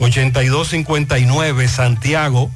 [0.00, 2.50] 809-241-8259, Santiago.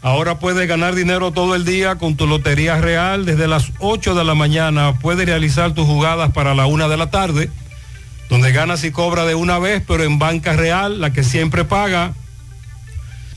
[0.00, 3.26] Ahora puedes ganar dinero todo el día con tu Lotería Real.
[3.26, 7.10] Desde las 8 de la mañana puedes realizar tus jugadas para la una de la
[7.10, 7.50] tarde,
[8.30, 12.14] donde ganas y cobras de una vez, pero en banca real, la que siempre paga.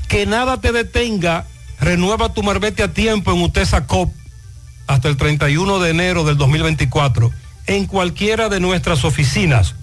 [0.08, 1.46] Que nada te detenga.
[1.80, 4.12] Renueva tu marbete a tiempo en Utesa Cop
[4.88, 7.32] hasta el 31 de enero del 2024
[7.68, 9.76] en cualquiera de nuestras oficinas.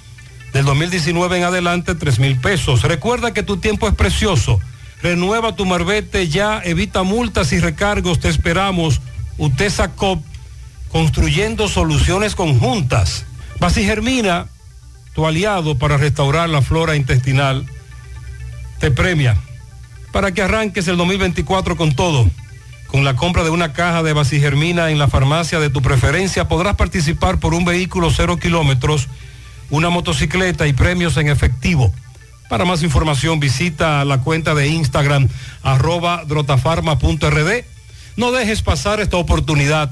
[0.57, 2.81] Del 2019 en adelante, 3.000 pesos.
[2.81, 4.59] Recuerda que tu tiempo es precioso.
[5.03, 8.19] Renueva tu marbete ya, evita multas y recargos.
[8.19, 8.99] Te esperamos.
[9.37, 10.19] Utesa Cop
[10.91, 13.27] construyendo soluciones conjuntas.
[13.59, 14.47] Basigermina,
[15.13, 17.67] tu aliado para restaurar la flora intestinal,
[18.79, 19.37] te premia
[20.11, 22.27] para que arranques el 2024 con todo.
[22.87, 26.77] Con la compra de una caja de Basigermina en la farmacia de tu preferencia podrás
[26.77, 29.07] participar por un vehículo cero kilómetros,
[29.69, 31.93] una motocicleta y premios en efectivo.
[32.49, 35.27] Para más información visita la cuenta de Instagram
[35.63, 37.65] arroba drotafarma.rd.
[38.15, 39.91] No dejes pasar esta oportunidad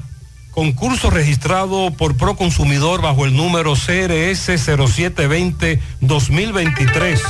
[0.56, 7.20] concurso registrado por Proconsumidor bajo el número CRS 0720-2023.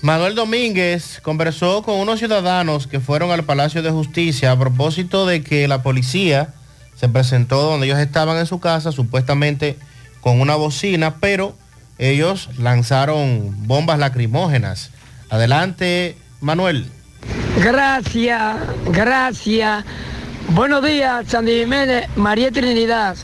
[0.00, 5.42] Manuel Domínguez conversó con unos ciudadanos que fueron al Palacio de Justicia a propósito de
[5.42, 6.54] que la policía
[6.94, 9.76] se presentó donde ellos estaban en su casa, supuestamente
[10.22, 11.54] con una bocina, pero
[11.98, 14.90] ellos lanzaron bombas lacrimógenas.
[15.28, 16.90] Adelante, Manuel.
[17.62, 19.84] Gracias, gracias.
[20.48, 23.16] Buenos días, Sandy Jiménez, María Trinidad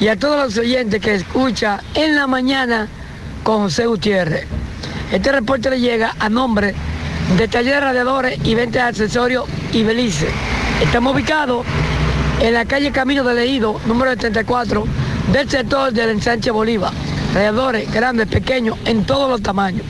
[0.00, 2.88] y a todos los oyentes que escucha en la mañana
[3.42, 4.46] con José Gutiérrez.
[5.12, 6.74] Este reporte le llega a nombre
[7.38, 10.28] de Taller de Radiadores y Venta de Accesorios y Belice.
[10.82, 11.64] Estamos ubicados
[12.40, 14.84] en la calle Camino de Leído, número 74,
[15.32, 16.92] del sector del ensanche Bolívar.
[17.34, 19.84] Radiadores grandes, pequeños, en todos los tamaños.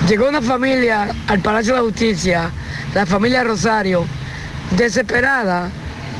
[0.09, 2.51] llegó una familia al Palacio de la Justicia,
[2.95, 4.05] la familia Rosario,
[4.77, 5.71] desesperada,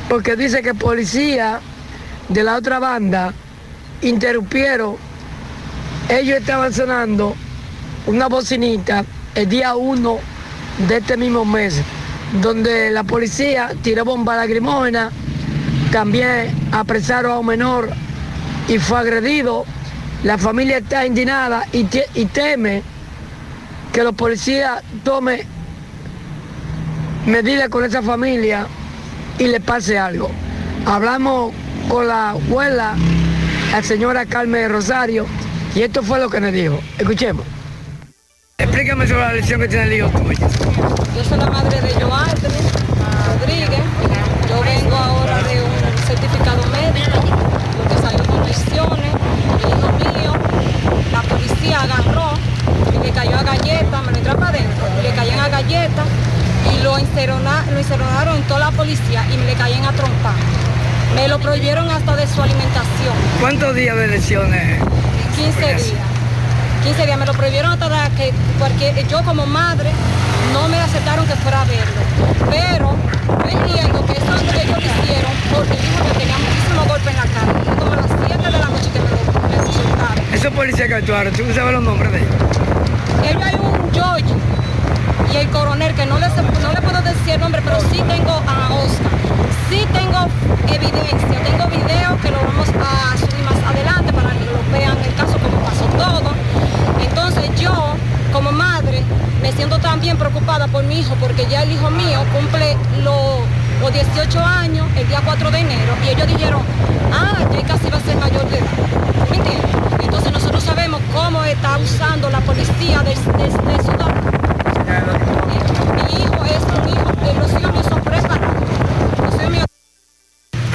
[0.09, 1.59] porque dice que policía
[2.29, 3.33] de la otra banda
[4.01, 4.95] interrumpieron,
[6.09, 7.35] ellos estaban sonando
[8.05, 9.03] una bocinita
[9.35, 10.19] el día 1
[10.87, 11.81] de este mismo mes,
[12.41, 15.11] donde la policía tiró bomba lacrimógena
[15.91, 17.89] también apresaron a un menor
[18.67, 19.65] y fue agredido.
[20.23, 22.83] La familia está indignada y, y teme
[23.93, 25.41] que los policías tomen
[27.25, 28.67] medidas con esa familia
[29.39, 30.29] y le pase algo.
[30.85, 31.53] Hablamos
[31.87, 32.95] con la abuela,
[33.71, 35.25] la señora Carmen Rosario,
[35.77, 36.79] y esto fue lo que nos dijo.
[36.97, 37.45] Escuchemos.
[38.57, 40.39] Explícame sobre la lesión que tiene el hijo tuyo.
[41.15, 42.49] Yo soy la madre de Joaldri
[43.39, 43.81] Rodríguez.
[44.49, 47.19] Yo vengo ahora de un certificado médico
[47.77, 49.13] porque salió con lesiones.
[49.63, 50.33] El hijo mío,
[51.11, 52.31] la policía agarró
[52.95, 56.03] y le cayó a galleta, me lo entró para adentro, le caían a galleta
[56.73, 60.33] y lo, incerona- lo incernaron en toda la policía y me le caían a trompar.
[61.13, 63.13] Me lo prohibieron hasta de su alimentación.
[63.39, 64.81] ¿Cuántos días de lesiones?
[65.37, 65.93] 15 días.
[66.83, 67.17] 15 días.
[67.17, 69.91] Me lo prohibieron hasta que, porque yo como madre
[70.53, 72.01] no me aceptaron que fuera a verlo.
[72.49, 72.95] Pero
[73.49, 77.27] entiendo que eso que ellos lo hicieron porque dijo que tenía muchísimos golpes en la
[77.27, 77.75] cara.
[77.77, 80.33] Como a las 7 de la noche que me lo me soltaron.
[80.33, 82.35] Esos policías que actuaron, ¿tú sabes los nombres de ellos?
[83.29, 84.33] Ellos hay un George
[85.33, 88.31] y el coronel, que no le, no le puedo decir el nombre, pero sí tengo
[88.47, 89.11] a Oscar.
[89.69, 90.27] Sí tengo
[90.73, 95.13] evidencia, tengo video que lo vamos a subir más adelante para que lo vean el
[95.15, 96.31] caso como pasó todo.
[97.01, 97.71] Entonces yo,
[98.31, 99.01] como madre,
[99.41, 103.41] me siento también preocupada por mi hijo, porque ya el hijo mío cumple lo-
[103.81, 106.61] los 18 años el día 4 de enero y ellos dijeron,
[107.13, 108.67] ah, ya casi va a ser mayor de edad.
[109.29, 109.71] ¿Me entiendes?
[110.01, 114.13] Entonces nosotros sabemos cómo está usando la policía de, de, de Sudán.
[115.95, 118.55] Mi hijo es un hijo, de los hijos míos son preparados.
[119.23, 119.65] Los hijos míos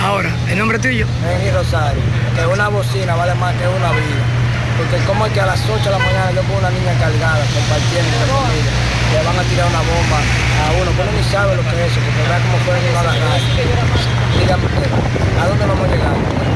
[0.04, 1.06] Ahora, el nombre tuyo.
[1.28, 2.02] Henry Rosario,
[2.36, 4.22] que una bocina vale más que una vida.
[4.82, 7.38] Porque como es que a las 8 de la mañana yo con una niña cargada,
[7.54, 8.72] compartiendo con familia,
[9.14, 12.00] le van a tirar una bomba a uno, uno ni sabe lo que es eso,
[12.02, 13.46] porque vea cómo pueden llegar a la radio.
[14.42, 14.66] Dígame,
[15.38, 16.51] ¿a dónde vamos a llegar?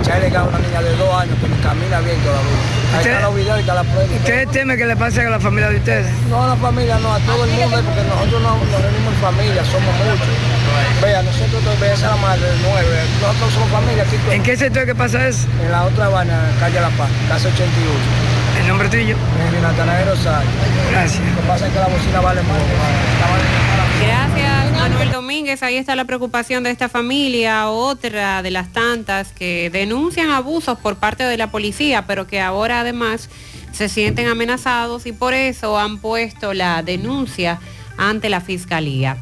[0.00, 2.58] Echarle gas a una niña de dos años que ni camina bien todavía.
[2.92, 4.14] Ahí Usted- están los videos y está la prueba.
[4.14, 6.06] ¿Ustedes temen que le pase a la familia de ustedes?
[6.28, 9.20] No a la familia, no, a todo el mundo, porque nosotros no- nos reunimos en
[9.20, 10.28] familia, somos muchos.
[11.02, 14.16] Vea, nosotros ves a la madre de nueve, nosotros somos familia aquí.
[14.30, 15.46] ¿En qué sector que pasa eso?
[15.62, 17.98] En la otra vaina, calle La Paz, casa 81.
[18.60, 19.16] ¿El nombre tuyo?
[19.62, 20.48] Natanael Rosario.
[20.92, 21.20] Gracias.
[21.24, 22.74] Lo que pasa es que la bocina vale mucho.
[24.00, 25.62] Gracias, Manuel Domínguez.
[25.62, 30.96] Ahí está la preocupación de esta familia, otra de las tantas que denuncian abusos por
[30.96, 33.30] parte de la policía, pero que ahora además
[33.72, 37.60] se sienten amenazados y por eso han puesto la denuncia
[37.96, 39.16] ante la fiscalía.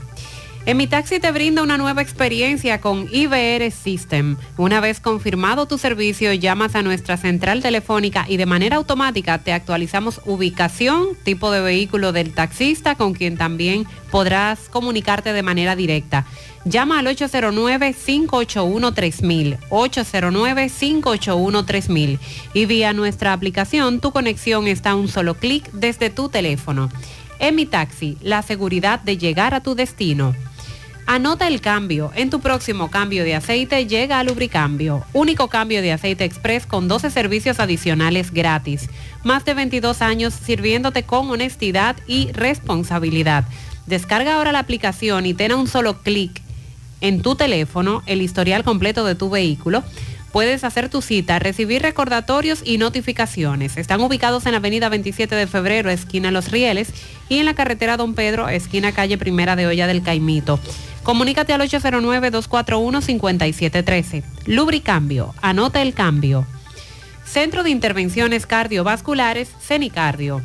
[0.65, 4.37] En mi taxi te brinda una nueva experiencia con IBR System.
[4.57, 9.53] Una vez confirmado tu servicio, llamas a nuestra central telefónica y de manera automática te
[9.53, 16.27] actualizamos ubicación, tipo de vehículo del taxista, con quien también podrás comunicarte de manera directa.
[16.65, 22.19] Llama al 809-581-3000, 809-581-3000
[22.55, 26.89] y vía nuestra aplicación tu conexión está a un solo clic desde tu teléfono.
[27.41, 30.37] En mi taxi, la seguridad de llegar a tu destino.
[31.07, 32.11] Anota el cambio.
[32.15, 35.05] En tu próximo cambio de aceite llega a Lubricambio.
[35.13, 38.89] Único cambio de aceite express con 12 servicios adicionales gratis.
[39.25, 43.45] Más de 22 años sirviéndote con honestidad y responsabilidad.
[43.87, 46.41] Descarga ahora la aplicación y ten a un solo clic
[47.01, 49.83] en tu teléfono el historial completo de tu vehículo.
[50.33, 53.77] Puedes hacer tu cita, recibir recordatorios y notificaciones.
[53.77, 56.89] Están ubicados en la avenida 27 de febrero, esquina Los Rieles,
[57.29, 60.59] y en la carretera Don Pedro, esquina calle Primera de Olla del Caimito.
[61.03, 64.23] Comunícate al 809-241-5713.
[64.47, 66.47] Lubricambio, anota el cambio.
[67.25, 70.43] Centro de Intervenciones Cardiovasculares, CENICardio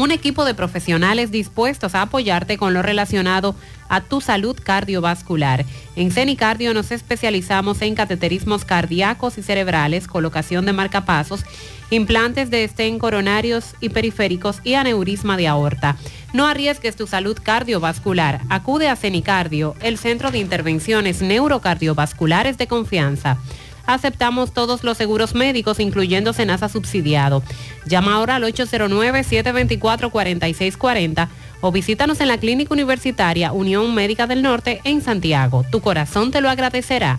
[0.00, 3.54] un equipo de profesionales dispuestos a apoyarte con lo relacionado
[3.90, 5.66] a tu salud cardiovascular.
[5.94, 11.44] En CENICardio nos especializamos en cateterismos cardíacos y cerebrales, colocación de marcapasos,
[11.90, 15.96] implantes de estén coronarios y periféricos y aneurisma de aorta.
[16.32, 18.40] No arriesgues tu salud cardiovascular.
[18.48, 23.38] Acude a CENICardio, el centro de intervenciones neurocardiovasculares de confianza.
[23.86, 27.42] Aceptamos todos los seguros médicos, incluyendo Senasa subsidiado.
[27.86, 31.28] Llama ahora al 809-724-4640
[31.60, 35.64] o visítanos en la Clínica Universitaria Unión Médica del Norte en Santiago.
[35.70, 37.18] Tu corazón te lo agradecerá.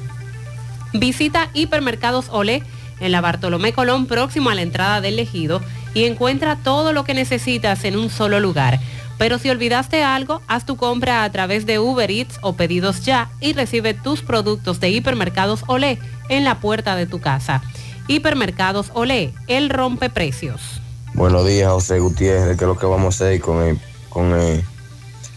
[0.93, 2.61] Visita Hipermercados Olé
[2.99, 5.63] en la Bartolomé Colón próximo a la entrada del ejido
[5.93, 8.79] y encuentra todo lo que necesitas en un solo lugar.
[9.17, 13.29] Pero si olvidaste algo, haz tu compra a través de Uber Eats o pedidos ya
[13.39, 15.99] y recibe tus productos de Hipermercados Olé
[16.29, 17.61] en la puerta de tu casa.
[18.07, 20.81] Hipermercados Olé, el rompe precios.
[21.13, 23.79] Buenos días, José Gutiérrez, que es lo que vamos a hacer con el,
[24.09, 24.63] con el,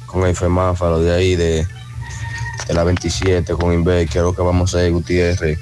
[0.07, 1.67] con el femáforo de ahí, de,
[2.71, 5.59] la 27, con Inver, que es lo que vamos a hacer, Gutiérrez.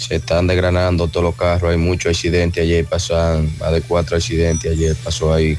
[0.00, 4.72] Se están desgranando todos los carros, hay muchos accidentes ayer, pasan más de cuatro accidentes
[4.72, 5.58] ayer, pasó ahí,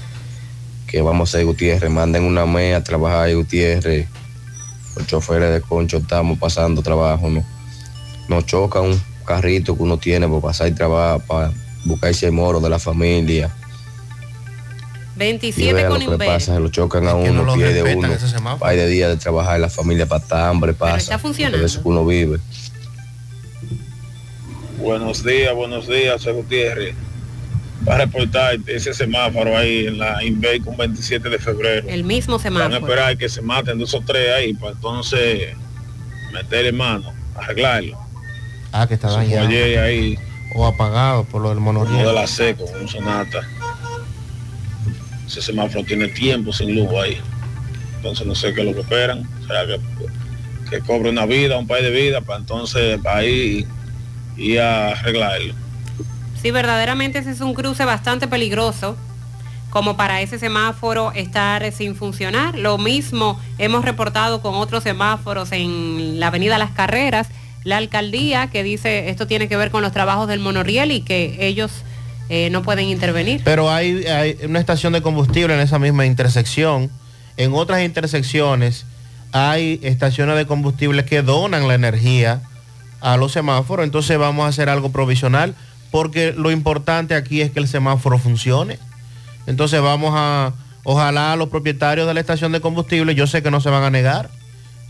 [0.87, 4.07] que vamos a ir Gutiérrez, manden una MEA a trabajar ahí Gutiérrez,
[4.95, 7.45] los choferes de concho estamos pasando trabajo, ¿no?
[8.27, 11.51] nos choca un carrito que uno tiene para pasar y trabajar, para
[11.85, 13.55] buscar ese moro de la familia.
[15.15, 18.07] Y 27 vea lo con que pasa, se lo chocan a uno, no pierde uno.
[18.61, 20.97] Hay de día de trabajar la familia para hambre, pasa.
[20.97, 21.59] está funcionando.
[21.59, 22.39] De eso que uno vive.
[24.81, 26.95] Buenos días, buenos días, José Gutiérrez.
[27.87, 31.87] Va a reportar ese semáforo ahí en la Inbay con 27 de febrero.
[31.87, 32.75] El mismo Van a semáforo.
[32.77, 35.49] esperar que se maten dos o tres ahí para entonces
[36.33, 37.97] meterle mano, arreglarlo.
[38.71, 39.47] Ah, que dañado.
[39.47, 40.17] ayer ahí,
[40.55, 42.15] O apagado por lo del uno de monorriel.
[42.15, 43.41] la seco, un sonata.
[45.27, 47.17] Ese semáforo tiene tiempo sin luz ahí.
[47.97, 49.27] Entonces no sé qué es lo que esperan.
[49.43, 49.79] O sea, que,
[50.69, 53.65] que cobre una vida, un par de vidas, para entonces ahí
[54.37, 55.53] ir a arreglarlo.
[56.41, 58.97] Sí, verdaderamente ese es un cruce bastante peligroso
[59.69, 62.57] como para ese semáforo estar sin funcionar.
[62.57, 67.27] Lo mismo hemos reportado con otros semáforos en la avenida Las Carreras,
[67.63, 71.37] la alcaldía que dice esto tiene que ver con los trabajos del monorriel y que
[71.39, 71.71] ellos
[72.29, 73.41] eh, no pueden intervenir.
[73.43, 76.89] Pero hay, hay una estación de combustible en esa misma intersección.
[77.37, 78.85] En otras intersecciones
[79.31, 82.41] hay estaciones de combustible que donan la energía
[83.01, 83.83] a los semáforos.
[83.83, 85.55] Entonces vamos a hacer algo provisional
[85.91, 88.79] porque lo importante aquí es que el semáforo funcione.
[89.47, 90.53] Entonces vamos a,
[90.83, 93.83] ojalá a los propietarios de la estación de combustible, yo sé que no se van
[93.83, 94.29] a negar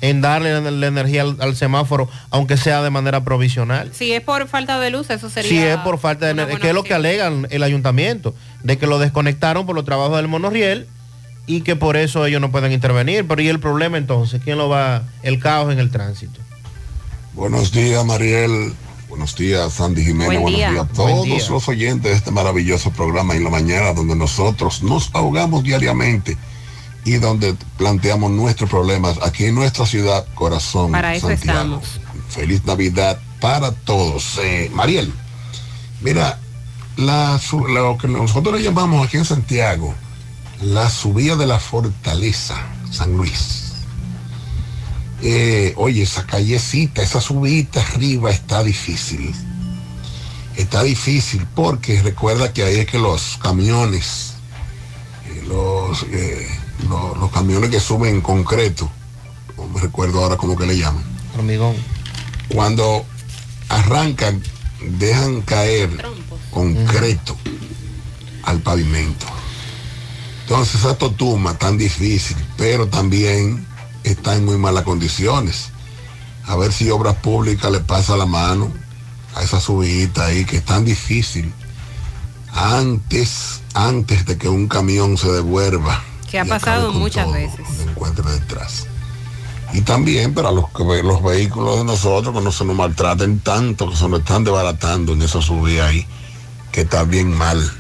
[0.02, 3.92] en darle la, energía al, al semáforo, aunque sea de manera provisional.
[3.94, 5.50] Si es por falta de luz, eso sería...
[5.50, 8.34] Si es por falta de energía, que es lo que alegan el ayuntamiento,
[8.64, 10.88] de que lo desconectaron por los trabajos del monorriel
[11.46, 13.28] y que por eso ellos no pueden intervenir.
[13.28, 14.42] Pero ¿y el problema entonces?
[14.44, 15.04] ¿Quién lo va?
[15.22, 16.40] El caos en el tránsito.
[17.34, 18.74] Buenos días, Mariel.
[19.10, 20.28] Buenos días, Sandy Jiménez.
[20.28, 20.72] Buen Buenos día.
[20.72, 21.49] días a todos día.
[21.49, 26.38] los oyentes de este maravilloso programa en la mañana, donde nosotros nos ahogamos diariamente
[27.03, 30.91] y donde planteamos nuestros problemas aquí en nuestra ciudad, corazón.
[30.91, 31.60] Para eso Santiago.
[31.82, 31.99] estamos.
[32.30, 34.38] Feliz Navidad para todos.
[34.41, 35.12] Eh, Mariel,
[36.02, 36.40] mira,
[36.98, 37.40] la
[37.70, 39.94] lo que nosotros le llamamos aquí en Santiago
[40.62, 42.56] la subida de la fortaleza,
[42.91, 43.61] San Luis.
[45.23, 49.34] Eh, oye, esa callecita, esa subida arriba está difícil.
[50.56, 54.34] Está difícil porque recuerda que ahí es que los camiones,
[55.27, 56.48] eh, los, eh,
[56.89, 58.89] lo- los, camiones que suben en concreto,
[59.57, 61.03] no me recuerdo ahora cómo que le llaman,
[61.38, 61.76] Hormigón.
[62.53, 63.06] cuando
[63.69, 64.41] arrancan,
[64.99, 65.89] dejan caer
[66.49, 67.38] concreto
[68.43, 69.27] al pavimento.
[70.41, 73.65] Entonces esa totuma tan difícil, pero también
[74.03, 75.69] está en muy malas condiciones.
[76.45, 78.72] A ver si Obras Públicas le pasa la mano
[79.36, 81.53] a esa subida ahí que es tan difícil.
[82.53, 87.65] Antes, antes de que un camión se devuelva, Que ha pasado muchas veces.
[87.88, 88.88] encuentre detrás.
[89.73, 90.65] Y también para los,
[91.03, 95.14] los vehículos de nosotros que no se nos maltraten tanto, que se nos están desbaratando
[95.14, 96.06] en esa subida ahí,
[96.73, 97.72] que está bien mal.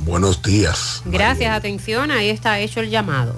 [0.00, 1.02] Buenos días.
[1.04, 3.34] Gracias, atención, ahí está hecho el llamado.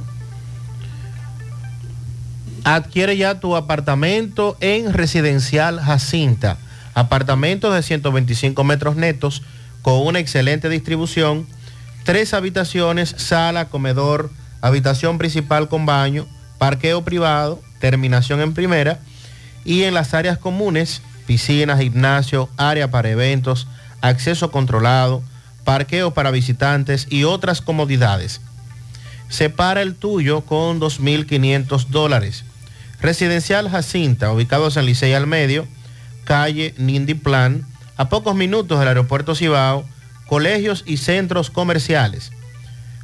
[2.65, 6.59] Adquiere ya tu apartamento en Residencial Jacinta.
[6.95, 9.43] Apartamentos de 125 metros netos
[9.83, 11.47] con una excelente distribución.
[12.05, 14.31] Tres habitaciones, sala, comedor,
[14.61, 16.27] habitación principal con baño,
[16.59, 19.01] parqueo privado, terminación en primera.
[19.65, 23.69] Y en las áreas comunes, piscina, gimnasio, área para eventos,
[24.03, 25.23] acceso controlado,
[25.65, 28.41] parqueo para visitantes y otras comodidades.
[29.29, 32.45] Separa el tuyo con 2.500 dólares.
[33.01, 35.67] Residencial Jacinta, ubicado en Licey al medio,
[36.25, 37.67] calle Nindy Plan,
[37.97, 39.85] a pocos minutos del aeropuerto Cibao,
[40.27, 42.31] colegios y centros comerciales.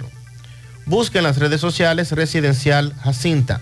[0.85, 3.61] Busque en las redes sociales Residencial Jacinta.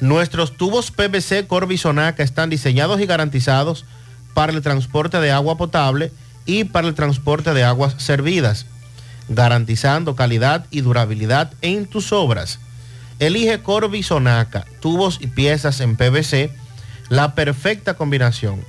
[0.00, 3.84] Nuestros tubos PVC Corbisonaca están diseñados y garantizados
[4.32, 6.12] para el transporte de agua potable
[6.46, 8.66] y para el transporte de aguas servidas,
[9.28, 12.60] garantizando calidad y durabilidad en tus obras.
[13.18, 16.52] Elige Corby Sonaca, tubos y piezas en PVC,
[17.08, 18.64] la perfecta combinación.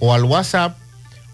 [0.00, 0.76] o al WhatsApp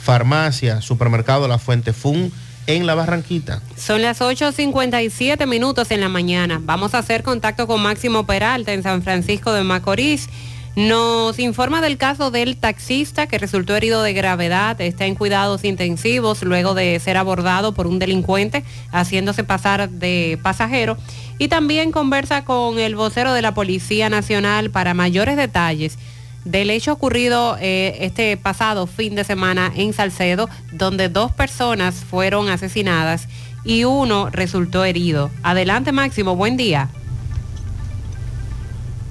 [0.00, 2.32] Farmacia, Supermercado La Fuente Fun
[2.66, 3.62] en La Barranquita.
[3.76, 6.60] Son las 8.57 minutos en la mañana.
[6.62, 10.28] Vamos a hacer contacto con Máximo Peralta en San Francisco de Macorís.
[10.76, 16.42] Nos informa del caso del taxista que resultó herido de gravedad, está en cuidados intensivos
[16.44, 20.96] luego de ser abordado por un delincuente haciéndose pasar de pasajero.
[21.38, 25.98] Y también conversa con el vocero de la Policía Nacional para mayores detalles
[26.44, 32.48] del hecho ocurrido eh, este pasado fin de semana en Salcedo, donde dos personas fueron
[32.48, 33.28] asesinadas
[33.64, 35.30] y uno resultó herido.
[35.42, 36.88] Adelante Máximo, buen día.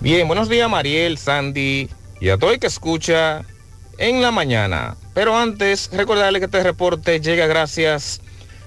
[0.01, 1.89] Bien, buenos días Mariel, Sandy
[2.19, 3.43] y a todo el que escucha
[3.97, 4.95] en la mañana.
[5.13, 8.21] Pero antes, recordarle que este reporte llega gracias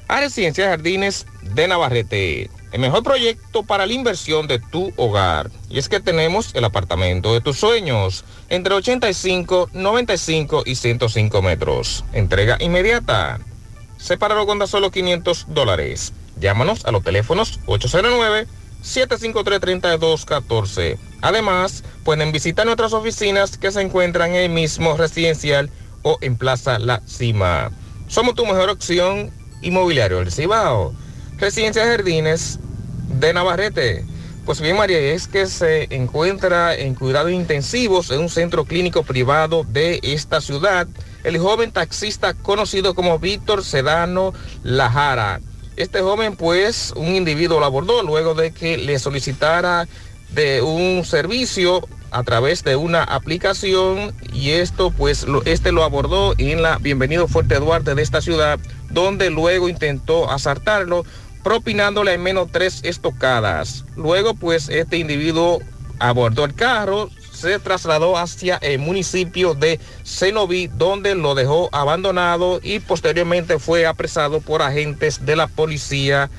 [0.08, 5.50] a Residencia Jardines de Navarrete, el mejor proyecto para la inversión de tu hogar.
[5.68, 12.04] Y es que tenemos el apartamento de tus sueños, entre 85, 95 y 105 metros.
[12.12, 13.40] Entrega inmediata.
[13.98, 16.12] Sepáralo con tan solo 500 dólares.
[16.40, 18.46] Llámanos a los teléfonos 809
[18.82, 20.98] 753-3214.
[21.20, 25.70] Además, pueden visitar nuestras oficinas que se encuentran en el mismo residencial
[26.02, 27.70] o en Plaza La Cima.
[28.08, 29.30] Somos tu mejor opción
[29.62, 30.92] inmobiliario del Cibao.
[31.42, 32.60] Residencia Jardines
[33.18, 34.04] de Navarrete.
[34.46, 39.66] Pues bien, María, es que se encuentra en cuidados intensivos en un centro clínico privado
[39.68, 40.86] de esta ciudad
[41.24, 44.32] el joven taxista conocido como Víctor Sedano
[44.62, 45.40] Lajara.
[45.74, 49.88] Este joven, pues, un individuo lo abordó luego de que le solicitara
[50.30, 56.62] de un servicio a través de una aplicación y esto, pues, este lo abordó en
[56.62, 58.60] la Bienvenido Fuerte Duarte de esta ciudad,
[58.90, 61.04] donde luego intentó asaltarlo,
[61.42, 63.84] propinándole al menos tres estocadas.
[63.96, 65.60] Luego, pues, este individuo
[65.98, 72.78] abordó el carro, se trasladó hacia el municipio de Cenoví, donde lo dejó abandonado y
[72.78, 76.30] posteriormente fue apresado por agentes de la Policía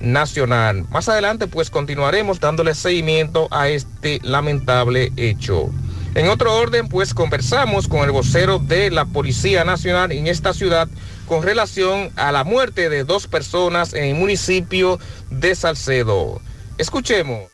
[0.00, 0.84] Nacional.
[0.90, 5.70] Más adelante pues continuaremos dándole seguimiento a este lamentable hecho.
[6.14, 10.88] En otro orden pues conversamos con el vocero de la Policía Nacional en esta ciudad
[11.28, 14.98] con relación a la muerte de dos personas en el municipio
[15.30, 16.40] de Salcedo.
[16.78, 17.50] Escuchemos.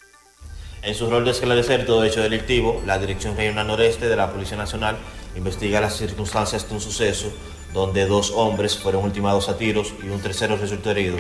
[0.83, 4.57] En su rol de esclarecer todo hecho delictivo, la Dirección Regional Noreste de la Policía
[4.57, 4.97] Nacional
[5.35, 7.33] investiga las circunstancias de un suceso
[7.73, 11.17] donde dos hombres fueron ultimados a tiros y un tercero resultó herido.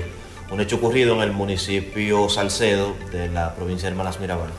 [0.50, 4.50] Un hecho ocurrido en el municipio Salcedo de la provincia de Hermanas Mirabal.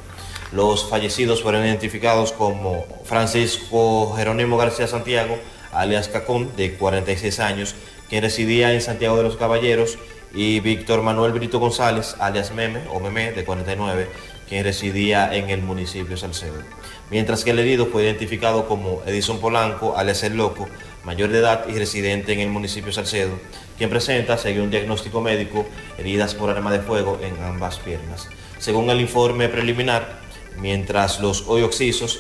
[0.52, 5.38] Los fallecidos fueron identificados como Francisco Jerónimo García Santiago,
[5.80, 7.76] alias Cacón, de 46 años,
[8.10, 9.98] quien residía en Santiago de los Caballeros,
[10.34, 14.10] y Víctor Manuel Brito González, alias Meme o Meme, de 49,
[14.50, 16.62] quien residía en el municipio Salcedo.
[17.10, 20.68] Mientras que el herido fue identificado como Edison Polanco, alias El Loco,
[21.06, 23.40] mayor de edad y residente en el municipio Salcedo,
[23.78, 25.66] quien presenta, según un diagnóstico médico,
[25.98, 28.28] heridas por arma de fuego en ambas piernas.
[28.58, 30.25] Según el informe preliminar,
[30.60, 31.70] mientras los hoy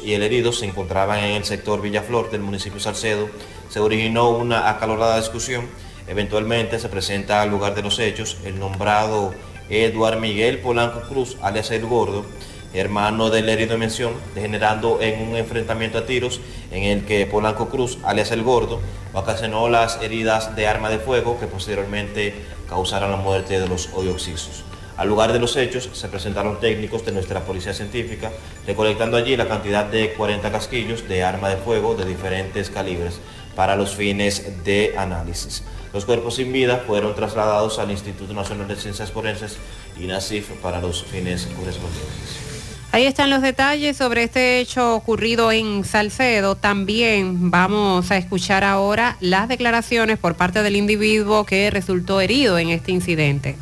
[0.03, 3.29] y el herido se encontraban en el sector Villaflor del municipio de Salcedo,
[3.69, 5.67] se originó una acalorada discusión.
[6.07, 9.33] Eventualmente se presenta al lugar de los hechos el nombrado
[9.69, 12.25] Eduard Miguel Polanco Cruz, alias El Gordo,
[12.73, 16.41] hermano del herido en mención, degenerando en un enfrentamiento a tiros
[16.71, 18.81] en el que Polanco Cruz, alias El Gordo,
[19.13, 22.35] ocasionó las heridas de arma de fuego que posteriormente
[22.67, 24.64] causaron la muerte de los hoy oxisos.
[24.97, 28.31] Al lugar de los hechos se presentaron técnicos de nuestra policía científica,
[28.65, 33.19] recolectando allí la cantidad de 40 casquillos de arma de fuego de diferentes calibres
[33.55, 35.63] para los fines de análisis.
[35.93, 39.57] Los cuerpos sin vida fueron trasladados al Instituto Nacional de Ciencias Forenses
[39.99, 42.45] y NACIF para los fines correspondientes.
[42.91, 46.55] Ahí están los detalles sobre este hecho ocurrido en Salcedo.
[46.55, 52.69] También vamos a escuchar ahora las declaraciones por parte del individuo que resultó herido en
[52.69, 53.57] este incidente.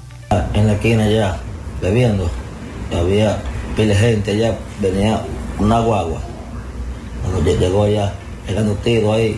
[0.53, 1.37] En la esquina ya,
[1.81, 2.29] bebiendo,
[2.95, 3.37] había
[3.75, 5.21] pile gente allá, venía
[5.59, 6.19] una guagua.
[7.21, 8.13] Cuando lle- llegó allá,
[8.47, 9.37] eran un tiro ahí,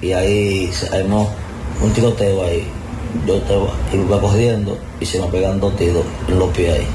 [0.00, 1.30] y ahí se armó
[1.82, 2.66] un tiroteo ahí.
[3.26, 6.86] Yo estaba, iba corriendo y se me pegan dos tiros en los pies ahí.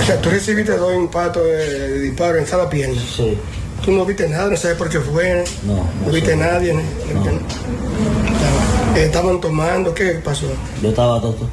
[0.00, 1.52] O sea, tú recibiste dos impactos de,
[1.90, 3.00] de disparo en cada pierna.
[3.16, 3.38] Sí.
[3.84, 5.44] Tú no viste nada, no sabes por qué fue.
[5.66, 6.72] No, No viste nadie.
[6.72, 8.96] no- no viste nada.
[8.96, 10.46] Eh, Estaban tomando, ¿qué pasó?
[10.82, 11.48] Yo estaba to- to-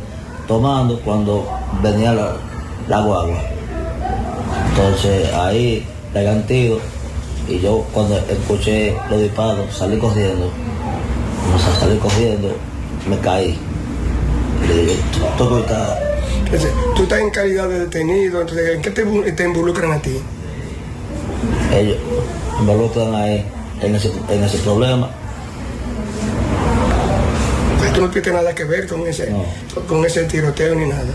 [0.47, 1.45] tomando cuando
[1.81, 2.37] venía la,
[2.87, 3.37] la guagua.
[4.69, 5.85] Entonces ahí
[6.47, 6.79] tiro
[7.47, 10.49] y yo cuando escuché los disparos salí corriendo.
[11.59, 12.55] Sa- salí corriendo
[13.09, 13.57] me caí.
[14.67, 15.97] Le dije, "Tú- tú cómo estás?".
[16.45, 20.19] Entonces, tú estás en calidad de detenido, entonces, ¿en qué te, te involucran a ti?
[21.73, 21.97] Ellos
[22.59, 23.45] involucran ahí
[23.81, 25.09] en ese, en ese problema.
[27.79, 29.33] Pues tú no tuviste nada que ver con ese,
[29.87, 31.13] con ese tiroteo ni nada.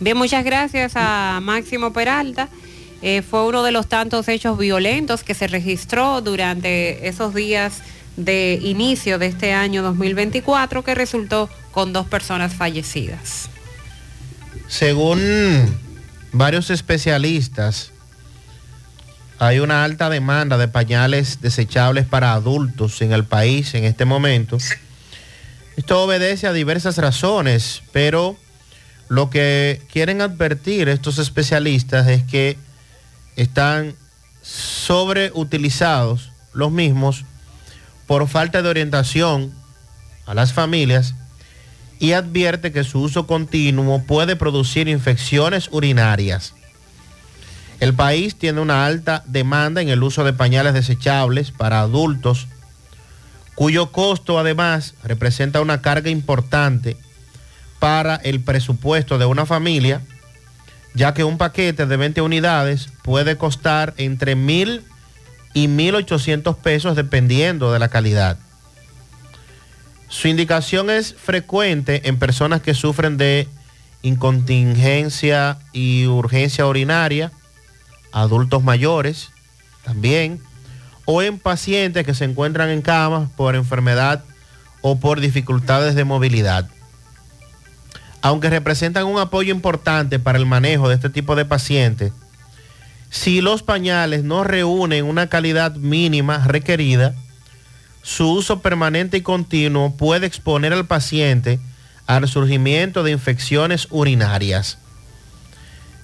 [0.00, 2.48] Bien, muchas gracias a Máximo Peralta.
[3.02, 7.82] Eh, fue uno de los tantos hechos violentos que se registró durante esos días
[8.16, 13.48] de inicio de este año 2024 que resultó con dos personas fallecidas.
[14.68, 15.20] Según
[16.32, 17.92] varios especialistas,
[19.38, 24.58] hay una alta demanda de pañales desechables para adultos en el país en este momento.
[25.76, 28.36] Esto obedece a diversas razones, pero
[29.08, 32.56] lo que quieren advertir estos especialistas es que
[33.36, 33.94] están
[34.42, 37.24] sobreutilizados los mismos
[38.06, 39.52] por falta de orientación
[40.26, 41.14] a las familias
[41.98, 46.54] y advierte que su uso continuo puede producir infecciones urinarias.
[47.84, 52.46] El país tiene una alta demanda en el uso de pañales desechables para adultos,
[53.54, 56.96] cuyo costo además representa una carga importante
[57.80, 60.00] para el presupuesto de una familia,
[60.94, 64.82] ya que un paquete de 20 unidades puede costar entre mil
[65.52, 68.38] y 1.800 pesos dependiendo de la calidad.
[70.08, 73.46] Su indicación es frecuente en personas que sufren de
[74.00, 77.30] incontingencia y urgencia urinaria,
[78.14, 79.30] adultos mayores
[79.84, 80.40] también,
[81.04, 84.24] o en pacientes que se encuentran en camas por enfermedad
[84.80, 86.70] o por dificultades de movilidad.
[88.22, 92.12] Aunque representan un apoyo importante para el manejo de este tipo de pacientes,
[93.10, 97.14] si los pañales no reúnen una calidad mínima requerida,
[98.02, 101.60] su uso permanente y continuo puede exponer al paciente
[102.06, 104.78] al surgimiento de infecciones urinarias.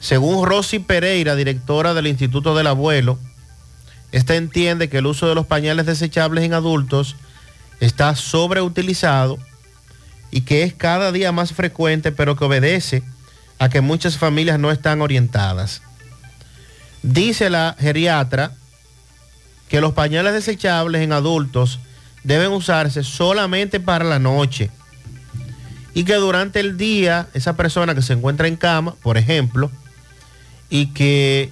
[0.00, 3.18] Según Rosy Pereira, directora del Instituto del Abuelo,
[4.12, 7.16] esta entiende que el uso de los pañales desechables en adultos
[7.80, 9.38] está sobreutilizado
[10.30, 13.02] y que es cada día más frecuente, pero que obedece
[13.58, 15.82] a que muchas familias no están orientadas.
[17.02, 18.52] Dice la geriatra
[19.68, 21.78] que los pañales desechables en adultos
[22.24, 24.70] deben usarse solamente para la noche
[25.94, 29.70] y que durante el día esa persona que se encuentra en cama, por ejemplo,
[30.70, 31.50] y que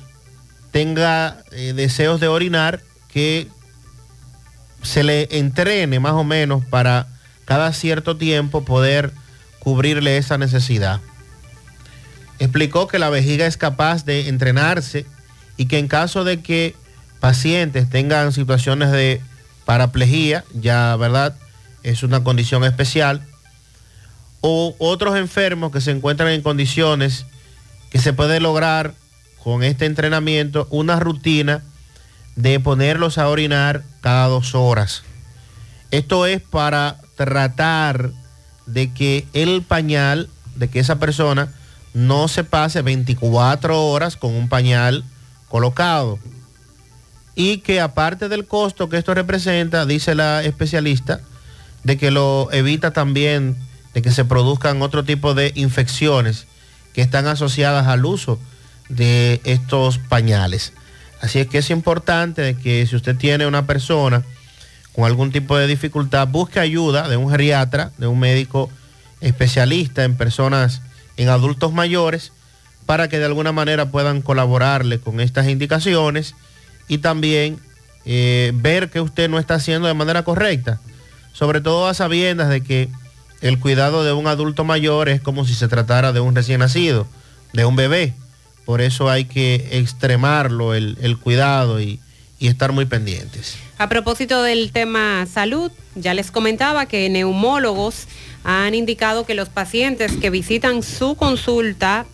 [0.70, 3.48] tenga eh, deseos de orinar, que
[4.82, 7.08] se le entrene más o menos para
[7.44, 9.12] cada cierto tiempo poder
[9.58, 11.00] cubrirle esa necesidad.
[12.38, 15.04] Explicó que la vejiga es capaz de entrenarse
[15.56, 16.76] y que en caso de que
[17.18, 19.20] pacientes tengan situaciones de
[19.64, 21.36] paraplejía, ya verdad,
[21.82, 23.26] es una condición especial,
[24.40, 27.26] o otros enfermos que se encuentran en condiciones
[27.90, 28.94] que se puede lograr
[29.42, 31.62] con este entrenamiento una rutina
[32.36, 35.02] de ponerlos a orinar cada dos horas.
[35.90, 38.10] Esto es para tratar
[38.66, 41.52] de que el pañal, de que esa persona
[41.94, 45.04] no se pase 24 horas con un pañal
[45.48, 46.18] colocado.
[47.34, 51.20] Y que aparte del costo que esto representa, dice la especialista,
[51.84, 53.56] de que lo evita también
[53.94, 56.46] de que se produzcan otro tipo de infecciones
[56.92, 58.38] que están asociadas al uso
[58.88, 60.72] de estos pañales.
[61.20, 64.22] Así es que es importante que si usted tiene una persona
[64.94, 68.70] con algún tipo de dificultad, busque ayuda de un geriatra, de un médico
[69.20, 70.82] especialista en personas,
[71.16, 72.32] en adultos mayores,
[72.86, 76.34] para que de alguna manera puedan colaborarle con estas indicaciones
[76.88, 77.58] y también
[78.06, 80.80] eh, ver que usted no está haciendo de manera correcta,
[81.32, 82.88] sobre todo a sabiendas de que
[83.40, 87.06] el cuidado de un adulto mayor es como si se tratara de un recién nacido,
[87.52, 88.14] de un bebé.
[88.68, 92.00] Por eso hay que extremarlo, el, el cuidado y,
[92.38, 93.56] y estar muy pendientes.
[93.78, 98.08] A propósito del tema salud, ya les comentaba que neumólogos
[98.44, 102.04] han indicado que los pacientes que visitan su consulta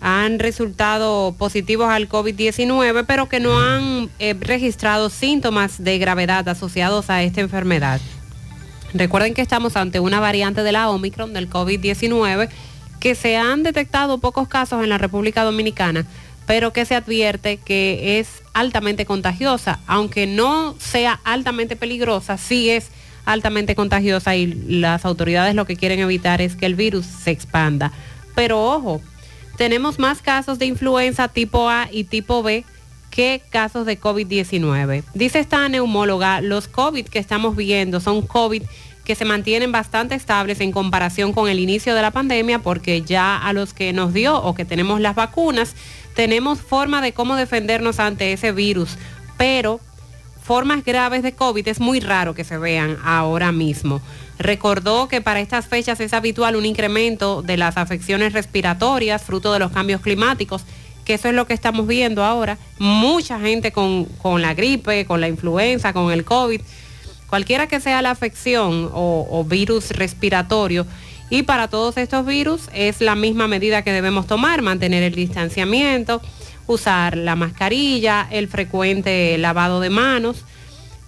[0.00, 7.10] han resultado positivos al COVID-19, pero que no han eh, registrado síntomas de gravedad asociados
[7.10, 8.00] a esta enfermedad.
[8.94, 12.48] Recuerden que estamos ante una variante de la Omicron del COVID-19
[13.00, 16.06] que se han detectado pocos casos en la República Dominicana,
[16.46, 22.90] pero que se advierte que es altamente contagiosa, aunque no sea altamente peligrosa, sí es
[23.26, 27.92] altamente contagiosa y las autoridades lo que quieren evitar es que el virus se expanda.
[28.34, 29.02] Pero ojo,
[29.58, 32.64] tenemos más casos de influenza tipo A y tipo B
[33.10, 35.02] que casos de COVID-19.
[35.12, 38.62] Dice esta neumóloga, los COVID que estamos viendo son COVID
[39.08, 43.38] que se mantienen bastante estables en comparación con el inicio de la pandemia porque ya
[43.38, 45.74] a los que nos dio o que tenemos las vacunas,
[46.14, 48.98] tenemos forma de cómo defendernos ante ese virus,
[49.38, 49.80] pero
[50.42, 54.02] formas graves de COVID es muy raro que se vean ahora mismo.
[54.38, 59.58] Recordó que para estas fechas es habitual un incremento de las afecciones respiratorias, fruto de
[59.58, 60.66] los cambios climáticos,
[61.06, 62.58] que eso es lo que estamos viendo ahora.
[62.78, 66.60] Mucha gente con, con la gripe, con la influenza, con el COVID
[67.28, 70.86] cualquiera que sea la afección o, virus respiratorio.
[71.30, 76.22] Y para todos estos virus es la misma medida que debemos tomar, mantener el distanciamiento,
[76.66, 80.44] usar la mascarilla, el frecuente lavado de manos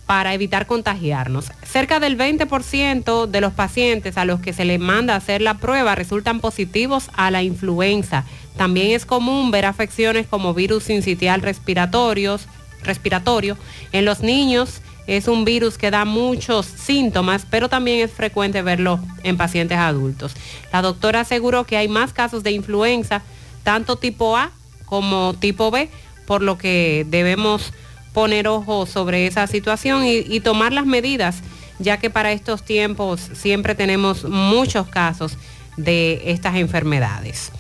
[0.05, 1.53] para evitar contagiarnos.
[1.63, 5.95] Cerca del 20% de los pacientes a los que se les manda hacer la prueba
[5.95, 8.25] resultan positivos a la influenza.
[8.57, 12.47] También es común ver afecciones como virus sincitial respiratorios,
[12.83, 13.57] respiratorio
[13.93, 19.01] en los niños es un virus que da muchos síntomas, pero también es frecuente verlo
[19.25, 20.35] en pacientes adultos.
[20.73, 23.23] La doctora aseguró que hay más casos de influenza,
[23.65, 24.53] tanto tipo A
[24.85, 25.91] como tipo B,
[26.27, 27.73] por lo que debemos
[28.13, 31.39] poner ojo sobre esa situación y, tomar las medidas,
[31.81, 35.37] ya que para estos tiempos siempre tenemos muchos casos
[35.77, 37.51] de estas enfermedades.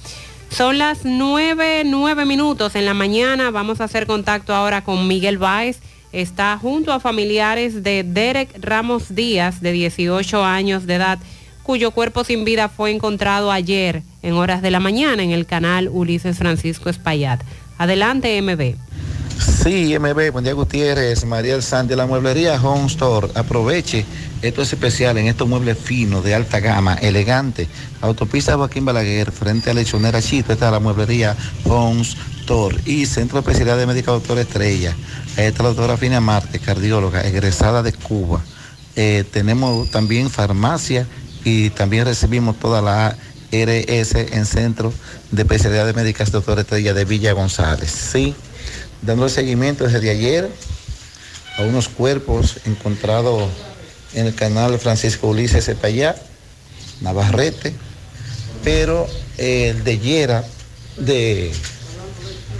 [0.50, 3.50] Son las nueve, nueve minutos en la mañana.
[3.50, 5.80] Vamos a hacer contacto ahora con Miguel Báez
[6.12, 11.18] está junto a familiares de Derek Ramos Díaz, de 18 años de edad,
[11.62, 15.88] cuyo cuerpo sin vida fue encontrado ayer en horas de la mañana en el canal
[15.88, 17.40] Ulises Francisco Espaillat.
[17.78, 18.89] Adelante, MB.
[19.40, 23.28] Sí, MB, buen día Gutiérrez, María del Santi, la mueblería Home Store.
[23.34, 24.04] Aproveche,
[24.42, 27.66] esto es especial en estos muebles finos, de alta gama, elegante.
[28.02, 31.34] Autopista Joaquín Balaguer, frente a Lechonera Chito, está la mueblería
[31.64, 34.94] Home Store y Centro de Especialidad de Médica Doctor Estrella.
[35.38, 38.42] Ahí está la doctora Fina Marte, cardióloga, egresada de Cuba.
[38.94, 41.06] Eh, tenemos también farmacia
[41.44, 43.16] y también recibimos toda la
[43.52, 44.92] RS en Centro
[45.30, 47.90] de Especialidad de Médicas Doctor Estrella de Villa González.
[47.90, 48.34] Sí
[49.02, 50.50] dando seguimiento desde ayer
[51.58, 53.50] a unos cuerpos encontrados
[54.14, 56.16] en el canal Francisco Ulises Cepayá,
[57.00, 57.74] Navarrete,
[58.64, 59.06] pero
[59.38, 60.44] el de Yera,
[60.96, 61.52] de,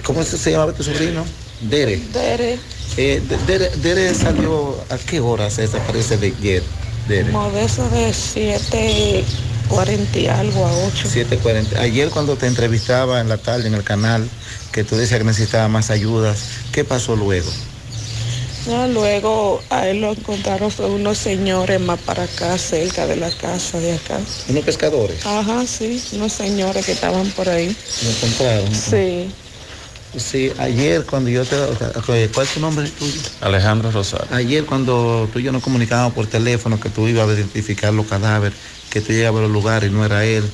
[0.05, 1.25] ¿cómo se llama tu sobrino?
[1.61, 2.01] Dere.
[2.13, 2.59] Dere.
[2.97, 6.63] Eh, Dere, Dere, salió, ¿a qué hora se desaparece de Yer?
[7.07, 7.31] Dere.
[7.31, 11.09] Como de eso de 7.40 y algo a 8.
[11.09, 11.77] 7.40.
[11.79, 14.29] Ayer cuando te entrevistaba en la tarde en el canal,
[14.73, 16.45] que tú decías que necesitaba más ayudas.
[16.73, 17.51] ¿Qué pasó luego?
[18.93, 23.95] luego a él lo encontraron unos señores más para acá, cerca de la casa de
[23.95, 24.19] acá.
[24.49, 25.25] ¿Unos pescadores?
[25.25, 27.75] Ajá, sí, unos señores que estaban por ahí.
[28.03, 28.75] ¿Lo encontraron?
[28.75, 29.31] Sí.
[30.17, 31.57] Sí, ayer cuando yo te...
[32.35, 33.21] ¿Cuál es tu nombre tuyo?
[33.41, 34.27] Alejandro Rosario.
[34.33, 38.07] Ayer cuando tú y yo nos comunicábamos por teléfono que tú ibas a identificar los
[38.07, 38.59] cadáveres,
[38.91, 40.45] que tú llegabas a los lugares y no era él,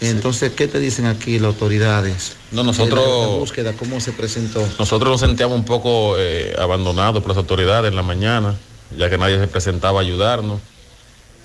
[0.00, 2.32] Entonces, ¿qué te dicen aquí las autoridades?
[2.52, 4.66] No, nosotros- De la, la búsqueda, ¿cómo se presentó?
[4.78, 8.56] Nosotros nos sentíamos un poco eh, abandonados por las autoridades en la mañana,
[8.96, 10.60] ya que nadie se presentaba a ayudarnos.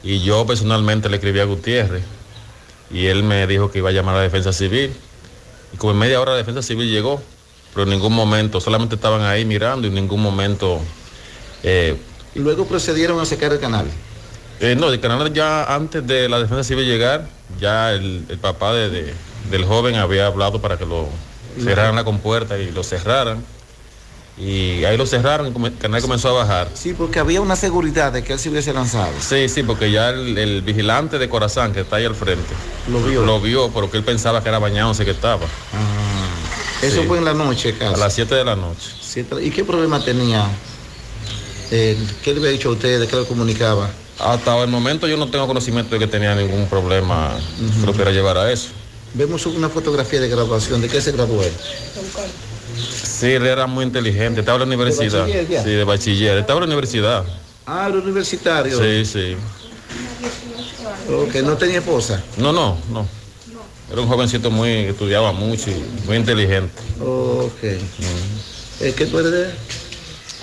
[0.03, 2.03] Y yo personalmente le escribí a Gutiérrez
[2.91, 4.91] y él me dijo que iba a llamar a la defensa civil.
[5.73, 7.21] Y como en media hora la defensa civil llegó,
[7.73, 10.79] pero en ningún momento, solamente estaban ahí mirando y en ningún momento...
[11.63, 11.97] eh,
[12.35, 13.87] Y luego procedieron a secar el canal.
[14.59, 17.27] Eh, no, el canal ya antes de la defensa civil llegar,
[17.59, 19.13] ya el, el papá de- de-
[19.51, 21.07] del joven había hablado para que lo
[21.63, 23.43] cerraran la compuerta y lo cerraran.
[24.37, 26.67] Y ahí lo cerraron y canal comenzó a bajar.
[26.73, 29.13] Sí, porque había una seguridad de que él se hubiese lanzado.
[29.21, 32.53] Sí, sí, porque ya el, el vigilante de Corazán que está ahí al frente
[32.91, 33.23] Lo vio.
[33.23, 35.45] Lo vio, porque él pensaba que era bañándose que estaba.
[36.81, 37.07] Eso Sí.
[37.07, 37.93] fue en la noche, casi.
[37.93, 38.89] A las 7 de la noche.
[39.41, 40.45] ¿Y qué problema tenía?
[41.71, 43.07] Eh, ¿Qué le había dicho a ustedes?
[43.09, 43.89] ¿Qué le comunicaba?
[44.19, 47.35] Hasta el momento yo no tengo conocimiento de que tenía ningún problema
[47.79, 48.69] que lo quiera llevar a eso.
[49.13, 50.81] Vemos una fotografía de graduación.
[50.81, 51.51] ¿De qué se graduó él?
[53.03, 55.25] Sí, él era muy inteligente, estaba en la universidad.
[55.27, 55.63] ya?
[55.63, 56.37] sí, de bachiller.
[56.37, 57.25] Estaba en la universidad.
[57.65, 58.77] Ah, era universitario.
[58.77, 59.37] Sí, sí.
[61.09, 62.23] Ok, no tenía esposa.
[62.37, 63.07] No, no, no.
[63.91, 66.73] Era un jovencito muy, que estudiaba mucho y muy inteligente.
[66.99, 67.63] Ok.
[68.81, 69.53] Eh, ¿Qué tú eres de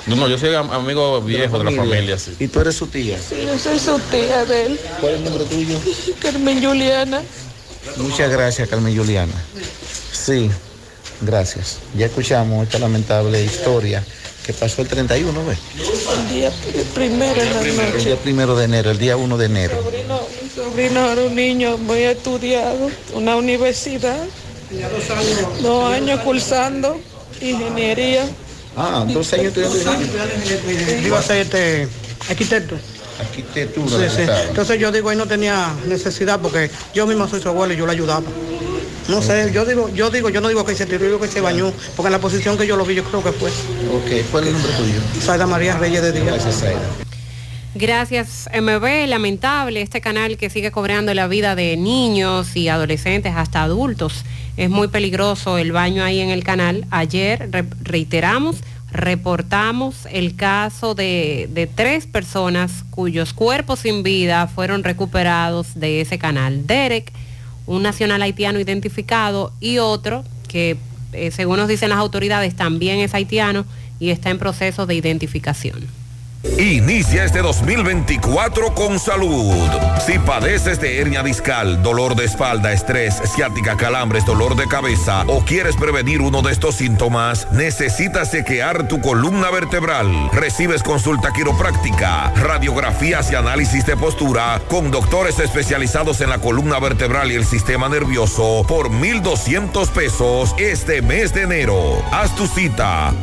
[0.07, 2.35] No, no, yo soy am- amigo viejo de la familia, sí.
[2.41, 3.19] ¿Y tú eres su tía?
[3.19, 4.81] Sí, yo soy su tía de él.
[5.01, 5.79] ¿Cuál es el nombre tuyo?
[6.21, 7.23] Carmen Juliana.
[7.97, 9.33] Muchas gracias, Carmen Juliana.
[10.13, 10.51] Sí,
[11.21, 11.79] gracias.
[11.97, 14.05] Ya escuchamos esta lamentable historia
[14.45, 15.59] que pasó el 31, ¿ves?
[15.79, 16.53] El día
[16.95, 18.05] primero en la El noche.
[18.07, 19.81] día primero de enero, el día 1 de enero.
[19.85, 24.25] sobrino, mi sobrino era un niño muy estudiado, una universidad,
[25.61, 27.01] dos años cursando
[27.41, 28.29] ingeniería.
[28.77, 31.89] Ah, dos años estudiando iba a ser este
[32.29, 32.77] arquitecto.
[33.21, 34.09] arquitectura.
[34.09, 34.23] Sí, sí.
[34.23, 34.49] Estado.
[34.49, 37.87] Entonces yo digo, ahí no tenía necesidad porque yo mismo soy su abuelo y yo
[37.87, 38.23] le ayudaba.
[39.09, 41.29] No sé, yo digo, yo digo, yo no digo que se tiró, yo digo que
[41.29, 43.51] se bañó, porque en la posición que yo lo vi, yo creo que fue.
[43.51, 45.01] Ok, ¿cuál es el nombre tuyo?
[45.21, 46.27] Saida María Reyes de Díaz.
[46.27, 46.81] Gracias, Saida.
[47.75, 49.07] Gracias, MB.
[49.09, 54.25] Lamentable este canal que sigue cobrando la vida de niños y adolescentes hasta adultos.
[54.59, 56.87] Es muy peligroso el baño ahí en el canal.
[56.91, 58.57] Ayer re- reiteramos,
[58.91, 66.19] reportamos el caso de, de tres personas cuyos cuerpos sin vida fueron recuperados de ese
[66.19, 66.67] canal.
[66.67, 67.11] Derek,
[67.67, 70.77] un nacional haitiano identificado, y otro que,
[71.15, 73.65] eh, según nos dicen las autoridades, también es haitiano
[73.99, 75.87] y está en proceso de identificación.
[76.45, 79.55] Inicia este 2024 con salud.
[80.05, 85.45] Si padeces de hernia discal, dolor de espalda, estrés, ciática, calambres, dolor de cabeza o
[85.45, 90.31] quieres prevenir uno de estos síntomas, necesitas chequear tu columna vertebral.
[90.33, 97.31] Recibes consulta quiropráctica, radiografías y análisis de postura con doctores especializados en la columna vertebral
[97.31, 102.03] y el sistema nervioso por 1,200 pesos este mes de enero.
[102.11, 103.15] Haz tu cita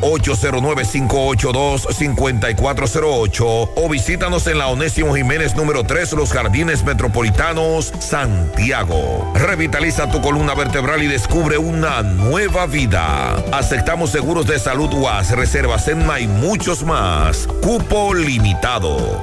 [3.10, 9.32] 809-582-5408 o visítanos en la Onésimo Jiménez número 3 Los Jardines Metropolitanos, Santiago.
[9.34, 13.36] Revitaliza tu columna vertebral y descubre una nueva vida.
[13.52, 17.46] Aceptamos seguros de salud UAS, reservas en y muchos más.
[17.62, 19.22] Cupo limitado.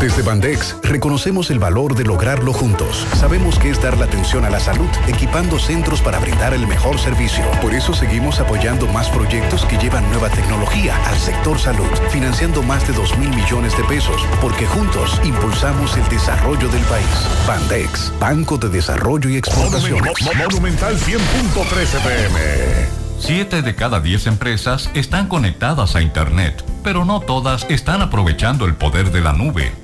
[0.00, 3.06] Desde Bandex reconocemos el valor de lograrlo juntos.
[3.14, 6.98] Sabemos que es dar la atención a la salud, equipando centros para brindar el mejor
[6.98, 7.44] servicio.
[7.62, 12.86] Por eso seguimos apoyando más proyectos que llevan nueva tecnología al sector salud, financiando más
[12.86, 17.06] de 2 mil millones de pesos, porque juntos impulsamos el desarrollo del país.
[17.46, 20.12] Bandex, Banco de Desarrollo y Exportaciones.
[20.36, 23.04] Monumental 100.13 pm.
[23.18, 28.74] Siete de cada diez empresas están conectadas a Internet, pero no todas están aprovechando el
[28.74, 29.83] poder de la nube.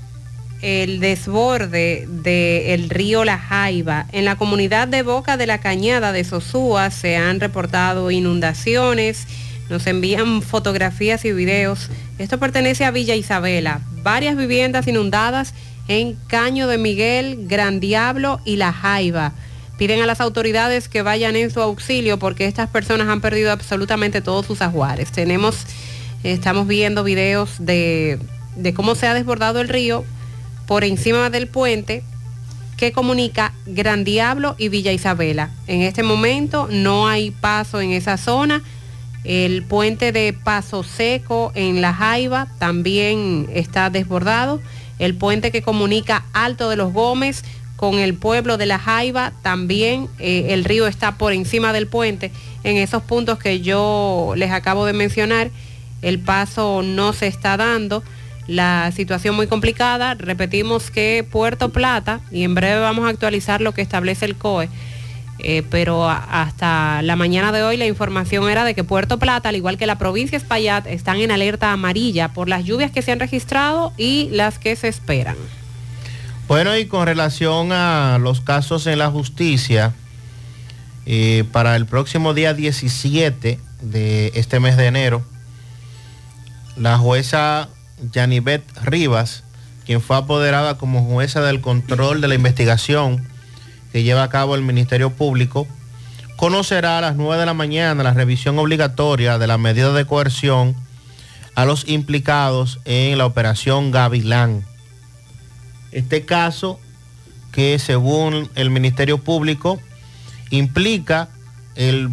[0.62, 4.06] el desborde del río La Jaiba.
[4.12, 9.28] En la comunidad de Boca de la Cañada de Sosúa se han reportado inundaciones,
[9.70, 11.90] nos envían fotografías y videos.
[12.20, 13.82] Esto pertenece a Villa Isabela.
[14.04, 15.54] Varias viviendas inundadas
[15.88, 19.34] en Caño de Miguel, Gran Diablo y La Jaiba.
[19.78, 24.22] Piden a las autoridades que vayan en su auxilio porque estas personas han perdido absolutamente
[24.22, 25.12] todos sus ajuares.
[25.12, 25.66] Tenemos,
[26.24, 28.20] estamos viendo videos de,
[28.56, 30.06] de cómo se ha desbordado el río
[30.66, 32.04] por encima del puente
[32.78, 35.50] que comunica Gran Diablo y Villa Isabela.
[35.68, 38.62] En este momento no hay paso en esa zona.
[39.26, 44.62] El puente de Paso Seco en La Jaiba también está desbordado.
[45.00, 47.44] El puente que comunica Alto de los Gómez
[47.76, 52.32] con el pueblo de La Jaiba también eh, el río está por encima del puente.
[52.64, 55.50] En esos puntos que yo les acabo de mencionar,
[56.02, 58.04] el paso no se está dando.
[58.48, 60.14] La situación muy complicada.
[60.14, 64.70] Repetimos que Puerto Plata, y en breve vamos a actualizar lo que establece el COE,
[65.40, 69.56] eh, pero hasta la mañana de hoy la información era de que Puerto Plata, al
[69.56, 73.12] igual que la provincia de Espaillat, están en alerta amarilla por las lluvias que se
[73.12, 75.36] han registrado y las que se esperan.
[76.48, 79.94] Bueno, y con relación a los casos en la justicia,
[81.06, 85.24] eh, para el próximo día 17 de este mes de enero,
[86.78, 87.70] la jueza
[88.12, 89.44] Yanivet Rivas,
[89.86, 93.28] quien fue apoderada como jueza del control de la investigación
[93.96, 95.66] que lleva a cabo el Ministerio Público,
[96.36, 100.76] conocerá a las 9 de la mañana la revisión obligatoria de la medida de coerción
[101.56, 104.66] a los implicados en la operación Gavilán.
[105.94, 106.78] Este caso
[107.54, 109.80] que según el Ministerio Público
[110.50, 111.30] implica
[111.76, 112.10] el,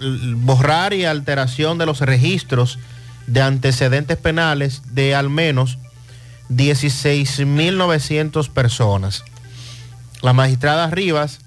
[0.00, 2.78] el borrar y alteración de los registros
[3.26, 5.76] de antecedentes penales de al menos
[6.48, 9.22] 16.900 personas.
[10.26, 11.38] La magistrada Rivas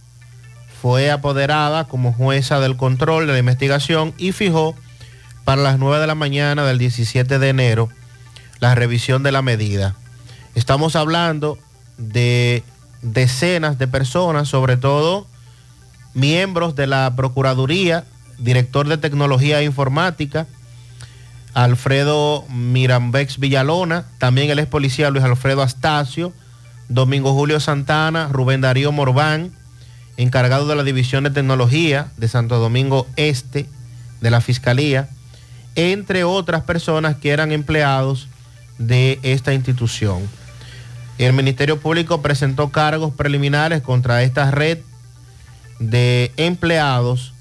[0.82, 4.74] fue apoderada como jueza del control de la investigación y fijó
[5.43, 7.90] para las 9 de la mañana del 17 de enero
[8.61, 9.98] la revisión de la medida.
[10.56, 11.58] Estamos hablando
[11.98, 12.64] de
[13.01, 15.27] decenas de personas, sobre todo
[16.14, 18.06] miembros de la Procuraduría,
[18.38, 20.48] director de Tecnología e Informática,
[21.53, 26.32] Alfredo Mirambex Villalona, también el ex policía Luis Alfredo Astacio,
[26.89, 29.51] Domingo Julio Santana, Rubén Darío Morván,
[30.17, 33.69] encargado de la División de Tecnología de Santo Domingo Este,
[34.21, 35.07] de la Fiscalía,
[35.75, 38.27] entre otras personas que eran empleados
[38.79, 40.27] de esta institución.
[41.19, 44.79] El Ministerio Público presentó cargos preliminares contra esta red
[45.79, 47.33] de empleados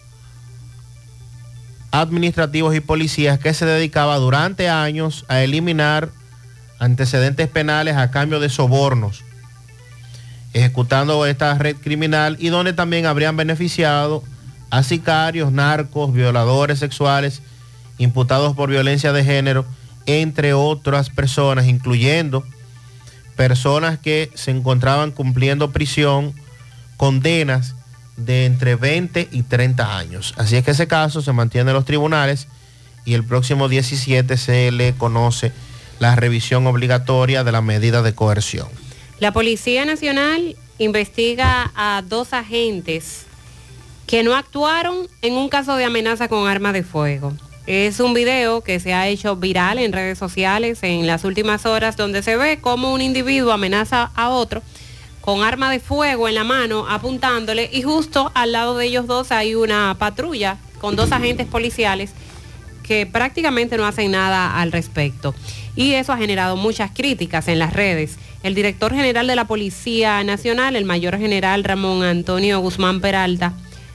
[1.90, 6.10] administrativos y policías que se dedicaba durante años a eliminar
[6.78, 9.24] antecedentes penales a cambio de sobornos,
[10.52, 14.22] ejecutando esta red criminal y donde también habrían beneficiado
[14.70, 17.42] a sicarios, narcos, violadores sexuales,
[17.98, 19.64] imputados por violencia de género,
[20.06, 22.44] entre otras personas, incluyendo
[23.36, 26.34] personas que se encontraban cumpliendo prisión,
[26.96, 27.76] condenas
[28.16, 30.34] de entre 20 y 30 años.
[30.36, 32.48] Así es que ese caso se mantiene en los tribunales
[33.04, 35.52] y el próximo 17 se le conoce
[36.00, 38.68] la revisión obligatoria de la medida de coerción.
[39.20, 43.26] La Policía Nacional investiga a dos agentes
[44.06, 47.32] que no actuaron en un caso de amenaza con arma de fuego.
[47.66, 51.96] Es un video que se ha hecho viral en redes sociales en las últimas horas
[51.96, 54.62] donde se ve cómo un individuo amenaza a otro
[55.20, 59.32] con arma de fuego en la mano apuntándole y justo al lado de ellos dos
[59.32, 62.12] hay una patrulla con dos agentes policiales
[62.88, 65.34] que prácticamente no hacen nada al respecto.
[65.76, 68.16] Y eso ha generado muchas críticas en las redes.
[68.42, 73.52] El director general de la Policía Nacional, el mayor general Ramón Antonio Guzmán Peralta,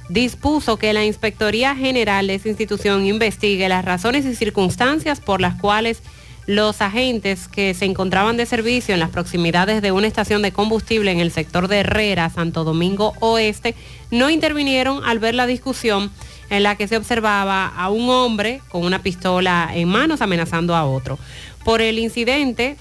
[0.09, 5.55] dispuso que la Inspectoría General de esa institución investigue las razones y circunstancias por las
[5.55, 6.03] cuales
[6.45, 11.09] los agentes que se encontraban de servicio en las proximidades de una estación de combustible
[11.11, 13.75] en el sector de Herrera, Santo Domingo Oeste,
[14.11, 16.11] no intervinieron al ver la discusión
[16.49, 20.85] en la que se observaba a un hombre con una pistola en manos amenazando a
[20.85, 21.17] otro.
[21.63, 22.75] Por el incidente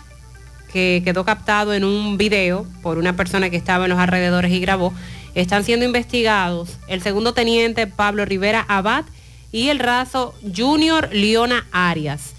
[0.73, 4.61] que quedó captado en un video por una persona que estaba en los alrededores y
[4.61, 4.93] grabó,
[5.35, 9.05] están siendo investigados el segundo teniente Pablo Rivera Abad
[9.51, 12.35] y el raso Junior Leona Arias.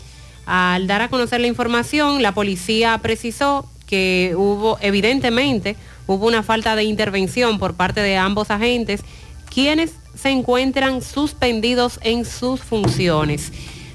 [0.46, 5.76] Al dar a conocer la información, la policía precisó que hubo, evidentemente,
[6.08, 9.02] hubo una falta de intervención por parte de ambos agentes,
[9.54, 13.52] quienes se encuentran suspendidos en sus funciones.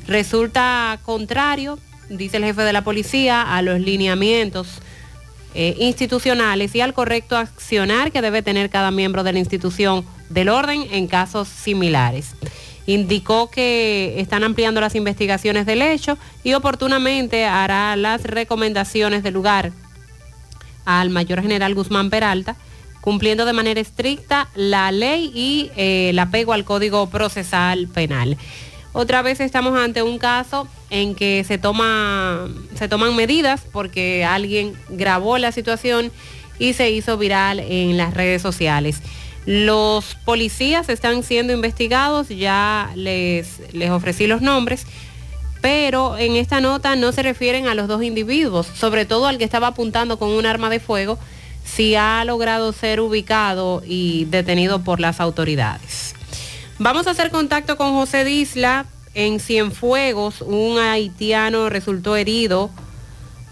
[0.06, 1.78] Resulta contrario,
[2.08, 4.68] dice el jefe de la policía, a los lineamientos
[5.54, 10.48] eh, institucionales y al correcto accionar que debe tener cada miembro de la institución del
[10.48, 12.34] orden en casos similares
[12.88, 19.72] indicó que están ampliando las investigaciones del hecho y oportunamente hará las recomendaciones del lugar
[20.86, 22.56] al mayor general Guzmán Peralta,
[23.02, 28.38] cumpliendo de manera estricta la ley y eh, el apego al Código Procesal Penal.
[28.98, 31.60] Otra vez estamos ante un caso en que se,
[32.74, 36.10] se toman medidas porque alguien grabó la situación
[36.58, 39.00] y se hizo viral en las redes sociales.
[39.46, 44.84] Los policías están siendo investigados, ya les, les ofrecí los nombres,
[45.60, 49.44] pero en esta nota no se refieren a los dos individuos, sobre todo al que
[49.44, 51.20] estaba apuntando con un arma de fuego,
[51.64, 56.17] si ha logrado ser ubicado y detenido por las autoridades.
[56.80, 58.86] Vamos a hacer contacto con José Disla.
[59.14, 62.70] En Cienfuegos, un haitiano resultó herido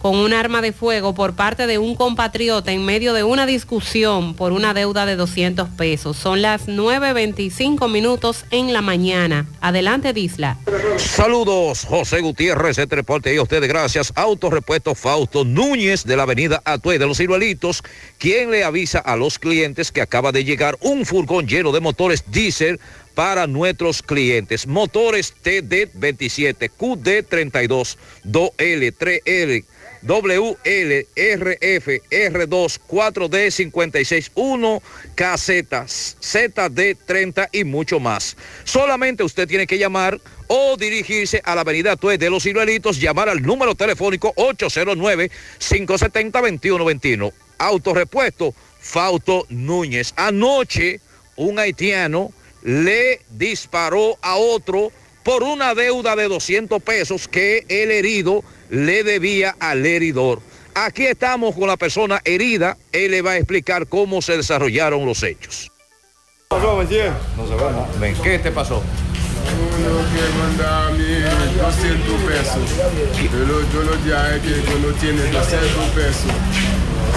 [0.07, 4.35] con un arma de fuego por parte de un compatriota en medio de una discusión
[4.35, 6.17] por una deuda de 200 pesos.
[6.17, 9.49] Son las 9.25 minutos en la mañana.
[9.61, 10.59] Adelante, Disla.
[10.97, 14.13] Saludos, José Gutiérrez, este reporte y a ustedes gracias.
[14.15, 17.83] Autorepuesto Fausto Núñez de la avenida Atue de los Ciruelitos,
[18.17, 22.23] quien le avisa a los clientes que acaba de llegar un furgón lleno de motores
[22.31, 22.79] diésel
[23.17, 24.69] para nuestros clientes.
[24.69, 29.65] Motores TD27, QD32, 2L, 3L
[30.03, 34.83] WLRF R2 4D 561
[35.15, 38.37] casetas ZD30 y mucho más.
[38.65, 43.29] Solamente usted tiene que llamar o dirigirse a la avenida Tuez de los Ciruelitos, llamar
[43.29, 47.33] al número telefónico 809-570-2121.
[47.59, 50.15] Autorepuesto Fausto Núñez.
[50.17, 51.01] Anoche
[51.37, 54.93] un haitiano le disparó a otro
[55.27, 60.41] por una deuda de 200 pesos que el herido le debía al heridor.
[60.73, 62.77] Aquí estamos con la persona herida.
[62.93, 65.73] Él le va a explicar cómo se desarrollaron los hechos.
[66.53, 66.61] No
[67.49, 67.55] se
[67.99, 68.77] Ven, ¿qué te pasó?
[68.77, 71.05] Uno que manda a mí
[71.61, 72.71] 200 pesos.
[73.33, 76.31] Yo lo, yo lo él que yo no tiene 200 pesos.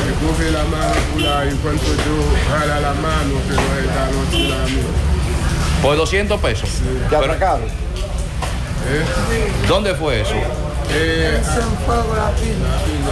[0.10, 4.50] Y coge la mano por ahí, en cuanto yo jala la mano, que no es
[4.50, 4.82] la mí.
[5.84, 6.70] Por 200 pesos.
[6.70, 7.89] ¿Te Pero- atracaron?
[9.68, 10.34] ¿Dónde fue eso?
[10.92, 11.40] Eh,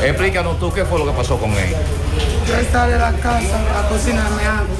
[0.03, 1.75] Explícanos tú qué fue lo que pasó con él.
[2.47, 4.73] Yo estaba de la casa a cocinarme algo.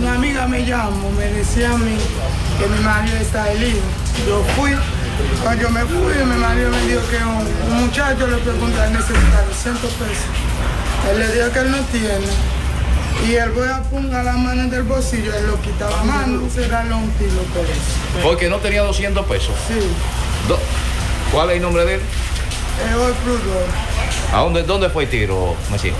[0.00, 1.96] Una amiga me llamó, me decía a mí
[2.58, 3.78] que mi marido está herido.
[4.26, 4.72] Yo fui,
[5.42, 9.42] cuando yo me fui, mi marido me dijo que un, un muchacho le preguntó, necesita
[9.48, 10.24] 200 pesos.
[11.10, 12.26] Él le dijo que él no tiene.
[13.28, 16.80] Y él voy a poner la mano del bolsillo, él lo quita la mano, será
[16.94, 18.20] un kilo por eso.
[18.22, 19.54] Porque no tenía 200 pesos.
[19.68, 19.74] Sí,
[20.48, 20.58] Do-
[21.30, 22.00] ¿Cuál es el nombre de él?
[22.00, 23.64] es hoy Prudor.
[24.34, 25.92] ¿A dónde, dónde fue el tiro, Messi?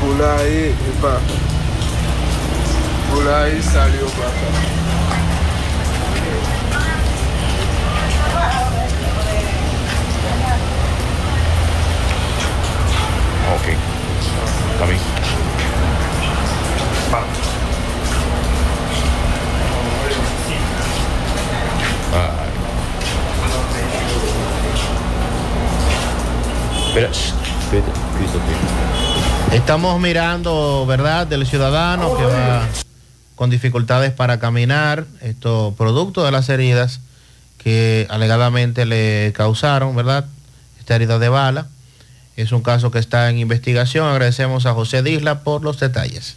[0.00, 1.18] Por ahí, papá.
[3.14, 4.48] Por ahí salió, papá.
[13.54, 13.68] Ok.
[14.72, 15.00] Está bien.
[17.12, 17.24] Va.
[26.86, 27.10] Espera.
[29.52, 32.66] Estamos mirando, ¿verdad?, del ciudadano que va
[33.34, 37.00] con dificultades para caminar, esto producto de las heridas
[37.56, 40.26] que alegadamente le causaron, ¿verdad?,
[40.80, 41.66] esta herida de bala.
[42.38, 44.06] Es un caso que está en investigación.
[44.06, 46.36] Agradecemos a José Disla por los detalles.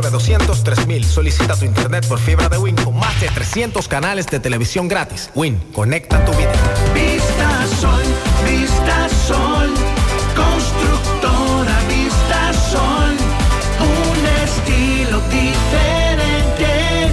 [0.00, 1.04] 909-200-3000.
[1.04, 5.30] Solicita tu internet por fibra de Win con más de 300 canales de televisión gratis.
[5.34, 6.52] Win, conecta tu vida.
[6.94, 8.02] Vista Sol,
[8.44, 9.70] Vista Sol,
[10.34, 13.16] constructora Vista Sol,
[13.80, 17.12] un estilo diferente,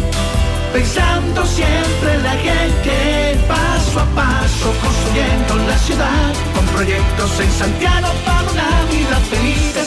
[0.74, 8.08] pensando siempre en la gente, paso a paso construyendo la ciudad, con proyectos en Santiago
[8.26, 9.87] para una vida feliz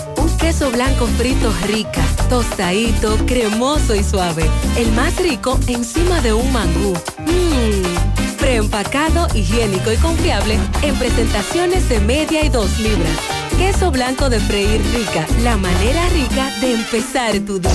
[0.41, 4.49] Queso blanco frito rica, tostadito, cremoso y suave.
[4.75, 6.93] El más rico encima de un mangú.
[7.19, 8.37] Mmm.
[8.39, 13.17] Preempacado, higiénico y confiable en presentaciones de media y dos libras.
[13.59, 17.71] Queso blanco de freír rica, la manera rica de empezar tu día.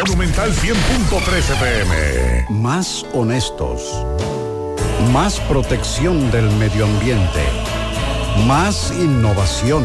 [0.00, 2.46] Monumental 100.13 pm.
[2.50, 4.04] Más honestos.
[5.12, 7.44] Más protección del medio ambiente.
[8.46, 9.84] Más innovación.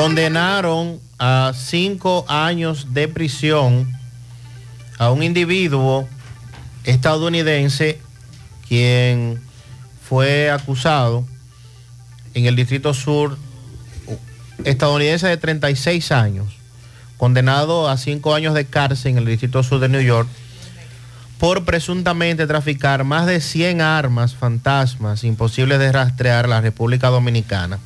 [0.00, 3.92] Condenaron a cinco años de prisión
[4.96, 6.08] a un individuo
[6.84, 8.00] estadounidense
[8.68, 9.40] quien
[10.08, 11.26] fue acusado
[12.32, 13.36] en el Distrito Sur
[14.62, 16.46] estadounidense de 36 años,
[17.16, 20.28] condenado a cinco años de cárcel en el Distrito Sur de New York
[21.38, 27.80] por presuntamente traficar más de 100 armas fantasmas imposibles de rastrear a la República Dominicana.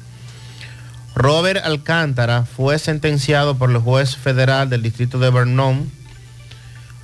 [1.14, 5.90] Robert Alcántara fue sentenciado por el juez federal del distrito de Vernon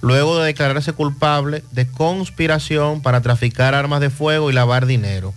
[0.00, 5.34] luego de declararse culpable de conspiración para traficar armas de fuego y lavar dinero.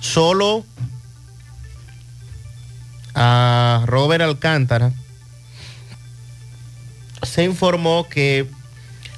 [0.00, 0.64] Solo
[3.14, 4.92] a Robert Alcántara
[7.24, 8.48] se informó que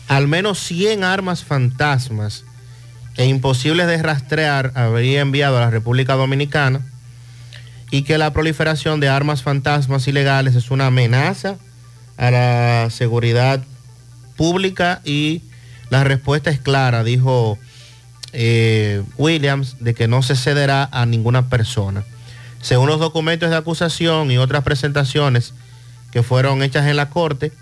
[0.08, 2.44] al menos 100 armas fantasmas
[3.16, 6.81] e imposibles de rastrear habría enviado a la República Dominicana
[7.90, 11.56] y que la proliferación de armas fantasmas ilegales es una amenaza
[12.16, 13.62] a la seguridad
[14.36, 15.42] pública y
[15.90, 17.58] la respuesta es clara, dijo
[18.32, 22.04] eh, Williams, de que no se cederá a ninguna persona.
[22.62, 25.54] Según los documentos de acusación y otras presentaciones
[26.12, 27.52] que fueron hechas en la Corte,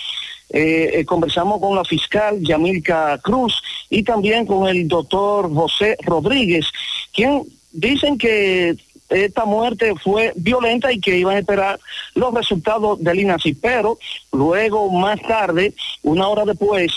[0.49, 6.67] Eh, eh, conversamos con la fiscal Yamilca Cruz y también con el doctor José Rodríguez,
[7.13, 7.43] quien
[7.73, 8.77] dicen que
[9.09, 11.79] esta muerte fue violenta y que iban a esperar
[12.15, 13.99] los resultados del INACI, pero
[14.31, 16.91] luego más tarde, una hora después,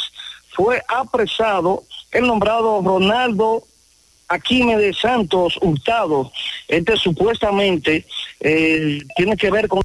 [0.51, 3.65] fue apresado el nombrado Ronaldo
[4.29, 6.33] Aquime de Santos Hurtado.
[6.67, 8.07] Este supuestamente
[8.41, 9.81] eh, tiene que ver con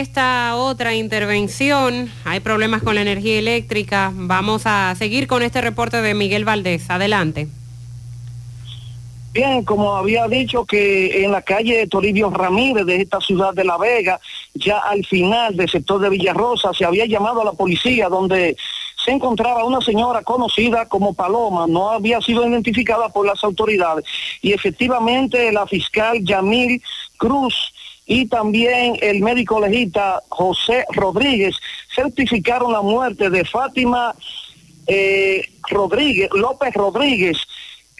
[0.00, 4.10] Esta otra intervención, hay problemas con la energía eléctrica.
[4.14, 6.88] Vamos a seguir con este reporte de Miguel Valdés.
[6.88, 7.48] Adelante.
[9.34, 13.76] Bien, como había dicho que en la calle Toribio Ramírez de esta ciudad de La
[13.76, 14.18] Vega,
[14.54, 18.56] ya al final del sector de Villarrosa, se había llamado a la policía donde
[19.04, 24.06] se encontraba una señora conocida como Paloma, no había sido identificada por las autoridades.
[24.40, 26.82] Y efectivamente la fiscal Yamil
[27.18, 27.74] Cruz
[28.10, 31.54] y también el médico legista José Rodríguez
[31.94, 34.16] certificaron la muerte de Fátima
[34.88, 37.38] eh, Rodríguez, López Rodríguez.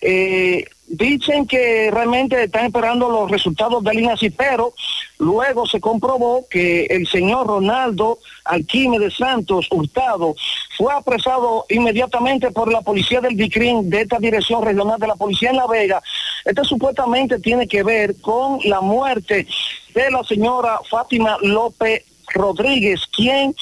[0.01, 4.75] Eh, dicen que realmente están esperando los resultados del INACI, pero
[5.19, 10.35] luego se comprobó que el señor Ronaldo Alquime de Santos Hurtado
[10.77, 15.51] fue apresado inmediatamente por la policía del DICRIN de esta dirección regional de la policía
[15.51, 16.03] en La Vega.
[16.45, 19.47] Este supuestamente tiene que ver con la muerte
[19.95, 23.55] de la señora Fátima López Rodríguez, quien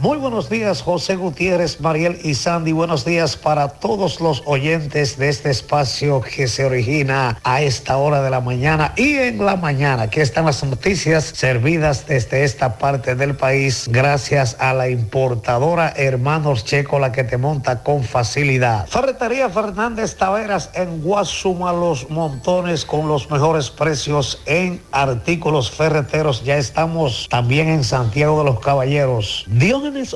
[0.00, 2.72] Muy buenos días, José Gutiérrez, Mariel y Sandy.
[2.72, 8.22] Buenos días para todos los oyentes de este espacio que se origina a esta hora
[8.22, 10.04] de la mañana y en la mañana.
[10.04, 16.64] Aquí están las noticias servidas desde esta parte del país gracias a la importadora Hermanos
[16.64, 18.86] Checo, la que te monta con facilidad.
[18.86, 26.42] Ferretería Fernández Taveras en Guasuma los montones con los mejores precios en artículos ferreteros.
[26.42, 29.44] Ya estamos también en Santiago de los Caballeros.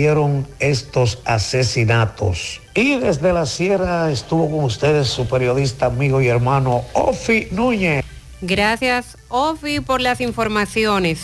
[0.58, 2.62] estos asesinatos.
[2.74, 8.02] Y desde la sierra estuvo con ustedes su periodista, amigo y hermano Ofi Núñez.
[8.40, 11.20] Gracias, Ofi, por las informaciones.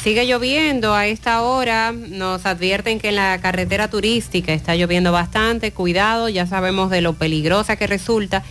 [0.00, 1.90] Sigue lloviendo a esta hora.
[1.92, 5.72] Nos advierten que en la carretera turística está lloviendo bastante.
[5.72, 8.44] Cuidado, ya sabemos de lo peligrosa que resulta.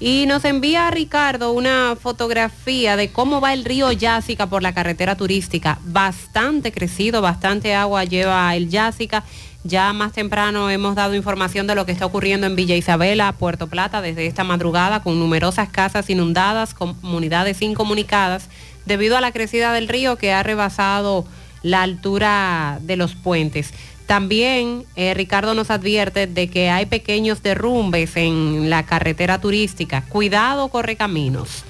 [0.00, 5.16] Y nos envía Ricardo una fotografía de cómo va el río Yásica por la carretera
[5.16, 5.80] turística.
[5.82, 9.24] Bastante crecido, bastante agua lleva el Yásica.
[9.64, 13.66] Ya más temprano hemos dado información de lo que está ocurriendo en Villa Isabela, Puerto
[13.66, 18.48] Plata, desde esta madrugada, con numerosas casas inundadas, comunidades incomunicadas,
[18.86, 21.26] debido a la crecida del río que ha rebasado
[21.62, 23.74] la altura de los puentes.
[24.08, 30.02] También eh, Ricardo nos advierte de que hay pequeños derrumbes en la carretera turística.
[30.08, 31.62] Cuidado, corre caminos.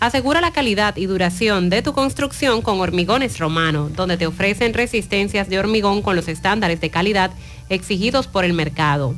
[0.00, 5.50] Asegura la calidad y duración de tu construcción con Hormigones Romano, donde te ofrecen resistencias
[5.50, 7.32] de hormigón con los estándares de calidad
[7.68, 9.14] exigidos por el mercado.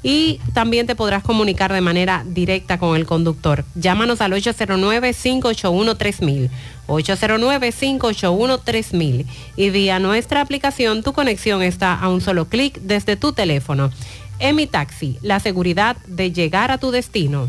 [0.03, 3.63] y también te podrás comunicar de manera directa con el conductor.
[3.75, 6.49] Llámanos al 809-581-3000,
[6.87, 9.25] 809-581-3000
[9.55, 13.91] y vía nuestra aplicación tu conexión está a un solo clic desde tu teléfono.
[14.39, 17.47] Emi Taxi, la seguridad de llegar a tu destino.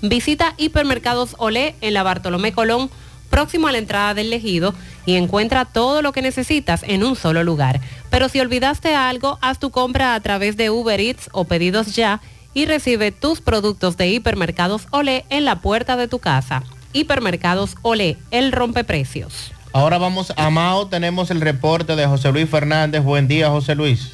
[0.00, 2.88] Visita Hipermercados Olé en la Bartolomé Colón,
[3.30, 4.74] próximo a la entrada del Ejido,
[5.06, 7.80] y encuentra todo lo que necesitas en un solo lugar.
[8.10, 12.20] Pero si olvidaste algo, haz tu compra a través de Uber Eats o pedidos ya
[12.54, 16.62] y recibe tus productos de Hipermercados Olé en la puerta de tu casa.
[16.92, 19.52] Hipermercados Olé, el rompeprecios.
[19.72, 23.04] Ahora vamos a Mao, tenemos el reporte de José Luis Fernández.
[23.04, 24.12] Buen día, José Luis.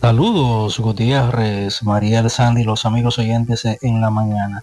[0.00, 4.62] Saludos, Gutiérrez, María Sandy y los amigos oyentes en la mañana.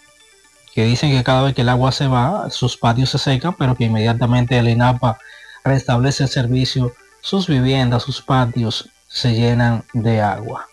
[0.74, 3.76] que dicen que cada vez que el agua se va, sus patios se secan, pero
[3.76, 5.18] que inmediatamente el INAPA
[5.64, 10.66] restablece el servicio, sus viviendas, sus patios se llenan de agua.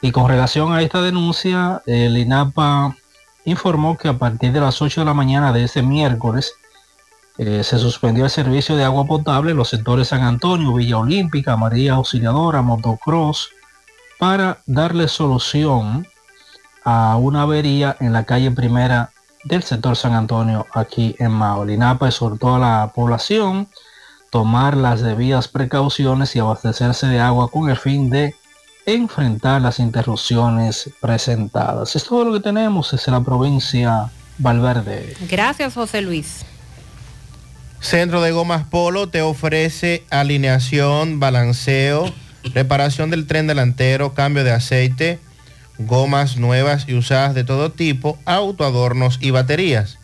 [0.00, 2.96] Y con relación a esta denuncia, el INAPA
[3.44, 6.52] informó que a partir de las 8 de la mañana de este miércoles
[7.38, 11.56] eh, se suspendió el servicio de agua potable en los sectores San Antonio, Villa Olímpica,
[11.56, 13.50] María Auxiliadora, Motocross,
[14.18, 16.06] para darle solución
[16.84, 19.10] a una avería en la calle primera
[19.44, 21.64] del sector San Antonio aquí en Mao.
[21.64, 23.68] El INAPA exhortó a la población
[24.30, 28.34] tomar las debidas precauciones y abastecerse de agua con el fin de
[28.86, 31.96] enfrentar las interrupciones presentadas.
[31.96, 35.16] Es todo lo que tenemos desde la provincia Valverde.
[35.28, 36.44] Gracias, José Luis.
[37.80, 42.12] Centro de Gomas Polo te ofrece alineación, balanceo,
[42.54, 45.18] reparación del tren delantero, cambio de aceite,
[45.78, 49.98] gomas nuevas y usadas de todo tipo, autoadornos y baterías.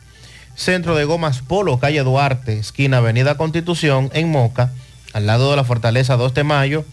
[0.54, 4.70] Centro de Gomas Polo, calle Duarte, esquina Avenida Constitución, en Moca,
[5.12, 6.84] al lado de la Fortaleza 2 de Mayo,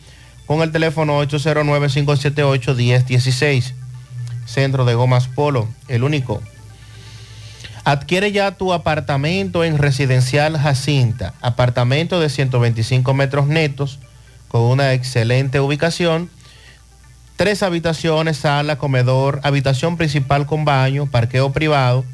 [0.45, 3.73] con el teléfono 809-578-1016.
[4.45, 6.41] Centro de Gomas Polo, el único.
[7.83, 13.99] Adquiere ya tu apartamento en Residencial Jacinta, apartamento de 125 metros netos,
[14.47, 16.29] con una excelente ubicación,
[17.35, 22.05] tres habitaciones, sala, comedor, habitación principal con baño, parqueo privado,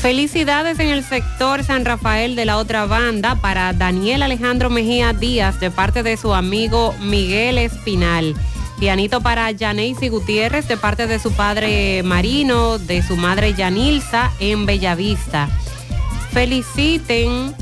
[0.00, 5.58] Felicidades en el sector San Rafael de la otra banda para Daniel Alejandro Mejía Díaz
[5.58, 8.34] de parte de su amigo Miguel Espinal.
[8.78, 14.66] Pianito para Yaneisi Gutiérrez de parte de su padre Marino, de su madre Yanilza en
[14.66, 15.48] Bellavista.
[16.30, 17.52] Feliciten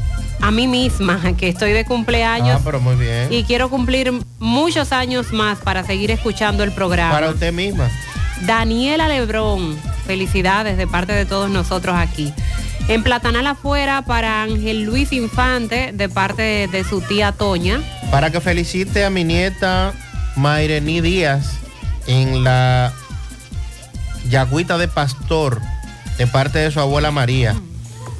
[0.42, 3.32] a mí misma, que estoy de cumpleaños Ah, pero muy bien.
[3.32, 7.12] y quiero cumplir muchos años más para seguir escuchando el programa.
[7.12, 7.88] Para usted misma.
[8.42, 9.74] Daniela Lebrón,
[10.06, 12.32] felicidades de parte de todos nosotros aquí.
[12.88, 17.80] En Platanal afuera para Ángel Luis Infante de parte de, su tía Toña.
[18.10, 19.92] Para que felicite a mi nieta
[20.36, 21.58] Mairení Díaz
[22.06, 22.92] en la
[24.30, 25.60] Yagüita de Pastor
[26.16, 27.54] de parte de su abuela María.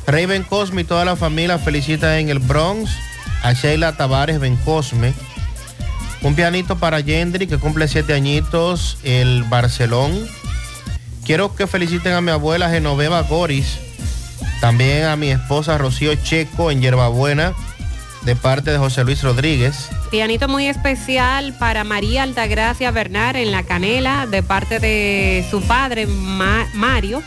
[0.06, 2.90] Rey Cosme y toda la familia felicita en el Bronx
[3.42, 5.14] a Sheila Tavares Bencosme.
[6.22, 10.26] Un pianito para Yendri que cumple siete añitos, el Barcelón.
[11.26, 13.78] Quiero que feliciten a mi abuela Genoveva Goris,
[14.60, 17.52] también a mi esposa Rocío Checo en Yerbabuena,
[18.22, 19.88] de parte de José Luis Rodríguez.
[20.10, 26.06] Pianito muy especial para María Altagracia Bernard en La Canela de parte de su padre
[26.06, 27.22] Ma- Mario,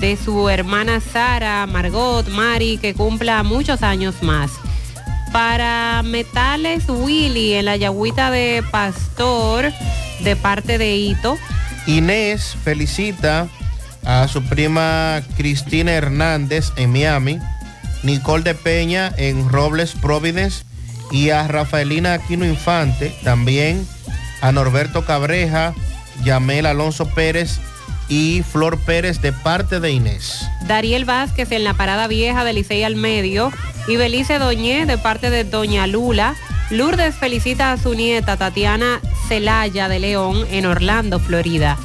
[0.00, 4.50] de su hermana Sara, Margot, Mari, que cumpla muchos años más.
[5.32, 9.72] Para Metales Willy en la Yagüita de Pastor
[10.20, 11.36] de parte de Ito.
[11.86, 13.48] Inés felicita
[14.04, 17.38] a su prima Cristina Hernández en Miami,
[18.02, 20.64] Nicole de Peña en Robles Providence
[21.10, 23.86] y a Rafaelina Aquino Infante, también
[24.40, 25.74] a Norberto Cabreja,
[26.22, 27.60] Yamel Alonso Pérez
[28.08, 30.46] y Flor Pérez de parte de Inés.
[30.66, 33.52] Dariel Vázquez en la parada vieja de Licey al medio
[33.86, 36.34] y Belice Doñé de parte de Doña Lula.
[36.70, 41.76] Lourdes felicita a su nieta Tatiana Celaya de León en Orlando, Florida.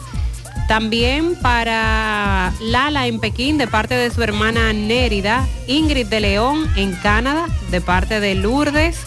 [0.67, 6.93] También para Lala en Pekín de parte de su hermana Nérida, Ingrid de León en
[6.93, 8.97] Canadá de parte de Lourdes,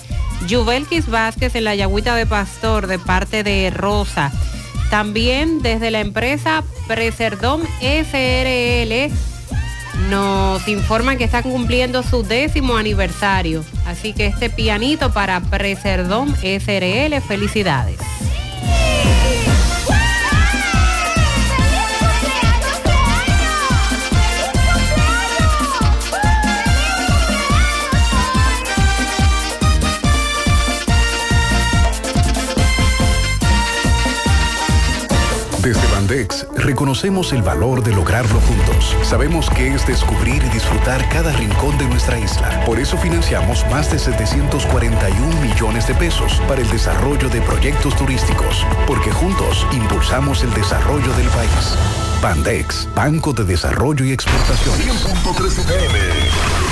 [0.47, 4.33] Yuvelkis Vázquez en la Yagüita de Pastor de parte de Rosa.
[4.91, 9.11] También desde la empresa Preserdom SRL
[10.09, 13.65] nos informan que están cumpliendo su décimo aniversario.
[13.87, 17.99] Así que este pianito para Preserdom SRL, felicidades.
[35.63, 38.97] Desde Bandex reconocemos el valor de lograrlo juntos.
[39.03, 42.65] Sabemos que es descubrir y disfrutar cada rincón de nuestra isla.
[42.65, 48.67] Por eso financiamos más de 741 millones de pesos para el desarrollo de proyectos turísticos,
[48.87, 51.77] porque juntos impulsamos el desarrollo del país.
[52.23, 54.75] Bandex, Banco de Desarrollo y Exportación.
[54.77, 56.72] 100.3 FM.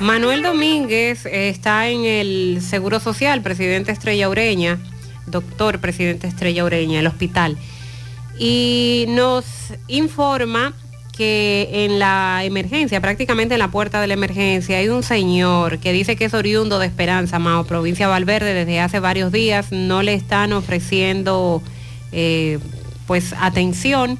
[0.00, 4.78] Manuel Domínguez eh, está en el Seguro Social, presidente Estrella Ureña,
[5.26, 7.58] doctor presidente Estrella Ureña, el hospital,
[8.38, 9.44] y nos
[9.88, 10.72] informa
[11.14, 15.92] que en la emergencia, prácticamente en la puerta de la emergencia, hay un señor que
[15.92, 20.02] dice que es oriundo de Esperanza, Mao, provincia de Valverde, desde hace varios días no
[20.02, 21.62] le están ofreciendo
[22.10, 22.58] eh,
[23.06, 24.18] pues atención.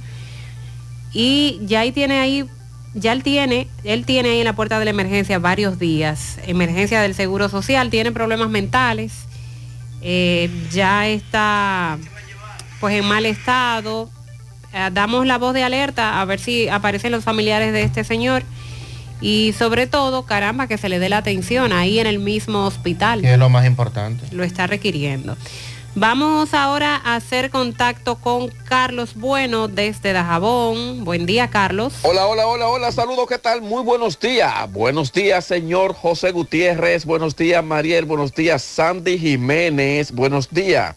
[1.14, 2.44] Y ya ahí tiene ahí
[2.94, 7.00] ya él tiene, él tiene ahí en la puerta de la emergencia varios días, emergencia
[7.00, 9.12] del Seguro Social, tiene problemas mentales,
[10.02, 11.98] eh, ya está
[12.80, 14.10] pues en mal estado.
[14.72, 18.42] Eh, damos la voz de alerta a ver si aparecen los familiares de este señor
[19.20, 23.20] y sobre todo, caramba, que se le dé la atención ahí en el mismo hospital
[23.20, 24.24] Que es lo más importante.
[24.32, 25.36] lo está requiriendo.
[25.96, 31.04] Vamos ahora a hacer contacto con Carlos Bueno desde Dajabón.
[31.04, 31.94] Buen día, Carlos.
[32.02, 33.60] Hola, hola, hola, hola, saludos, ¿qué tal?
[33.60, 34.72] Muy buenos días.
[34.72, 37.04] Buenos días, señor José Gutiérrez.
[37.04, 38.04] Buenos días, Mariel.
[38.04, 40.12] Buenos días, Sandy Jiménez.
[40.12, 40.94] Buenos días,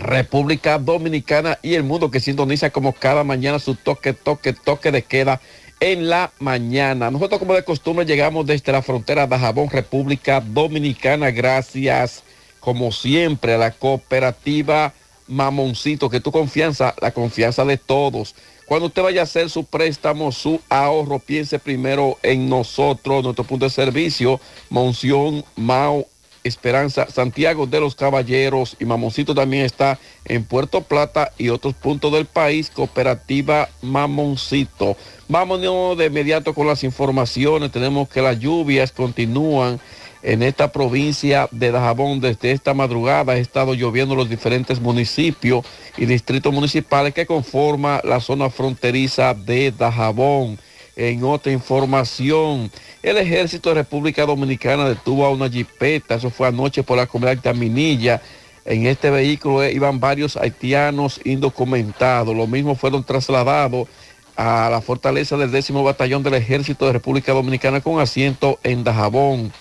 [0.00, 5.02] República Dominicana y el mundo que sintoniza como cada mañana su toque, toque, toque de
[5.02, 5.40] queda
[5.80, 7.10] en la mañana.
[7.10, 11.32] Nosotros, como de costumbre, llegamos desde la frontera de Jabón, República Dominicana.
[11.32, 12.22] Gracias,
[12.64, 14.94] como siempre, a la cooperativa
[15.28, 18.34] Mamoncito, que tu confianza, la confianza de todos.
[18.66, 23.66] Cuando usted vaya a hacer su préstamo, su ahorro, piense primero en nosotros, nuestro punto
[23.66, 26.06] de servicio, Monción, Mao,
[26.42, 32.12] Esperanza, Santiago de los Caballeros y Mamoncito también está en Puerto Plata y otros puntos
[32.12, 34.96] del país, Cooperativa Mamoncito.
[35.28, 37.72] Vámonos de inmediato con las informaciones.
[37.72, 39.80] Tenemos que las lluvias continúan
[40.24, 43.34] en esta provincia de Dajabón desde esta madrugada.
[43.34, 45.64] Ha estado lloviendo en los diferentes municipios
[45.98, 50.58] y distritos municipales que conforman la zona fronteriza de Dajabón.
[50.96, 52.70] En otra información,
[53.02, 57.42] el ejército de República Dominicana detuvo a una jipeta, eso fue anoche por la comunidad
[57.42, 58.22] de Minilla.
[58.64, 62.34] En este vehículo iban varios haitianos indocumentados.
[62.34, 63.88] Lo mismo fueron trasladados
[64.36, 69.52] a la fortaleza del décimo batallón del ejército de República Dominicana con asiento en Dajabón.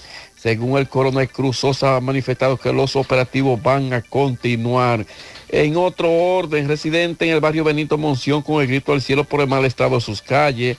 [0.44, 5.06] Según el coronel Cruz Sosa ha manifestado que los operativos van a continuar.
[5.48, 9.40] En otro orden, residente en el barrio Benito Monción con el grito al cielo por
[9.40, 10.76] el mal estado de sus calles.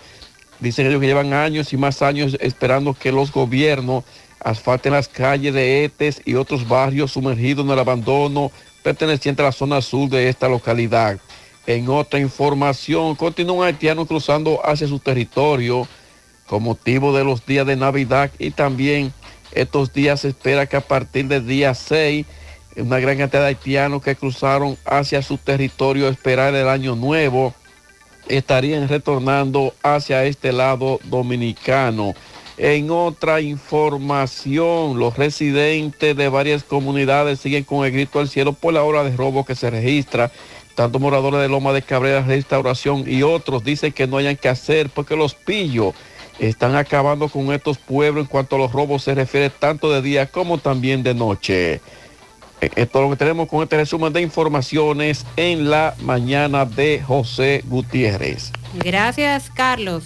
[0.61, 4.05] Dicen ellos que llevan años y más años esperando que los gobiernos
[4.39, 8.53] asfalten las calles de Etes y otros barrios sumergidos en el abandono
[8.83, 11.19] perteneciente a la zona sur de esta localidad.
[11.67, 15.89] En otra información, continúan haitianos cruzando hacia su territorio
[16.47, 19.15] con motivo de los días de Navidad y también
[19.55, 22.27] estos días se espera que a partir del día 6
[22.77, 27.55] una gran cantidad de haitianos que cruzaron hacia su territorio a esperar el año nuevo
[28.29, 32.15] estarían retornando hacia este lado dominicano.
[32.57, 38.73] En otra información, los residentes de varias comunidades siguen con el grito al cielo por
[38.73, 40.31] la hora de robo que se registra.
[40.75, 44.89] Tanto moradores de Loma de Cabrera, Restauración y otros dicen que no hayan que hacer
[44.89, 45.95] porque los pillos
[46.39, 50.27] están acabando con estos pueblos en cuanto a los robos se refiere tanto de día
[50.27, 51.81] como también de noche.
[52.61, 57.03] Eh, Esto es lo que tenemos con este resumen de informaciones en la mañana de
[57.07, 58.53] José Gutiérrez.
[58.75, 60.05] Gracias, Carlos.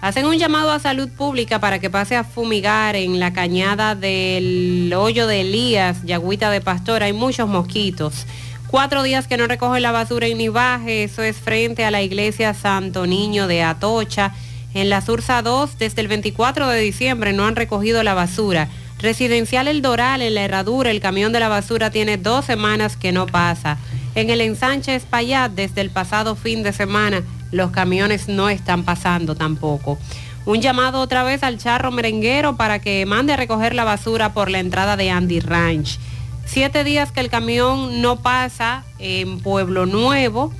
[0.00, 4.92] Hacen un llamado a salud pública para que pase a fumigar en la cañada del
[4.94, 7.02] hoyo de Elías, Yagüita de Pastor.
[7.02, 8.26] Hay muchos mosquitos.
[8.66, 11.04] Cuatro días que no recogen la basura en Nivaje.
[11.04, 14.34] Eso es frente a la iglesia Santo Niño de Atocha.
[14.74, 18.68] En la Sursa 2, desde el 24 de diciembre no han recogido la basura.
[18.98, 23.12] Residencial El Doral, en la herradura, el camión de la basura tiene dos semanas que
[23.12, 23.78] no pasa.
[24.16, 27.22] En el ensanche Espaillat, desde el pasado fin de semana,
[27.52, 29.96] los camiones no están pasando tampoco.
[30.44, 34.50] Un llamado otra vez al charro merenguero para que mande a recoger la basura por
[34.50, 35.98] la entrada de Andy Ranch.
[36.46, 40.52] Siete días que el camión no pasa en Pueblo Nuevo.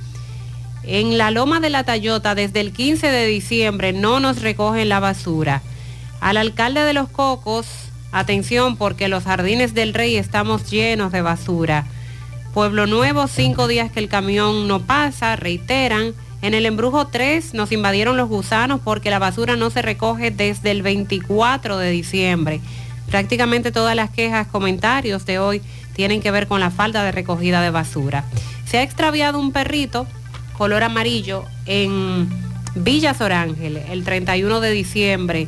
[0.87, 4.99] En la Loma de la Tayota, desde el 15 de diciembre, no nos recogen la
[4.99, 5.63] basura.
[6.21, 7.65] Al alcalde de Los Cocos,
[8.11, 11.85] atención porque los jardines del rey estamos llenos de basura.
[12.53, 16.13] Pueblo Nuevo, cinco días que el camión no pasa, reiteran.
[16.43, 20.69] En el embrujo 3 nos invadieron los gusanos porque la basura no se recoge desde
[20.69, 22.61] el 24 de diciembre.
[23.09, 25.61] Prácticamente todas las quejas, comentarios de hoy
[25.95, 28.25] tienen que ver con la falta de recogida de basura.
[28.65, 30.05] Se ha extraviado un perrito
[30.57, 32.29] color amarillo en
[32.75, 35.47] Villa Sorángel el 31 de diciembre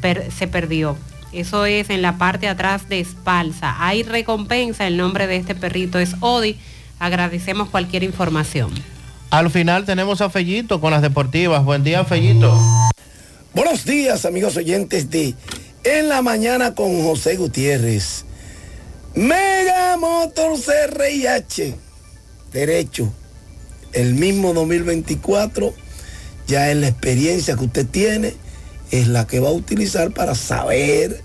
[0.00, 0.96] per- se perdió.
[1.32, 3.76] Eso es en la parte atrás de Espalsa.
[3.78, 6.56] Hay recompensa, el nombre de este perrito es Odi.
[6.98, 8.70] Agradecemos cualquier información.
[9.30, 11.64] Al final tenemos a Fellito con las deportivas.
[11.64, 12.58] Buen día, Fellito.
[13.52, 15.34] Buenos días, amigos oyentes de
[15.84, 18.24] En la Mañana con José Gutiérrez.
[19.14, 21.74] Mega Motors RIH.
[22.52, 23.12] Derecho.
[23.96, 25.72] El mismo 2024
[26.46, 28.34] ya es la experiencia que usted tiene,
[28.90, 31.22] es la que va a utilizar para saber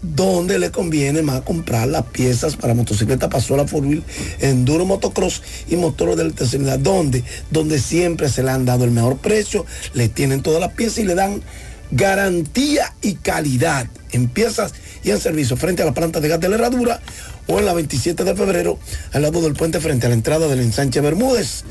[0.00, 4.02] dónde le conviene más comprar las piezas para motocicleta, pasola, four wheel,
[4.40, 6.78] enduro, motocross y motores de electricidad.
[6.78, 7.24] ¿Dónde?
[7.50, 11.04] Donde siempre se le han dado el mejor precio, le tienen todas las piezas y
[11.04, 11.42] le dan
[11.90, 14.72] garantía y calidad en piezas
[15.04, 17.02] y en servicio frente a la planta de gas de la herradura
[17.48, 18.78] o en la 27 de febrero
[19.12, 21.64] al lado del puente frente a la entrada del ensanche Bermúdez.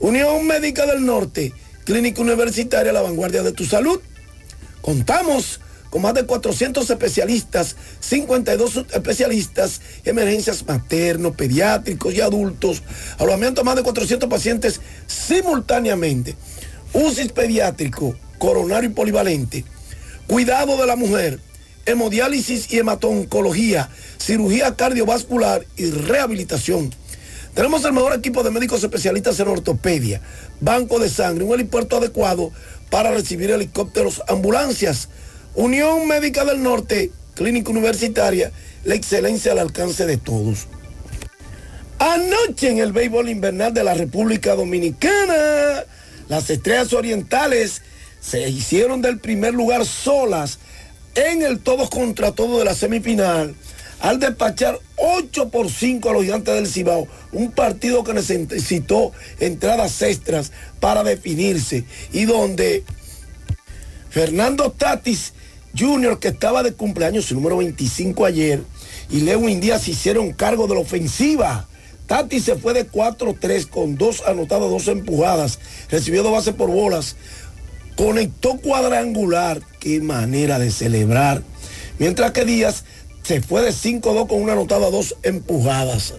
[0.00, 1.52] Unión Médica del Norte,
[1.84, 4.00] Clínica Universitaria, la vanguardia de tu salud.
[4.82, 5.60] Contamos
[5.90, 12.82] con más de 400 especialistas, 52 especialistas, emergencias maternos, pediátricos y adultos,
[13.18, 16.34] alojamiento a más de 400 pacientes simultáneamente,
[16.92, 19.64] UCI pediátrico, coronario y polivalente,
[20.26, 21.40] cuidado de la mujer,
[21.86, 26.92] hemodiálisis y hematoncología, cirugía cardiovascular y rehabilitación.
[27.56, 30.20] Tenemos el mejor equipo de médicos especialistas en ortopedia,
[30.60, 32.52] banco de sangre, un helipuerto adecuado
[32.90, 35.08] para recibir helicópteros, ambulancias.
[35.54, 38.52] Unión Médica del Norte, Clínica Universitaria,
[38.84, 40.66] la excelencia al alcance de todos.
[41.98, 45.82] Anoche en el béisbol invernal de la República Dominicana,
[46.28, 47.80] las estrellas orientales
[48.20, 50.58] se hicieron del primer lugar solas
[51.14, 53.54] en el todos contra todo de la semifinal
[54.00, 60.02] al despachar 8 por 5 a los gigantes del Cibao, un partido que necesitó entradas
[60.02, 62.84] extras para definirse y donde
[64.10, 65.32] Fernando Tatis
[65.78, 68.62] Jr., que estaba de cumpleaños, su número 25 ayer,
[69.10, 71.68] y Lewin Díaz hicieron cargo de la ofensiva.
[72.06, 75.58] Tatis se fue de 4-3 con dos anotadas, dos empujadas,
[75.90, 77.16] recibió dos bases por bolas,
[77.96, 81.42] conectó cuadrangular, qué manera de celebrar.
[81.98, 82.84] Mientras que Díaz
[83.26, 86.14] se fue de 5-2 con una anotada, dos empujadas.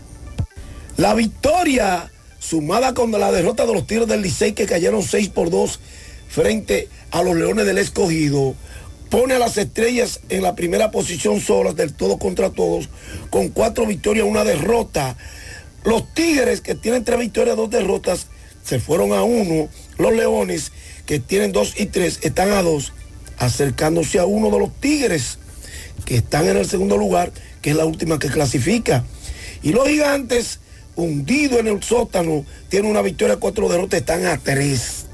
[0.97, 5.49] La victoria, sumada con la derrota de los tiros del Licey que cayeron 6 por
[5.49, 5.79] 2
[6.27, 8.55] frente a los Leones del Escogido,
[9.09, 12.89] pone a las estrellas en la primera posición solas del todo contra todos,
[13.29, 15.15] con cuatro victorias, una derrota.
[15.85, 18.27] Los Tigres, que tienen tres victorias, dos derrotas,
[18.65, 19.69] se fueron a uno.
[19.97, 20.73] Los Leones,
[21.05, 22.91] que tienen dos y tres, están a dos,
[23.37, 25.37] acercándose a uno de los Tigres
[26.07, 29.03] que están en el segundo lugar, que es la última que clasifica.
[29.61, 30.61] Y los gigantes,
[30.95, 35.07] hundidos en el sótano, tienen una victoria, cuatro derrotas, están a tres.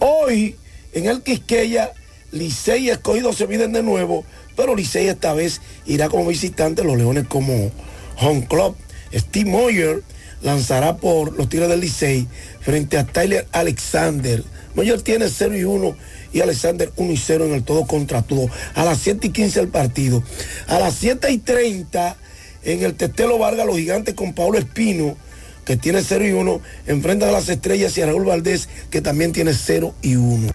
[0.00, 0.56] Hoy,
[0.92, 1.92] en el Quisqueya,
[2.32, 4.24] Licey y Escogido se miden de nuevo,
[4.56, 7.70] pero Licey esta vez irá como visitante, los Leones como
[8.18, 8.74] home club.
[9.14, 10.02] Steve Moyer
[10.42, 12.26] lanzará por los Tigres del Licey
[12.60, 14.42] frente a Tyler Alexander.
[14.74, 15.96] Moyer tiene 0 y 1
[16.32, 18.48] y Alexander 1 y 0 en el todo contra todo.
[18.74, 20.22] A las 7 y 15 el partido.
[20.68, 22.16] A las 7 y 30
[22.64, 25.16] en el Tetelo Vargas, los gigantes con Pablo Espino,
[25.64, 29.32] que tiene 0 y 1, enfrentan a las estrellas y a Raúl Valdés, que también
[29.32, 30.50] tiene 0 y 1.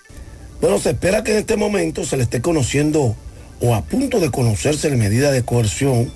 [0.61, 3.15] Bueno, se espera que en este momento se le esté conociendo
[3.61, 6.11] o a punto de conocerse la medida de coerción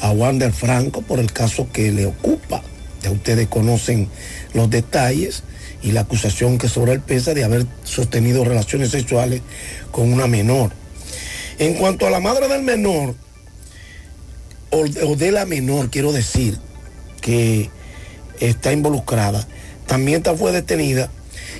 [0.00, 2.62] a Wander Franco por el caso que le ocupa.
[3.02, 4.08] Ya ustedes conocen
[4.54, 5.42] los detalles
[5.82, 9.42] y la acusación que sobre él pesa de haber sostenido relaciones sexuales
[9.90, 10.72] con una menor.
[11.58, 13.14] En cuanto a la madre del menor,
[14.70, 16.58] o de, la menor, quiero decir,
[17.20, 17.70] que
[18.40, 19.46] está involucrada,
[19.86, 21.10] también fue detenida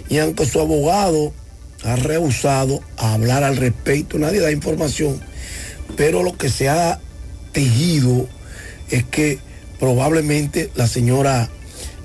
[0.08, 1.32] y aunque su abogado
[1.84, 5.20] ha rehusado a hablar al respecto, nadie da información,
[5.96, 7.00] pero lo que se ha
[7.52, 8.28] tejido
[8.90, 9.38] es que
[9.78, 11.48] probablemente la señora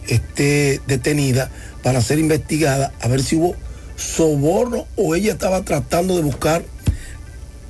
[0.07, 1.51] esté detenida
[1.83, 3.55] para ser investigada a ver si hubo
[3.95, 6.63] soborno o ella estaba tratando de buscar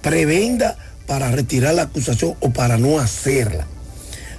[0.01, 0.77] prebenda
[1.07, 3.67] para retirar la acusación o para no hacerla.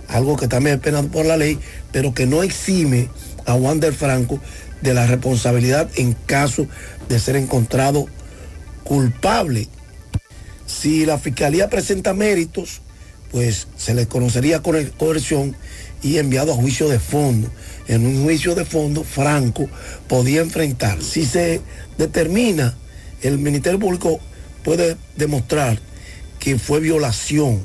[0.09, 1.59] Algo que también es penado por la ley,
[1.93, 3.09] pero que no exime
[3.47, 4.41] a Wander Franco
[4.81, 6.67] de la responsabilidad en caso
[7.09, 8.07] de ser encontrado
[8.85, 9.69] culpable.
[10.67, 12.81] Si la fiscalía presenta méritos,
[13.33, 15.57] pues se le conocería con coerción
[16.03, 17.51] y enviado a juicio de fondo.
[17.87, 19.69] En un juicio de fondo, Franco
[20.09, 21.03] podía enfrentar.
[21.03, 21.61] Si se
[21.99, 22.75] determina,
[23.23, 24.21] el Ministerio Público
[24.63, 25.79] puede demostrar
[26.39, 27.65] que fue violación,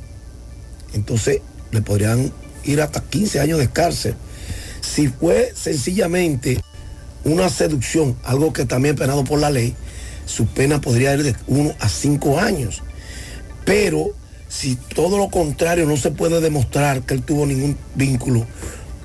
[0.94, 1.42] entonces
[1.72, 2.32] le podrían
[2.64, 4.16] ir hasta 15 años de cárcel.
[4.82, 6.62] Si fue sencillamente
[7.24, 9.76] una seducción, algo que también es penado por la ley,
[10.26, 12.82] su pena podría ir de 1 a 5 años.
[13.66, 14.14] Pero
[14.48, 18.46] si todo lo contrario no se puede demostrar que él tuvo ningún vínculo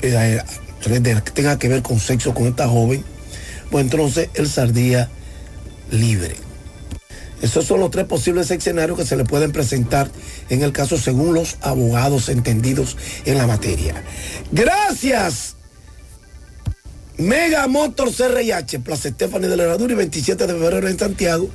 [0.02, 0.40] eh,
[0.90, 3.04] tenga que ver con sexo con esta joven,
[3.70, 5.08] pues entonces él saldría
[5.90, 6.36] libre.
[7.42, 10.10] Esos son los tres posibles escenarios que se le pueden presentar
[10.48, 12.96] en el caso según los abogados entendidos
[13.26, 14.02] en la materia.
[14.50, 15.56] Gracias.
[17.18, 21.48] Mega Motor CRIH, Plaza Estefani de la Herradura y 27 de febrero en Santiago.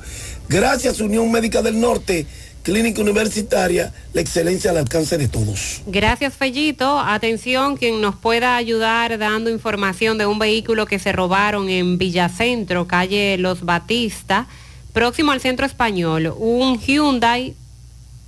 [0.48, 2.26] Gracias Unión Médica del Norte,
[2.62, 5.82] Clínica Universitaria, la excelencia al alcance de todos.
[5.86, 6.98] Gracias, Fellito.
[6.98, 12.86] Atención, quien nos pueda ayudar dando información de un vehículo que se robaron en Villacentro,
[12.86, 14.46] calle Los Batista,
[14.92, 16.34] próximo al Centro Español.
[16.36, 17.54] Un Hyundai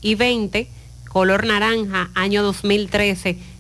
[0.03, 0.67] i20,
[1.09, 3.52] color naranja, año 2013